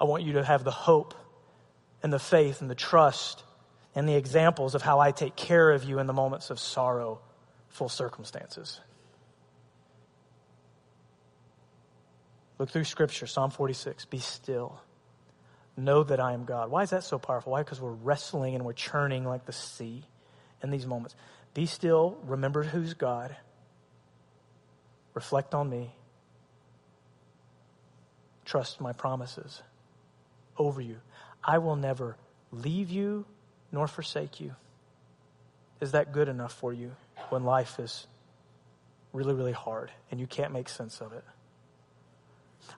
I 0.00 0.04
want 0.04 0.24
you 0.24 0.32
to 0.34 0.44
have 0.44 0.64
the 0.64 0.72
hope 0.72 1.14
and 2.02 2.12
the 2.12 2.18
faith 2.18 2.60
and 2.60 2.68
the 2.68 2.74
trust 2.74 3.44
and 3.94 4.08
the 4.08 4.16
examples 4.16 4.74
of 4.74 4.82
how 4.82 4.98
I 4.98 5.12
take 5.12 5.36
care 5.36 5.70
of 5.70 5.84
you 5.84 6.00
in 6.00 6.08
the 6.08 6.12
moments 6.12 6.50
of 6.50 6.58
sorrow, 6.58 7.20
full 7.68 7.88
circumstances. 7.88 8.80
Look 12.58 12.70
through 12.70 12.84
Scripture, 12.84 13.26
Psalm 13.26 13.50
46. 13.50 14.04
Be 14.06 14.18
still. 14.18 14.80
Know 15.76 16.04
that 16.04 16.20
I 16.20 16.34
am 16.34 16.44
God. 16.44 16.70
Why 16.70 16.82
is 16.82 16.90
that 16.90 17.02
so 17.02 17.18
powerful? 17.18 17.52
Why? 17.52 17.62
Because 17.62 17.80
we're 17.80 17.90
wrestling 17.90 18.54
and 18.54 18.64
we're 18.64 18.72
churning 18.74 19.24
like 19.24 19.44
the 19.44 19.52
sea 19.52 20.04
in 20.62 20.70
these 20.70 20.86
moments. 20.86 21.16
Be 21.52 21.66
still. 21.66 22.16
Remember 22.24 22.62
who's 22.62 22.94
God. 22.94 23.36
Reflect 25.14 25.54
on 25.54 25.68
me. 25.68 25.92
Trust 28.44 28.80
my 28.80 28.92
promises 28.92 29.62
over 30.56 30.80
you. 30.80 30.96
I 31.42 31.58
will 31.58 31.76
never 31.76 32.16
leave 32.52 32.90
you 32.90 33.24
nor 33.72 33.88
forsake 33.88 34.40
you. 34.40 34.54
Is 35.80 35.92
that 35.92 36.12
good 36.12 36.28
enough 36.28 36.52
for 36.52 36.72
you 36.72 36.92
when 37.30 37.44
life 37.44 37.80
is 37.80 38.06
really, 39.12 39.34
really 39.34 39.52
hard 39.52 39.90
and 40.10 40.20
you 40.20 40.26
can't 40.26 40.52
make 40.52 40.68
sense 40.68 41.00
of 41.00 41.12
it? 41.12 41.24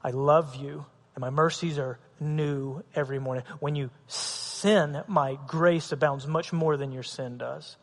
I 0.03 0.11
love 0.11 0.57
you, 0.57 0.84
and 1.14 1.20
my 1.20 1.30
mercies 1.30 1.78
are 1.78 1.99
new 2.20 2.82
every 2.95 3.18
morning. 3.18 3.45
When 3.61 3.74
you 3.74 3.91
sin, 4.07 5.03
my 5.07 5.39
grace 5.47 5.93
abounds 5.93 6.26
much 6.26 6.53
more 6.53 6.76
than 6.76 6.93
your 6.93 7.03
sin 7.03 7.39
does. 7.39 7.76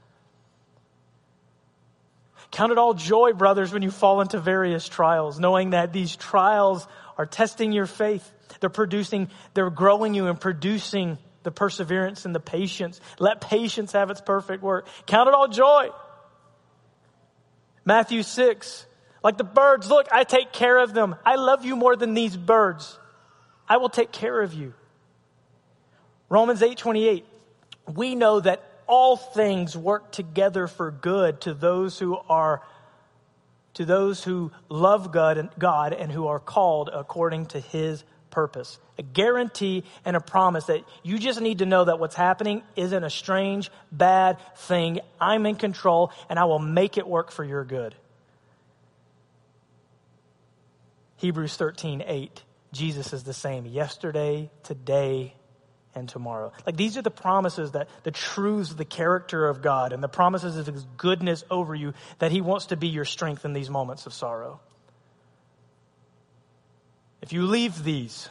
Count 2.51 2.72
it 2.72 2.78
all 2.78 2.93
joy, 2.93 3.34
brothers, 3.34 3.74
when 3.74 3.82
you 3.82 3.89
fall 3.89 4.22
into 4.22 4.39
various 4.39 4.88
trials, 4.88 5.39
knowing 5.39 5.72
that 5.72 5.91
these 5.91 6.16
trials 6.16 6.88
are 7.18 7.26
testing 7.26 7.72
your 7.72 7.88
faith. 7.88 8.32
They're 8.60 8.70
producing, 8.70 9.30
they're 9.54 9.72
growing 9.72 10.14
you 10.14 10.28
and 10.28 10.39
producing 10.39 11.18
the 11.41 11.51
perseverance 11.51 12.26
and 12.26 12.34
the 12.34 12.39
patience. 12.39 13.01
Let 13.20 13.41
patience 13.41 13.93
have 13.93 14.12
its 14.12 14.22
perfect 14.22 14.64
work. 14.64 14.88
Count 15.06 15.28
it 15.28 15.34
all 15.34 15.47
joy. 15.47 15.89
Matthew 17.86 18.24
6, 18.24 18.86
like 19.24 19.38
the 19.38 19.43
birds, 19.43 19.89
look, 19.89 20.07
I 20.11 20.26
take 20.26 20.51
care 20.51 20.78
of 20.78 20.93
them. 20.93 21.15
I 21.26 21.36
love 21.36 21.65
you 21.65 21.76
more 21.76 21.95
than 21.95 22.13
these 22.13 22.36
birds. 22.36 22.99
I 23.67 23.78
will 23.78 23.89
take 23.89 24.11
care 24.11 24.41
of 24.41 24.53
you. 24.53 24.74
Romans 26.30 26.61
8, 26.61 26.78
28, 26.78 27.26
we 27.93 28.15
know 28.15 28.39
that 28.39 28.63
all 28.86 29.15
things 29.15 29.78
work 29.78 30.11
together 30.11 30.67
for 30.67 30.91
good 30.91 31.41
to 31.41 31.53
those 31.53 31.97
who 31.99 32.17
are 32.28 32.61
to 33.76 33.86
those 33.86 34.24
who 34.24 34.51
love 34.69 35.11
God 35.11 35.38
and, 35.38 35.49
God 35.57 35.93
and 35.93 36.11
who 36.11 36.28
are 36.28 36.39
called 36.39 36.91
according 36.93 37.47
to 37.47 37.59
his 37.59 38.03
purpose. 38.30 38.80
A 38.99 39.03
guarantee 39.03 39.84
and 40.05 40.15
a 40.15 40.19
promise 40.19 40.65
that 40.65 40.84
you 41.01 41.17
just 41.17 41.41
need 41.41 41.59
to 41.59 41.65
know 41.65 41.86
that 41.86 41.99
what's 41.99 42.15
happening 42.15 42.61
isn't 42.76 43.03
a 43.03 43.09
strange, 43.09 43.71
bad 43.91 44.38
thing. 44.57 44.99
I'm 45.19 45.47
in 45.47 45.55
control 45.55 46.11
and 46.30 46.38
I 46.38 46.45
will 46.45 46.59
make 46.59 46.97
it 46.97 47.07
work 47.07 47.32
for 47.32 47.43
your 47.43 47.63
good. 47.63 47.95
Hebrews 51.24 51.55
13, 51.55 52.03
8. 52.05 52.43
Jesus 52.74 53.13
is 53.13 53.24
the 53.24 53.34
same 53.34 53.65
yesterday, 53.65 54.51
today, 54.63 55.34
and 55.95 56.09
tomorrow. 56.09 56.51
Like 56.65 56.76
these 56.76 56.97
are 56.97 57.01
the 57.01 57.09
promises 57.09 57.71
that 57.71 57.88
the 58.03 58.11
truths 58.11 58.74
the 58.74 58.84
character 58.84 59.47
of 59.47 59.61
God 59.61 59.93
and 59.93 60.03
the 60.03 60.09
promises 60.09 60.57
of 60.57 60.65
his 60.65 60.86
goodness 60.97 61.45
over 61.49 61.74
you 61.74 61.93
that 62.19 62.34
he 62.34 62.41
wants 62.41 62.65
to 62.67 62.76
be 62.76 62.89
your 62.89 63.05
strength 63.05 63.45
in 63.45 63.53
these 63.53 63.69
moments 63.69 64.05
of 64.05 64.13
sorrow. 64.13 64.59
If 67.21 67.32
you 67.32 67.43
leave 67.43 67.86
these, 67.86 68.28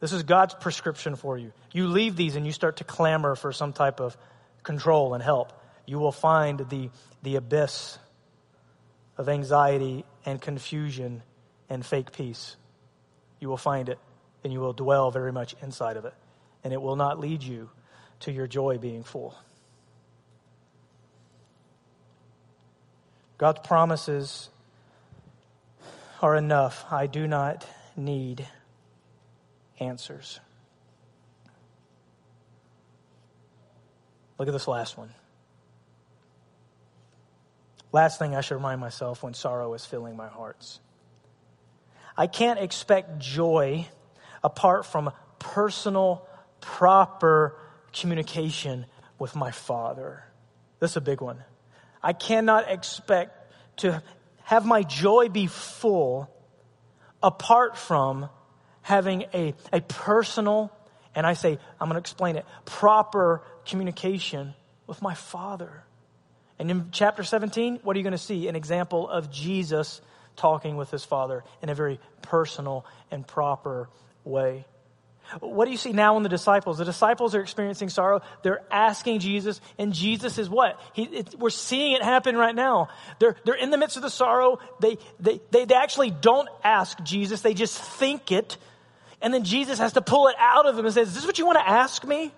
this 0.00 0.12
is 0.12 0.22
God's 0.22 0.52
prescription 0.52 1.16
for 1.16 1.38
you. 1.38 1.54
You 1.72 1.86
leave 1.86 2.14
these 2.14 2.36
and 2.36 2.44
you 2.44 2.52
start 2.52 2.76
to 2.76 2.84
clamor 2.84 3.36
for 3.36 3.54
some 3.54 3.72
type 3.72 4.00
of 4.00 4.18
control 4.64 5.14
and 5.14 5.22
help. 5.22 5.54
You 5.86 5.98
will 5.98 6.12
find 6.12 6.58
the, 6.68 6.90
the 7.22 7.36
abyss 7.36 7.98
of 9.16 9.30
anxiety 9.30 10.04
and 10.26 10.38
confusion 10.42 11.22
and 11.68 11.84
fake 11.84 12.12
peace. 12.12 12.56
You 13.40 13.48
will 13.48 13.56
find 13.56 13.88
it 13.88 13.98
and 14.44 14.52
you 14.52 14.60
will 14.60 14.72
dwell 14.72 15.10
very 15.10 15.32
much 15.32 15.54
inside 15.62 15.96
of 15.96 16.04
it 16.04 16.14
and 16.64 16.72
it 16.72 16.80
will 16.80 16.96
not 16.96 17.20
lead 17.20 17.42
you 17.42 17.70
to 18.20 18.32
your 18.32 18.46
joy 18.46 18.78
being 18.78 19.04
full. 19.04 19.34
God's 23.36 23.60
promises 23.60 24.50
are 26.20 26.34
enough. 26.34 26.84
I 26.90 27.06
do 27.06 27.28
not 27.28 27.66
need 27.96 28.46
answers. 29.78 30.40
Look 34.38 34.48
at 34.48 34.52
this 34.52 34.68
last 34.68 34.98
one. 34.98 35.10
Last 37.92 38.18
thing 38.18 38.34
I 38.34 38.40
should 38.40 38.56
remind 38.56 38.80
myself 38.80 39.22
when 39.22 39.34
sorrow 39.34 39.72
is 39.74 39.84
filling 39.84 40.16
my 40.16 40.28
hearts. 40.28 40.80
I 42.18 42.26
can't 42.26 42.58
expect 42.58 43.20
joy 43.20 43.86
apart 44.42 44.86
from 44.86 45.12
personal 45.38 46.26
proper 46.60 47.56
communication 47.92 48.86
with 49.20 49.36
my 49.36 49.52
Father. 49.52 50.24
This 50.80 50.90
is 50.90 50.96
a 50.96 51.00
big 51.00 51.20
one. 51.20 51.44
I 52.02 52.12
cannot 52.12 52.68
expect 52.68 53.52
to 53.78 54.02
have 54.42 54.66
my 54.66 54.82
joy 54.82 55.28
be 55.28 55.46
full 55.46 56.28
apart 57.22 57.78
from 57.78 58.28
having 58.82 59.26
a, 59.32 59.54
a 59.72 59.80
personal, 59.80 60.72
and 61.14 61.24
I 61.24 61.34
say, 61.34 61.58
I'm 61.80 61.88
going 61.88 61.94
to 61.94 62.00
explain 62.00 62.34
it, 62.34 62.44
proper 62.64 63.42
communication 63.64 64.54
with 64.88 65.00
my 65.02 65.14
Father. 65.14 65.84
And 66.58 66.68
in 66.68 66.88
chapter 66.90 67.22
17, 67.22 67.80
what 67.84 67.94
are 67.94 67.98
you 67.98 68.02
going 68.02 68.10
to 68.10 68.18
see? 68.18 68.48
An 68.48 68.56
example 68.56 69.08
of 69.08 69.30
Jesus 69.30 70.00
talking 70.38 70.76
with 70.76 70.90
his 70.90 71.04
Father 71.04 71.44
in 71.62 71.68
a 71.68 71.74
very 71.74 72.00
personal 72.22 72.86
and 73.10 73.26
proper 73.26 73.88
way. 74.24 74.64
What 75.40 75.66
do 75.66 75.70
you 75.70 75.76
see 75.76 75.92
now 75.92 76.16
in 76.16 76.22
the 76.22 76.28
disciples? 76.30 76.78
The 76.78 76.86
disciples 76.86 77.34
are 77.34 77.40
experiencing 77.40 77.90
sorrow. 77.90 78.22
They're 78.42 78.62
asking 78.70 79.20
Jesus, 79.20 79.60
and 79.76 79.92
Jesus 79.92 80.38
is 80.38 80.48
what? 80.48 80.80
He, 80.94 81.02
it, 81.02 81.34
we're 81.38 81.50
seeing 81.50 81.92
it 81.92 82.02
happen 82.02 82.34
right 82.34 82.54
now. 82.54 82.88
They're, 83.18 83.36
they're 83.44 83.54
in 83.54 83.70
the 83.70 83.76
midst 83.76 83.96
of 83.96 84.02
the 84.02 84.10
sorrow. 84.10 84.58
They, 84.80 84.96
they, 85.20 85.40
they, 85.50 85.66
they 85.66 85.74
actually 85.74 86.10
don't 86.10 86.48
ask 86.64 87.02
Jesus, 87.02 87.42
they 87.42 87.54
just 87.54 87.78
think 87.78 88.32
it. 88.32 88.56
And 89.20 89.34
then 89.34 89.44
Jesus 89.44 89.78
has 89.80 89.94
to 89.94 90.00
pull 90.00 90.28
it 90.28 90.36
out 90.38 90.66
of 90.66 90.76
them 90.76 90.86
and 90.86 90.94
says, 90.94 91.08
Is 91.08 91.14
this 91.14 91.26
what 91.26 91.38
you 91.38 91.44
want 91.46 91.58
to 91.58 91.68
ask 91.68 92.04
me? 92.06 92.32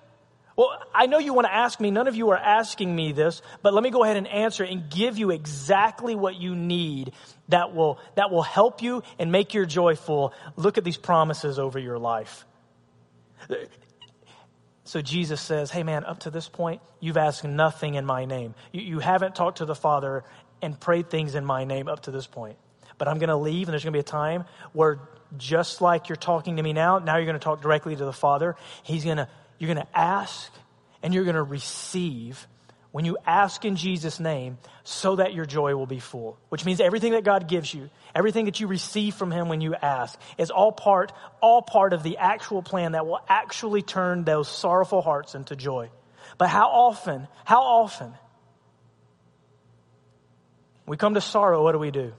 Well, 0.56 0.78
I 0.94 1.06
know 1.06 1.18
you 1.18 1.32
want 1.32 1.46
to 1.46 1.54
ask 1.54 1.78
me. 1.80 1.90
None 1.90 2.08
of 2.08 2.16
you 2.16 2.30
are 2.30 2.36
asking 2.36 2.94
me 2.94 3.12
this, 3.12 3.40
but 3.62 3.72
let 3.72 3.82
me 3.82 3.90
go 3.90 4.02
ahead 4.02 4.16
and 4.16 4.26
answer 4.26 4.64
and 4.64 4.90
give 4.90 5.16
you 5.16 5.30
exactly 5.30 6.14
what 6.14 6.36
you 6.36 6.54
need 6.54 7.12
that 7.50 7.74
will, 7.74 7.98
that 8.16 8.30
will 8.30 8.42
help 8.42 8.82
you 8.82 9.02
and 9.18 9.30
make 9.30 9.54
your 9.54 9.66
joy 9.66 9.96
full. 9.96 10.32
Look 10.56 10.78
at 10.78 10.84
these 10.84 10.96
promises 10.96 11.58
over 11.58 11.78
your 11.78 11.98
life. 11.98 12.44
So 14.84 15.00
Jesus 15.00 15.40
says, 15.40 15.70
Hey 15.70 15.84
man, 15.84 16.04
up 16.04 16.20
to 16.20 16.30
this 16.30 16.48
point, 16.48 16.80
you've 16.98 17.16
asked 17.16 17.44
nothing 17.44 17.94
in 17.94 18.04
my 18.04 18.24
name. 18.24 18.54
You, 18.72 18.82
you 18.82 18.98
haven't 18.98 19.36
talked 19.36 19.58
to 19.58 19.64
the 19.64 19.74
Father 19.74 20.24
and 20.62 20.78
prayed 20.78 21.10
things 21.10 21.34
in 21.34 21.44
my 21.44 21.64
name 21.64 21.86
up 21.86 22.00
to 22.02 22.10
this 22.10 22.26
point. 22.26 22.56
But 22.98 23.08
I'm 23.08 23.18
going 23.18 23.28
to 23.28 23.36
leave, 23.36 23.68
and 23.68 23.72
there's 23.72 23.84
going 23.84 23.92
to 23.92 23.96
be 23.96 24.00
a 24.00 24.02
time 24.02 24.44
where 24.72 24.98
just 25.36 25.80
like 25.80 26.08
you're 26.08 26.16
talking 26.16 26.56
to 26.56 26.62
me 26.62 26.72
now, 26.72 26.98
now 26.98 27.16
you're 27.16 27.24
going 27.24 27.38
to 27.38 27.42
talk 27.42 27.62
directly 27.62 27.94
to 27.94 28.04
the 28.04 28.12
Father. 28.12 28.56
He's 28.82 29.04
going 29.04 29.18
to, 29.18 29.28
you're 29.58 29.72
going 29.72 29.86
to 29.86 29.98
ask 29.98 30.52
and 31.02 31.14
you're 31.14 31.24
going 31.24 31.36
to 31.36 31.42
receive 31.42 32.46
when 32.92 33.04
you 33.04 33.16
ask 33.24 33.64
in 33.64 33.76
Jesus' 33.76 34.18
name 34.18 34.58
so 34.82 35.16
that 35.16 35.32
your 35.32 35.44
joy 35.44 35.76
will 35.76 35.86
be 35.86 36.00
full, 36.00 36.38
which 36.48 36.64
means 36.64 36.80
everything 36.80 37.12
that 37.12 37.22
God 37.22 37.46
gives 37.46 37.72
you, 37.72 37.88
everything 38.14 38.46
that 38.46 38.58
you 38.58 38.66
receive 38.66 39.14
from 39.14 39.30
Him 39.30 39.48
when 39.48 39.60
you 39.60 39.74
ask 39.74 40.18
is 40.38 40.50
all 40.50 40.72
part, 40.72 41.12
all 41.40 41.62
part 41.62 41.92
of 41.92 42.02
the 42.02 42.18
actual 42.18 42.62
plan 42.62 42.92
that 42.92 43.06
will 43.06 43.20
actually 43.28 43.82
turn 43.82 44.24
those 44.24 44.48
sorrowful 44.48 45.02
hearts 45.02 45.34
into 45.34 45.54
joy. 45.54 45.90
But 46.36 46.48
how 46.48 46.68
often, 46.68 47.28
how 47.44 47.62
often 47.62 48.12
we 50.86 50.96
come 50.96 51.14
to 51.14 51.20
sorrow, 51.20 51.62
what 51.62 51.72
do 51.72 51.78
we 51.78 51.92
do? 51.92 52.12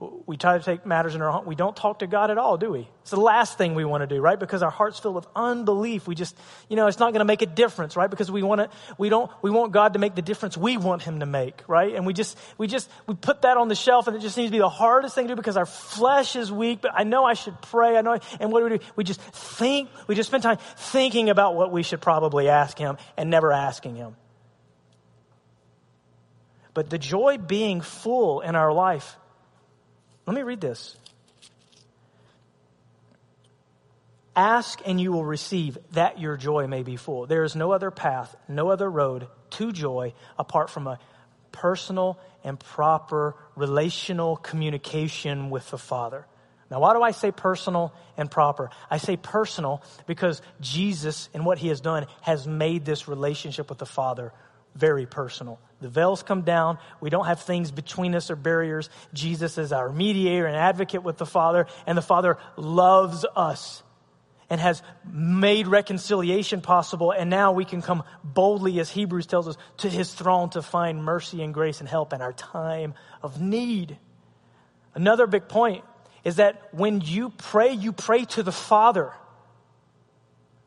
We 0.00 0.36
try 0.36 0.56
to 0.56 0.62
take 0.62 0.86
matters 0.86 1.16
in 1.16 1.22
our 1.22 1.30
own. 1.30 1.44
We 1.44 1.56
don't 1.56 1.74
talk 1.74 2.00
to 2.00 2.06
God 2.06 2.30
at 2.30 2.38
all, 2.38 2.56
do 2.56 2.70
we? 2.70 2.88
It's 3.02 3.10
the 3.10 3.18
last 3.18 3.58
thing 3.58 3.74
we 3.74 3.84
want 3.84 4.02
to 4.02 4.06
do, 4.06 4.20
right? 4.20 4.38
Because 4.38 4.62
our 4.62 4.70
heart's 4.70 5.00
filled 5.00 5.16
with 5.16 5.26
unbelief. 5.34 6.06
We 6.06 6.14
just, 6.14 6.36
you 6.68 6.76
know, 6.76 6.86
it's 6.86 7.00
not 7.00 7.12
going 7.12 7.18
to 7.18 7.24
make 7.24 7.42
a 7.42 7.46
difference, 7.46 7.96
right? 7.96 8.08
Because 8.08 8.30
we 8.30 8.44
want 8.44 8.60
to, 8.60 8.70
we 8.96 9.08
don't, 9.08 9.28
we 9.42 9.50
want 9.50 9.72
God 9.72 9.94
to 9.94 9.98
make 9.98 10.14
the 10.14 10.22
difference 10.22 10.56
we 10.56 10.76
want 10.76 11.02
Him 11.02 11.18
to 11.18 11.26
make, 11.26 11.62
right? 11.66 11.96
And 11.96 12.06
we 12.06 12.12
just, 12.12 12.38
we 12.58 12.68
just, 12.68 12.88
we 13.08 13.14
put 13.16 13.42
that 13.42 13.56
on 13.56 13.66
the 13.66 13.74
shelf, 13.74 14.06
and 14.06 14.16
it 14.16 14.20
just 14.20 14.36
seems 14.36 14.48
to 14.48 14.52
be 14.52 14.58
the 14.58 14.68
hardest 14.68 15.16
thing 15.16 15.26
to 15.26 15.34
do 15.34 15.36
because 15.36 15.56
our 15.56 15.66
flesh 15.66 16.36
is 16.36 16.52
weak. 16.52 16.80
But 16.80 16.92
I 16.94 17.02
know 17.02 17.24
I 17.24 17.34
should 17.34 17.60
pray. 17.60 17.96
I 17.96 18.02
know, 18.02 18.20
and 18.38 18.52
what 18.52 18.60
do 18.60 18.70
we 18.70 18.78
do? 18.78 18.84
We 18.94 19.02
just 19.02 19.20
think. 19.20 19.90
We 20.06 20.14
just 20.14 20.28
spend 20.28 20.44
time 20.44 20.58
thinking 20.76 21.28
about 21.28 21.56
what 21.56 21.72
we 21.72 21.82
should 21.82 22.00
probably 22.00 22.48
ask 22.48 22.78
Him, 22.78 22.98
and 23.16 23.30
never 23.30 23.52
asking 23.52 23.96
Him. 23.96 24.14
But 26.72 26.88
the 26.88 26.98
joy 26.98 27.38
being 27.38 27.80
full 27.80 28.42
in 28.42 28.54
our 28.54 28.72
life 28.72 29.16
let 30.28 30.34
me 30.34 30.42
read 30.42 30.60
this. 30.60 30.94
Ask 34.36 34.82
and 34.84 35.00
you 35.00 35.10
will 35.10 35.24
receive 35.24 35.78
that 35.92 36.20
your 36.20 36.36
joy 36.36 36.66
may 36.66 36.82
be 36.82 36.96
full. 36.96 37.26
There 37.26 37.44
is 37.44 37.56
no 37.56 37.72
other 37.72 37.90
path, 37.90 38.36
no 38.46 38.68
other 38.68 38.90
road 38.90 39.26
to 39.52 39.72
joy 39.72 40.12
apart 40.38 40.68
from 40.68 40.86
a 40.86 40.98
personal 41.50 42.20
and 42.44 42.60
proper 42.60 43.36
relational 43.56 44.36
communication 44.36 45.48
with 45.48 45.70
the 45.70 45.78
Father. 45.78 46.26
Now, 46.70 46.80
why 46.80 46.92
do 46.92 47.02
I 47.02 47.12
say 47.12 47.32
personal 47.32 47.94
and 48.18 48.30
proper? 48.30 48.68
I 48.90 48.98
say 48.98 49.16
personal 49.16 49.82
because 50.06 50.42
Jesus 50.60 51.30
and 51.32 51.46
what 51.46 51.56
he 51.56 51.68
has 51.68 51.80
done 51.80 52.06
has 52.20 52.46
made 52.46 52.84
this 52.84 53.08
relationship 53.08 53.70
with 53.70 53.78
the 53.78 53.86
Father 53.86 54.34
very 54.78 55.06
personal. 55.06 55.58
The 55.80 55.88
veils 55.88 56.22
come 56.22 56.42
down. 56.42 56.78
We 57.00 57.10
don't 57.10 57.26
have 57.26 57.40
things 57.40 57.70
between 57.70 58.14
us 58.14 58.30
or 58.30 58.36
barriers. 58.36 58.90
Jesus 59.12 59.58
is 59.58 59.72
our 59.72 59.92
mediator 59.92 60.46
and 60.46 60.56
advocate 60.56 61.02
with 61.02 61.18
the 61.18 61.26
Father, 61.26 61.66
and 61.86 61.98
the 61.98 62.02
Father 62.02 62.38
loves 62.56 63.26
us 63.36 63.82
and 64.50 64.60
has 64.60 64.82
made 65.04 65.66
reconciliation 65.66 66.60
possible. 66.60 67.10
And 67.12 67.28
now 67.28 67.52
we 67.52 67.64
can 67.64 67.82
come 67.82 68.02
boldly, 68.24 68.80
as 68.80 68.90
Hebrews 68.90 69.26
tells 69.26 69.46
us, 69.46 69.56
to 69.78 69.90
his 69.90 70.12
throne 70.12 70.50
to 70.50 70.62
find 70.62 71.04
mercy 71.04 71.42
and 71.42 71.52
grace 71.52 71.80
and 71.80 71.88
help 71.88 72.12
in 72.12 72.22
our 72.22 72.32
time 72.32 72.94
of 73.22 73.40
need. 73.40 73.98
Another 74.94 75.26
big 75.26 75.48
point 75.48 75.84
is 76.24 76.36
that 76.36 76.72
when 76.72 77.00
you 77.02 77.30
pray, 77.30 77.72
you 77.72 77.92
pray 77.92 78.24
to 78.24 78.42
the 78.42 78.52
Father. 78.52 79.12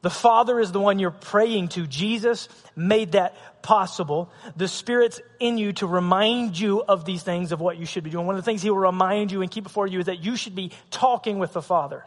The 0.01 0.09
Father 0.09 0.59
is 0.59 0.71
the 0.71 0.79
one 0.79 0.97
you're 0.97 1.11
praying 1.11 1.69
to. 1.69 1.85
Jesus 1.85 2.49
made 2.75 3.11
that 3.11 3.35
possible. 3.61 4.31
The 4.55 4.67
Spirit's 4.67 5.21
in 5.39 5.59
you 5.59 5.73
to 5.73 5.85
remind 5.85 6.59
you 6.59 6.81
of 6.81 7.05
these 7.05 7.21
things, 7.21 7.51
of 7.51 7.61
what 7.61 7.77
you 7.77 7.85
should 7.85 8.03
be 8.03 8.09
doing. 8.09 8.25
One 8.25 8.35
of 8.35 8.43
the 8.43 8.45
things 8.45 8.63
He 8.63 8.71
will 8.71 8.79
remind 8.79 9.31
you 9.31 9.41
and 9.41 9.51
keep 9.51 9.63
before 9.63 9.85
you 9.85 9.99
is 9.99 10.07
that 10.07 10.23
you 10.23 10.35
should 10.35 10.55
be 10.55 10.71
talking 10.89 11.37
with 11.37 11.53
the 11.53 11.61
Father. 11.61 12.03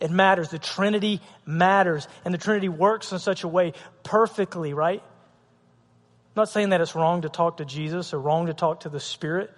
It 0.00 0.10
matters. 0.10 0.48
The 0.48 0.58
Trinity 0.58 1.20
matters. 1.44 2.08
And 2.24 2.32
the 2.32 2.38
Trinity 2.38 2.70
works 2.70 3.12
in 3.12 3.18
such 3.18 3.44
a 3.44 3.48
way 3.48 3.74
perfectly, 4.02 4.72
right? 4.72 5.02
I'm 5.02 6.40
not 6.40 6.48
saying 6.48 6.70
that 6.70 6.80
it's 6.80 6.94
wrong 6.94 7.22
to 7.22 7.28
talk 7.28 7.58
to 7.58 7.64
Jesus 7.64 8.14
or 8.14 8.18
wrong 8.18 8.46
to 8.46 8.54
talk 8.54 8.80
to 8.80 8.88
the 8.88 8.98
Spirit, 8.98 9.52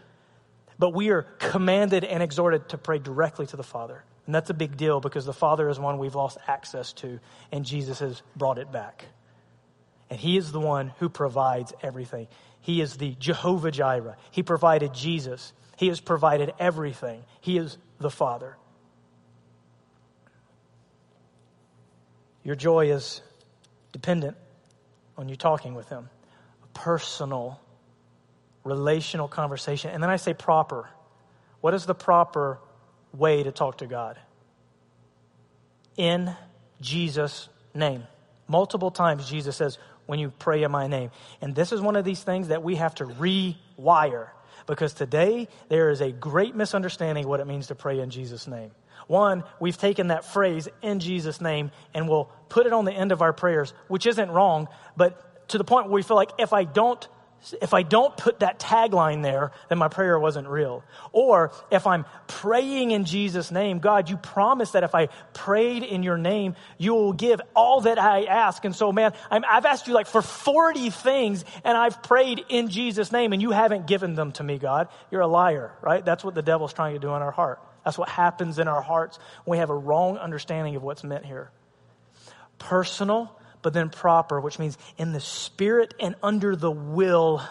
but 0.79 0.91
we 0.91 1.11
are 1.11 1.23
commanded 1.23 2.05
and 2.05 2.23
exhorted 2.23 2.69
to 2.71 2.79
pray 2.79 2.99
directly 2.99 3.47
to 3.47 3.57
the 3.57 3.63
Father. 3.63 4.05
And 4.27 4.35
that's 4.35 4.51
a 4.51 4.55
big 4.55 4.77
deal 4.77 5.01
because 5.01 5.25
the 5.25 5.33
Father 5.33 5.69
is 5.69 5.79
one 5.79 5.99
we've 5.99 6.17
lost 6.17 6.37
access 6.49 6.93
to, 6.95 7.21
and 7.53 7.65
Jesus 7.65 8.01
has 8.01 8.23
brought 8.35 8.59
it 8.59 8.73
back. 8.73 9.05
And 10.11 10.19
He 10.19 10.37
is 10.37 10.53
the 10.53 10.61
one 10.61 10.93
who 10.99 11.09
provides 11.09 11.73
everything. 11.83 12.27
He 12.61 12.81
is 12.81 12.97
the 12.97 13.15
Jehovah 13.21 13.71
Jireh. 13.71 14.17
He 14.33 14.43
provided 14.43 14.93
Jesus. 14.93 15.53
He 15.77 15.89
has 15.89 16.01
provided 16.01 16.53
everything. 16.59 17.23
He 17.41 17.57
is 17.59 17.79
the 17.99 18.11
Father. 18.11 18.57
Your 22.43 22.57
joy 22.57 22.91
is 22.91 23.23
dependent 23.93 24.37
on 25.17 25.29
you 25.29 25.37
talking 25.37 25.75
with 25.75 25.89
Him. 25.89 26.09
A 26.65 26.79
personal, 26.79 27.61
relational 28.65 29.29
conversation. 29.29 29.91
And 29.93 30.03
then 30.03 30.11
I 30.11 30.17
say 30.17 30.35
proper. 30.35 30.89
What 31.61 31.75
is 31.75 31.87
the 31.87 31.95
proper 31.95 32.59
way 33.17 33.43
to 33.43 33.53
talk 33.53 33.79
to 33.79 33.87
God. 33.87 34.19
In 35.97 36.35
Jesus' 36.81 37.49
name. 37.75 38.05
Multiple 38.49 38.91
times 38.91 39.29
Jesus 39.29 39.57
says, 39.57 39.79
when 40.07 40.19
you 40.19 40.31
pray 40.31 40.63
in 40.63 40.71
my 40.71 40.87
name. 40.87 41.11
And 41.41 41.55
this 41.55 41.73
is 41.73 41.81
one 41.81 41.97
of 41.97 42.05
these 42.05 42.23
things 42.23 42.49
that 42.49 42.63
we 42.63 42.77
have 42.77 42.95
to 42.97 43.05
rewire 43.05 44.29
because 44.67 44.95
today 44.95 45.49
there 45.69 45.91
is 45.91 46.01
a 46.01 46.11
great 46.13 46.55
misunderstanding 46.55 47.25
of 47.25 47.31
what 47.31 47.41
it 47.41 47.47
means 47.47 47.69
to 47.69 47.75
pray 47.75 48.01
in 48.01 48.11
Jesus' 48.11 48.47
name. 48.47 48.71
One, 49.07 49.45
we've 49.61 49.77
taken 49.77 50.09
that 50.09 50.25
phrase 50.25 50.69
in 50.83 51.01
Jesus' 51.01 51.41
name 51.41 51.71
and 51.95 52.09
we'll 52.09 52.31
put 52.49 52.67
it 52.67 52.73
on 52.73 52.85
the 52.85 52.93
end 52.93 53.13
of 53.13 53.23
our 53.23 53.33
prayers, 53.33 53.75
which 53.89 54.07
isn't 54.07 54.31
wrong, 54.31 54.69
but 54.97 55.49
to 55.49 55.59
the 55.59 55.65
point 55.65 55.87
where 55.87 55.95
we 55.95 56.03
feel 56.03 56.17
like 56.17 56.33
if 56.39 56.53
I 56.53 56.65
don't 56.65 57.07
if 57.61 57.75
I 57.75 57.83
don't 57.83 58.17
put 58.17 58.41
that 58.41 58.59
tagline 58.59 59.23
there, 59.23 59.53
then 59.69 59.79
my 59.79 59.89
prayer 59.89 60.19
wasn't 60.19 60.49
real. 60.49 60.83
Or 61.13 61.53
if 61.71 61.87
I'm 61.87 62.05
praying 62.27 62.91
in 62.91 63.05
Jesus' 63.05 63.51
name, 63.51 63.79
God, 63.79 64.11
you 64.11 64.17
promised 64.17 64.73
that 64.73 64.83
if 64.83 64.95
I 64.95 65.07
prayed 65.33 65.83
in 65.83 66.03
your 66.03 66.19
name, 66.19 66.57
you 66.77 66.95
will 66.95 67.13
give 67.13 67.41
all 67.55 67.83
that 67.83 67.99
I 67.99 68.25
ask. 68.25 68.65
And 68.65 68.75
so, 68.75 68.91
man, 68.91 69.13
i 69.31 69.41
have 69.55 69.67
asked 69.67 69.87
you 69.87 69.95
like 69.95 70.07
for 70.07 70.23
40 70.23 70.91
things 70.91 71.45
and 71.63 71.77
I've 71.77 72.03
prayed 72.03 72.45
in 72.49 72.69
Jesus' 72.69 73.13
name 73.13 73.33
and 73.33 73.41
you 73.41 73.53
haven't 73.53 73.87
given 73.87 74.15
them 74.15 74.33
to 74.33 74.43
me, 74.43 74.59
God. 74.59 74.89
You're 75.11 75.21
a 75.21 75.29
liar, 75.29 75.73
right? 75.83 76.05
That's 76.05 76.25
what 76.25 76.35
the 76.35 76.43
devil's 76.43 76.73
trying 76.73 76.95
to 76.95 77.01
do 77.01 77.15
in 77.15 77.23
our 77.23 77.31
heart. 77.31 77.61
That's 77.85 77.97
what 77.97 78.09
happens 78.09 78.59
in 78.59 78.67
our 78.67 78.83
hearts 78.83 79.19
when 79.45 79.57
we 79.57 79.59
have 79.59 79.71
a 79.71 79.77
wrong 79.77 80.19
understanding 80.19 80.75
of 80.75 80.83
what's 80.83 81.05
meant 81.05 81.25
here. 81.25 81.51
Personal 82.59 83.31
but 83.67 83.73
then 83.73 83.91
proper, 83.91 84.41
which 84.41 84.61
means 84.61 84.79
in 84.97 85.11
the 85.11 85.19
spirit 85.19 85.93
and 85.99 86.15
under 86.23 86.55
the 86.55 86.71
will. 86.71 87.43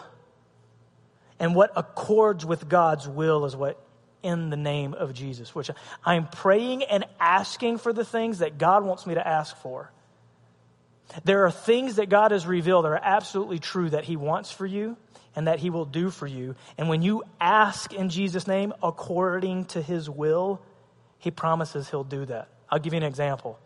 And 1.38 1.54
what 1.54 1.72
accords 1.76 2.42
with 2.42 2.70
God's 2.70 3.06
will 3.06 3.44
is 3.44 3.54
what 3.54 3.78
in 4.22 4.48
the 4.48 4.56
name 4.56 4.94
of 4.94 5.12
Jesus, 5.12 5.54
which 5.54 5.70
I'm 6.02 6.26
praying 6.26 6.84
and 6.84 7.04
asking 7.20 7.76
for 7.76 7.92
the 7.92 8.02
things 8.02 8.38
that 8.38 8.56
God 8.56 8.82
wants 8.82 9.06
me 9.06 9.12
to 9.12 9.28
ask 9.28 9.58
for. 9.58 9.92
There 11.24 11.44
are 11.44 11.50
things 11.50 11.96
that 11.96 12.08
God 12.08 12.30
has 12.30 12.46
revealed 12.46 12.86
that 12.86 12.92
are 12.92 13.00
absolutely 13.02 13.58
true 13.58 13.90
that 13.90 14.04
He 14.04 14.16
wants 14.16 14.50
for 14.50 14.64
you 14.64 14.96
and 15.34 15.48
that 15.48 15.58
He 15.58 15.68
will 15.68 15.84
do 15.84 16.08
for 16.08 16.26
you. 16.26 16.56
And 16.78 16.88
when 16.88 17.02
you 17.02 17.24
ask 17.38 17.92
in 17.92 18.08
Jesus' 18.08 18.46
name 18.46 18.72
according 18.82 19.66
to 19.66 19.82
His 19.82 20.08
will, 20.08 20.62
He 21.18 21.30
promises 21.30 21.90
He'll 21.90 22.04
do 22.04 22.24
that. 22.24 22.48
I'll 22.70 22.78
give 22.78 22.94
you 22.94 23.00
an 23.00 23.02
example. 23.02 23.58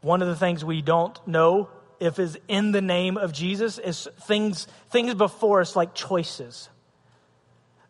One 0.00 0.22
of 0.22 0.28
the 0.28 0.36
things 0.36 0.64
we 0.64 0.82
don't 0.82 1.18
know 1.26 1.68
if 2.00 2.18
is 2.18 2.38
in 2.46 2.72
the 2.72 2.80
name 2.80 3.16
of 3.16 3.32
Jesus 3.32 3.78
is 3.78 4.08
things, 4.22 4.66
things 4.90 5.14
before 5.14 5.60
us 5.60 5.74
like 5.74 5.94
choices. 5.94 6.68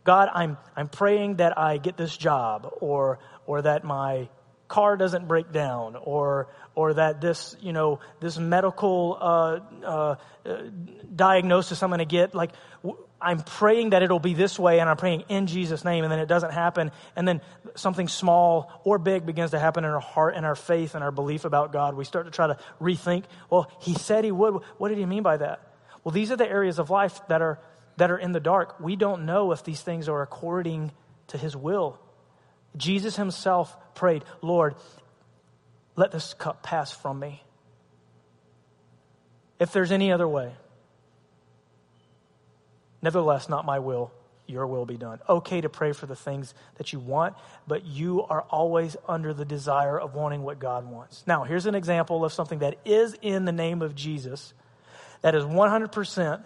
God, 0.05 0.31
I'm, 0.33 0.57
I'm 0.75 0.89
praying 0.89 1.37
that 1.37 1.59
I 1.59 1.77
get 1.77 1.97
this 1.99 2.17
job 2.17 2.73
or, 2.81 3.19
or 3.47 3.63
that 3.63 3.85
my 3.85 4.31
car 4.67 4.97
doesn't 4.97 5.29
break 5.29 5.53
down 5.53 5.97
or, 5.97 6.49
or 6.75 6.95
that 6.95 7.21
this, 7.21 7.57
you 7.61 7.73
know, 7.73 8.01
this 8.21 8.39
medical 8.39 9.19
uh, 9.21 9.61
uh, 9.85 10.15
diagnosis 11.15 11.83
I'm 11.83 11.91
going 11.91 11.99
to 11.99 12.05
get, 12.07 12.35
like, 12.35 12.53
I'm 13.21 13.41
praying 13.41 13.91
that 13.91 14.03
it'll 14.03 14.21
be 14.21 14.35
this 14.35 14.59
way 14.59 14.79
and 14.79 14.89
I'm 14.89 14.97
praying 14.97 15.25
in 15.29 15.49
Jesus' 15.49 15.85
name 15.85 16.05
and 16.05 16.13
then 16.13 16.21
it 16.21 16.27
doesn't 16.27 16.53
happen. 16.53 16.93
And 17.17 17.27
then 17.27 17.41
something 17.75 18.07
small 18.07 18.81
or 18.85 18.99
big 18.99 19.27
begins 19.27 19.51
to 19.51 19.59
happen 19.59 19.85
in 19.85 19.91
our 19.91 20.01
heart 20.01 20.35
and 20.37 20.47
our 20.47 20.55
faith 20.55 20.95
and 20.95 21.03
our 21.03 21.11
belief 21.11 21.45
about 21.45 21.73
God. 21.73 21.95
We 21.95 22.05
start 22.05 22.27
to 22.27 22.31
try 22.31 22.47
to 22.47 22.59
rethink, 22.81 23.25
well, 23.51 23.71
he 23.81 23.95
said 23.95 24.25
he 24.25 24.31
would. 24.31 24.63
What 24.79 24.91
did 24.91 24.99
he 24.99 25.07
mean 25.07 25.25
by 25.25 25.39
that? 25.39 25.61
Well, 26.05 26.13
these 26.13 26.31
are 26.31 26.37
the 26.37 26.49
areas 26.49 26.79
of 26.79 26.91
life 26.91 27.21
that 27.29 27.43
are, 27.43 27.59
that 27.97 28.11
are 28.11 28.19
in 28.19 28.31
the 28.31 28.41
dark. 28.41 28.79
We 28.79 28.95
don't 28.95 29.27
know 29.27 29.51
if 29.51 29.65
these 29.65 29.81
things 29.81 30.09
are 30.09 30.23
according 30.23 30.93
to 31.29 31.39
his 31.39 31.57
will. 31.57 31.99
Jesus 32.77 33.17
himself 33.17 33.77
prayed, 33.95 34.25
Lord, 34.43 34.77
let 35.97 36.13
this 36.13 36.35
cup 36.35 36.63
pass 36.63 36.93
from 36.93 37.19
me. 37.19 37.43
If 39.59 39.73
there's 39.73 39.91
any 39.91 40.13
other 40.13 40.29
way, 40.29 40.53
Nevertheless, 43.03 43.49
not 43.49 43.65
my 43.65 43.79
will, 43.79 44.13
your 44.47 44.67
will 44.67 44.87
be 44.87 44.97
done. 44.97 45.21
Okay 45.29 45.61
to 45.61 45.69
pray 45.69 45.93
for 45.93 46.07
the 46.07 46.17
things 46.17 46.55
that 46.77 46.93
you 46.93 46.99
want, 46.99 47.35
but 47.67 47.85
you 47.85 48.23
are 48.25 48.43
always 48.43 48.97
under 49.07 49.33
the 49.35 49.45
desire 49.45 49.99
of 50.01 50.15
wanting 50.15 50.43
what 50.43 50.59
God 50.59 50.91
wants. 50.91 51.23
Now, 51.27 51.45
here's 51.45 51.67
an 51.67 51.75
example 51.75 52.25
of 52.25 52.33
something 52.33 52.61
that 52.61 52.79
is 52.85 53.15
in 53.21 53.45
the 53.45 53.53
name 53.53 53.83
of 53.83 53.95
Jesus 53.95 54.55
that 55.21 55.35
is 55.35 55.45
100% 55.45 56.43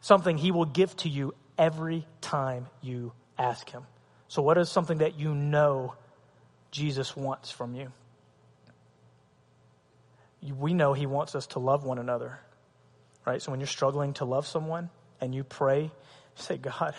something 0.00 0.38
he 0.38 0.50
will 0.50 0.64
give 0.64 0.96
to 0.98 1.08
you 1.08 1.34
every 1.58 2.06
time 2.20 2.66
you 2.82 3.12
ask 3.38 3.68
him. 3.70 3.84
So, 4.28 4.42
what 4.42 4.58
is 4.58 4.68
something 4.68 4.98
that 4.98 5.18
you 5.18 5.34
know 5.34 5.94
Jesus 6.70 7.16
wants 7.16 7.50
from 7.50 7.74
you? 7.74 7.92
We 10.56 10.72
know 10.72 10.94
he 10.94 11.06
wants 11.06 11.34
us 11.34 11.48
to 11.48 11.58
love 11.58 11.84
one 11.84 11.98
another, 11.98 12.38
right? 13.26 13.42
So, 13.42 13.50
when 13.50 13.60
you're 13.60 13.66
struggling 13.66 14.14
to 14.14 14.24
love 14.24 14.46
someone, 14.46 14.88
and 15.20 15.34
you 15.34 15.44
pray, 15.44 15.90
say, 16.34 16.56
God, 16.56 16.94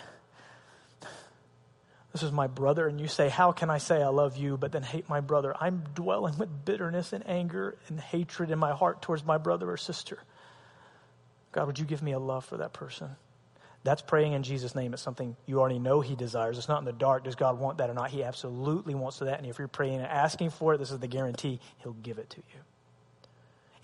this 2.12 2.22
is 2.22 2.30
my 2.30 2.46
brother, 2.46 2.86
and 2.86 3.00
you 3.00 3.08
say, 3.08 3.28
How 3.28 3.52
can 3.52 3.70
I 3.70 3.78
say 3.78 4.02
I 4.02 4.08
love 4.08 4.36
you, 4.36 4.56
but 4.58 4.70
then 4.72 4.82
hate 4.82 5.08
my 5.08 5.20
brother? 5.20 5.54
I'm 5.58 5.84
dwelling 5.94 6.36
with 6.36 6.64
bitterness 6.64 7.12
and 7.12 7.26
anger 7.26 7.76
and 7.88 7.98
hatred 7.98 8.50
in 8.50 8.58
my 8.58 8.72
heart 8.72 9.00
towards 9.00 9.24
my 9.24 9.38
brother 9.38 9.70
or 9.70 9.76
sister. 9.76 10.18
God, 11.52 11.66
would 11.66 11.78
you 11.78 11.84
give 11.84 12.02
me 12.02 12.12
a 12.12 12.18
love 12.18 12.44
for 12.44 12.58
that 12.58 12.72
person? 12.72 13.10
That's 13.84 14.02
praying 14.02 14.34
in 14.34 14.42
Jesus' 14.42 14.74
name. 14.74 14.92
It's 14.92 15.02
something 15.02 15.36
you 15.46 15.58
already 15.58 15.78
know 15.78 16.00
He 16.00 16.14
desires. 16.14 16.58
It's 16.58 16.68
not 16.68 16.78
in 16.78 16.84
the 16.84 16.92
dark. 16.92 17.24
Does 17.24 17.34
God 17.34 17.58
want 17.58 17.78
that 17.78 17.90
or 17.90 17.94
not? 17.94 18.10
He 18.10 18.22
absolutely 18.22 18.94
wants 18.94 19.18
that. 19.20 19.38
And 19.38 19.46
if 19.46 19.58
you're 19.58 19.66
praying 19.66 19.96
and 19.96 20.06
asking 20.06 20.50
for 20.50 20.74
it, 20.74 20.78
this 20.78 20.90
is 20.90 20.98
the 20.98 21.08
guarantee 21.08 21.60
He'll 21.78 21.92
give 21.94 22.18
it 22.18 22.30
to 22.30 22.36
you. 22.36 22.60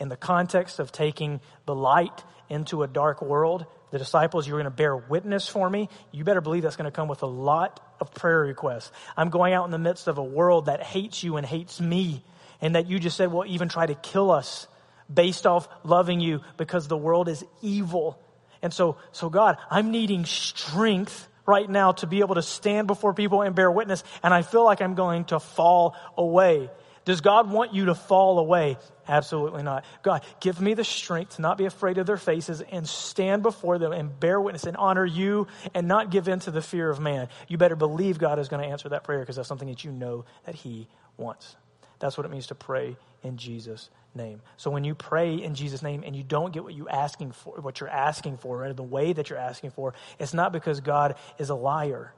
In 0.01 0.09
the 0.09 0.17
context 0.17 0.79
of 0.79 0.93
taking 0.93 1.41
the 1.67 1.75
light 1.75 2.25
into 2.49 2.83
a 2.83 2.87
dark 2.87 3.21
world, 3.21 3.67
the 3.91 3.99
disciples, 3.99 4.47
you're 4.47 4.59
going 4.59 4.71
to 4.71 4.71
bear 4.71 4.97
witness 4.97 5.49
for 5.49 5.69
me. 5.69 5.89
You 6.13 6.25
better 6.25 6.41
believe 6.41 6.63
that's 6.63 6.77
going 6.77 6.91
to 6.91 6.95
come 6.95 7.09
with 7.09 7.23
a 7.23 7.27
lot 7.27 7.81
of 8.01 8.13
prayer 8.13 8.41
requests. 8.41 8.93
I'm 9.17 9.31
going 9.31 9.55
out 9.55 9.65
in 9.65 9.71
the 9.71 9.79
midst 9.79 10.09
of 10.09 10.19
a 10.19 10.23
world 10.23 10.67
that 10.67 10.83
hates 10.83 11.23
you 11.23 11.37
and 11.37 11.47
hates 11.47 11.81
me, 11.81 12.23
and 12.61 12.75
that 12.75 12.87
you 12.87 12.99
just 12.99 13.17
said 13.17 13.33
will 13.33 13.47
even 13.47 13.69
try 13.69 13.87
to 13.87 13.95
kill 13.95 14.31
us 14.31 14.69
based 15.13 15.47
off 15.47 15.69
loving 15.85 16.21
you 16.21 16.43
because 16.57 16.87
the 16.87 16.97
world 16.97 17.29
is 17.29 17.45
evil. 17.63 18.21
And 18.63 18.73
so, 18.73 18.99
so 19.13 19.31
God, 19.31 19.57
I'm 19.71 19.91
needing 19.91 20.25
strength 20.25 21.29
right 21.47 21.69
now 21.69 21.93
to 21.93 22.07
be 22.07 22.21
able 22.21 22.35
to 22.35 22.43
stand 22.43 22.87
before 22.87 23.15
people 23.15 23.41
and 23.43 23.55
bear 23.55 23.71
witness, 23.71 24.05
and 24.23 24.35
I 24.35 24.43
feel 24.43 24.65
like 24.65 24.83
I'm 24.83 24.95
going 24.95 25.25
to 25.27 25.41
fall 25.41 25.97
away. 26.17 26.71
Does 27.07 27.23
God 27.23 27.51
want 27.51 27.73
you 27.73 27.87
to 27.87 27.95
fall 27.95 28.39
away? 28.39 28.77
Absolutely 29.09 29.63
not. 29.63 29.85
God, 30.03 30.23
give 30.41 30.61
me 30.61 30.75
the 30.75 30.85
strength 30.85 31.37
to 31.37 31.43
not 31.43 31.57
be 31.57 31.65
afraid 31.65 31.97
of 31.97 32.07
their 32.07 32.19
faces 32.19 32.61
and 32.61 32.87
stand 32.87 33.43
before 33.43 33.79
them 33.79 33.93
and 33.93 34.19
bear 34.21 34.39
witness 34.39 34.65
and 34.65 34.77
honor 34.77 35.07
you 35.07 35.47
and 35.75 35.89
not 35.89 36.11
give 36.11 36.29
in 36.29 36.41
to 36.41 36.51
the 36.51 36.61
fear 36.61 36.91
of 36.91 37.01
man. 37.01 37.29
You 37.49 37.57
better 37.57 37.77
believe 37.77 38.19
God 38.19 38.39
is 38.39 38.49
going 38.49 38.63
to 38.63 38.69
answer 38.69 38.91
that 38.91 39.05
prayer 39.05 39.21
because 39.21 39.37
that's 39.37 39.49
something 39.49 39.69
that 39.69 39.83
you 39.83 39.91
know 39.93 40.27
that 40.45 40.55
He 40.55 40.89
wants. 41.17 41.57
That's 42.01 42.17
what 42.17 42.27
it 42.27 42.31
means 42.31 42.49
to 42.49 42.55
pray 42.55 42.97
in 43.23 43.39
Jesus' 43.39 43.89
name. 44.15 44.43
So 44.59 44.71
when 44.71 44.85
you 44.85 44.95
pray 44.95 45.35
in 45.35 45.55
Jesus' 45.55 45.83
name 45.83 46.03
and 46.05 46.15
you 46.15 46.23
don't 46.23 46.53
get 46.53 46.63
what 46.63 46.75
you 46.75 46.89
asking 46.89 47.33
for, 47.33 47.57
what 47.61 47.81
you're 47.81 47.89
asking 47.89 48.37
for, 48.37 48.67
or 48.67 48.73
the 48.75 48.83
way 48.83 49.13
that 49.13 49.31
you're 49.31 49.39
asking 49.39 49.71
for, 49.71 49.95
it's 50.19 50.35
not 50.35 50.53
because 50.53 50.81
God 50.81 51.17
is 51.39 51.49
a 51.49 51.55
liar. 51.55 52.13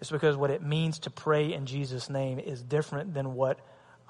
It's 0.00 0.10
because 0.10 0.36
what 0.36 0.50
it 0.50 0.62
means 0.62 1.00
to 1.00 1.10
pray 1.10 1.52
in 1.52 1.66
Jesus' 1.66 2.08
name 2.08 2.38
is 2.38 2.62
different 2.62 3.14
than 3.14 3.34
what 3.34 3.58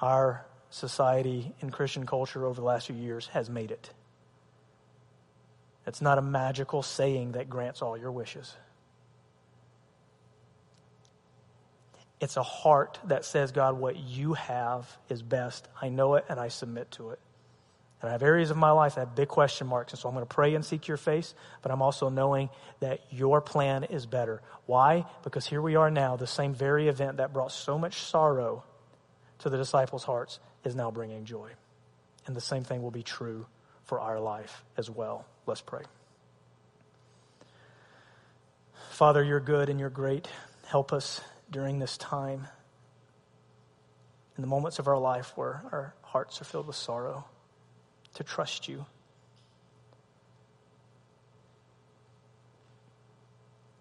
our 0.01 0.45
society 0.71 1.55
and 1.61 1.73
Christian 1.73 2.07
culture 2.07 2.45
over 2.45 2.61
the 2.61 2.67
last 2.67 2.87
few 2.87 2.97
years 2.97 3.29
has 3.29 3.49
made 3.49 3.71
it. 3.71 3.91
It's 5.87 6.03
not 6.03 6.19
a 6.19 6.23
magical 6.23 6.83
saying 6.83 7.33
that 7.33 7.49
grants 7.49 7.81
all 7.81 7.97
your 7.97 8.13
wishes. 8.13 8.55
It's 12.21 12.37
a 12.37 12.43
heart 12.43 12.99
that 13.05 13.25
says, 13.25 13.53
God, 13.53 13.79
what 13.79 13.97
you 13.97 14.35
have 14.35 14.87
is 15.09 15.23
best. 15.23 15.67
I 15.81 15.89
know 15.89 16.17
it 16.17 16.27
and 16.29 16.39
I 16.39 16.49
submit 16.49 16.91
to 16.93 17.11
it. 17.11 17.21
And 18.01 18.09
I 18.09 18.13
have 18.13 18.23
areas 18.23 18.51
of 18.51 18.57
my 18.57 18.71
life 18.71 18.95
that 18.95 19.01
have 19.01 19.15
big 19.15 19.29
question 19.29 19.67
marks. 19.67 19.93
And 19.93 19.99
so 19.99 20.09
I'm 20.09 20.15
going 20.15 20.27
to 20.27 20.35
pray 20.35 20.55
and 20.55 20.65
seek 20.65 20.87
your 20.87 20.97
face, 20.97 21.35
but 21.63 21.73
I'm 21.73 21.83
also 21.83 22.11
knowing 22.11 22.49
that 22.81 23.01
your 23.11 23.41
plan 23.41 23.85
is 23.85 24.07
better. 24.07 24.43
Why? 24.67 25.07
Because 25.25 25.47
here 25.47 25.63
we 25.63 25.75
are 25.75 25.91
now, 25.91 26.17
the 26.17 26.27
same 26.27 26.55
very 26.55 26.89
event 26.89 27.17
that 27.17 27.33
brought 27.33 27.51
so 27.51 27.79
much 27.79 28.03
sorrow 28.03 28.63
to 29.39 29.49
the 29.49 29.57
disciples' 29.57 30.05
hearts 30.05 30.39
is 30.65 30.75
now 30.75 30.91
bringing 30.91 31.25
joy. 31.25 31.51
And 32.27 32.37
the 32.37 32.41
same 32.41 32.65
thing 32.65 32.83
will 32.83 32.91
be 32.91 33.03
true 33.03 33.47
for 33.85 34.01
our 34.01 34.21
life 34.21 34.65
as 34.77 34.91
well. 34.91 35.25
Let's 35.47 35.63
pray. 35.63 35.83
Father, 38.91 39.23
you're 39.23 39.41
good 39.41 39.69
and 39.69 39.79
you're 39.81 39.91
great. 39.91 40.29
Help 40.67 40.93
us 40.93 41.21
during 41.51 41.79
this 41.79 41.97
time, 41.97 42.47
in 44.37 44.43
the 44.43 44.49
moments 44.49 44.79
of 44.79 44.87
our 44.87 44.99
life 44.99 45.33
where 45.37 45.63
our 45.73 45.95
hearts 46.03 46.41
are 46.41 46.45
filled 46.45 46.67
with 46.67 46.77
sorrow, 46.77 47.25
to 48.15 48.25
trust 48.25 48.69
you. 48.69 48.85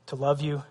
To 0.07 0.15
love 0.15 0.39
you 0.39 0.63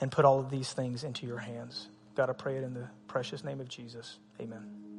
and 0.00 0.10
put 0.10 0.24
all 0.24 0.40
of 0.40 0.50
these 0.50 0.72
things 0.72 1.04
into 1.04 1.26
your 1.26 1.38
hands. 1.38 1.88
God, 2.14 2.30
I 2.30 2.32
pray 2.32 2.56
it 2.56 2.64
in 2.64 2.74
the 2.74 2.88
precious 3.08 3.44
name 3.44 3.60
of 3.60 3.68
Jesus. 3.68 4.18
Amen. 4.40 4.93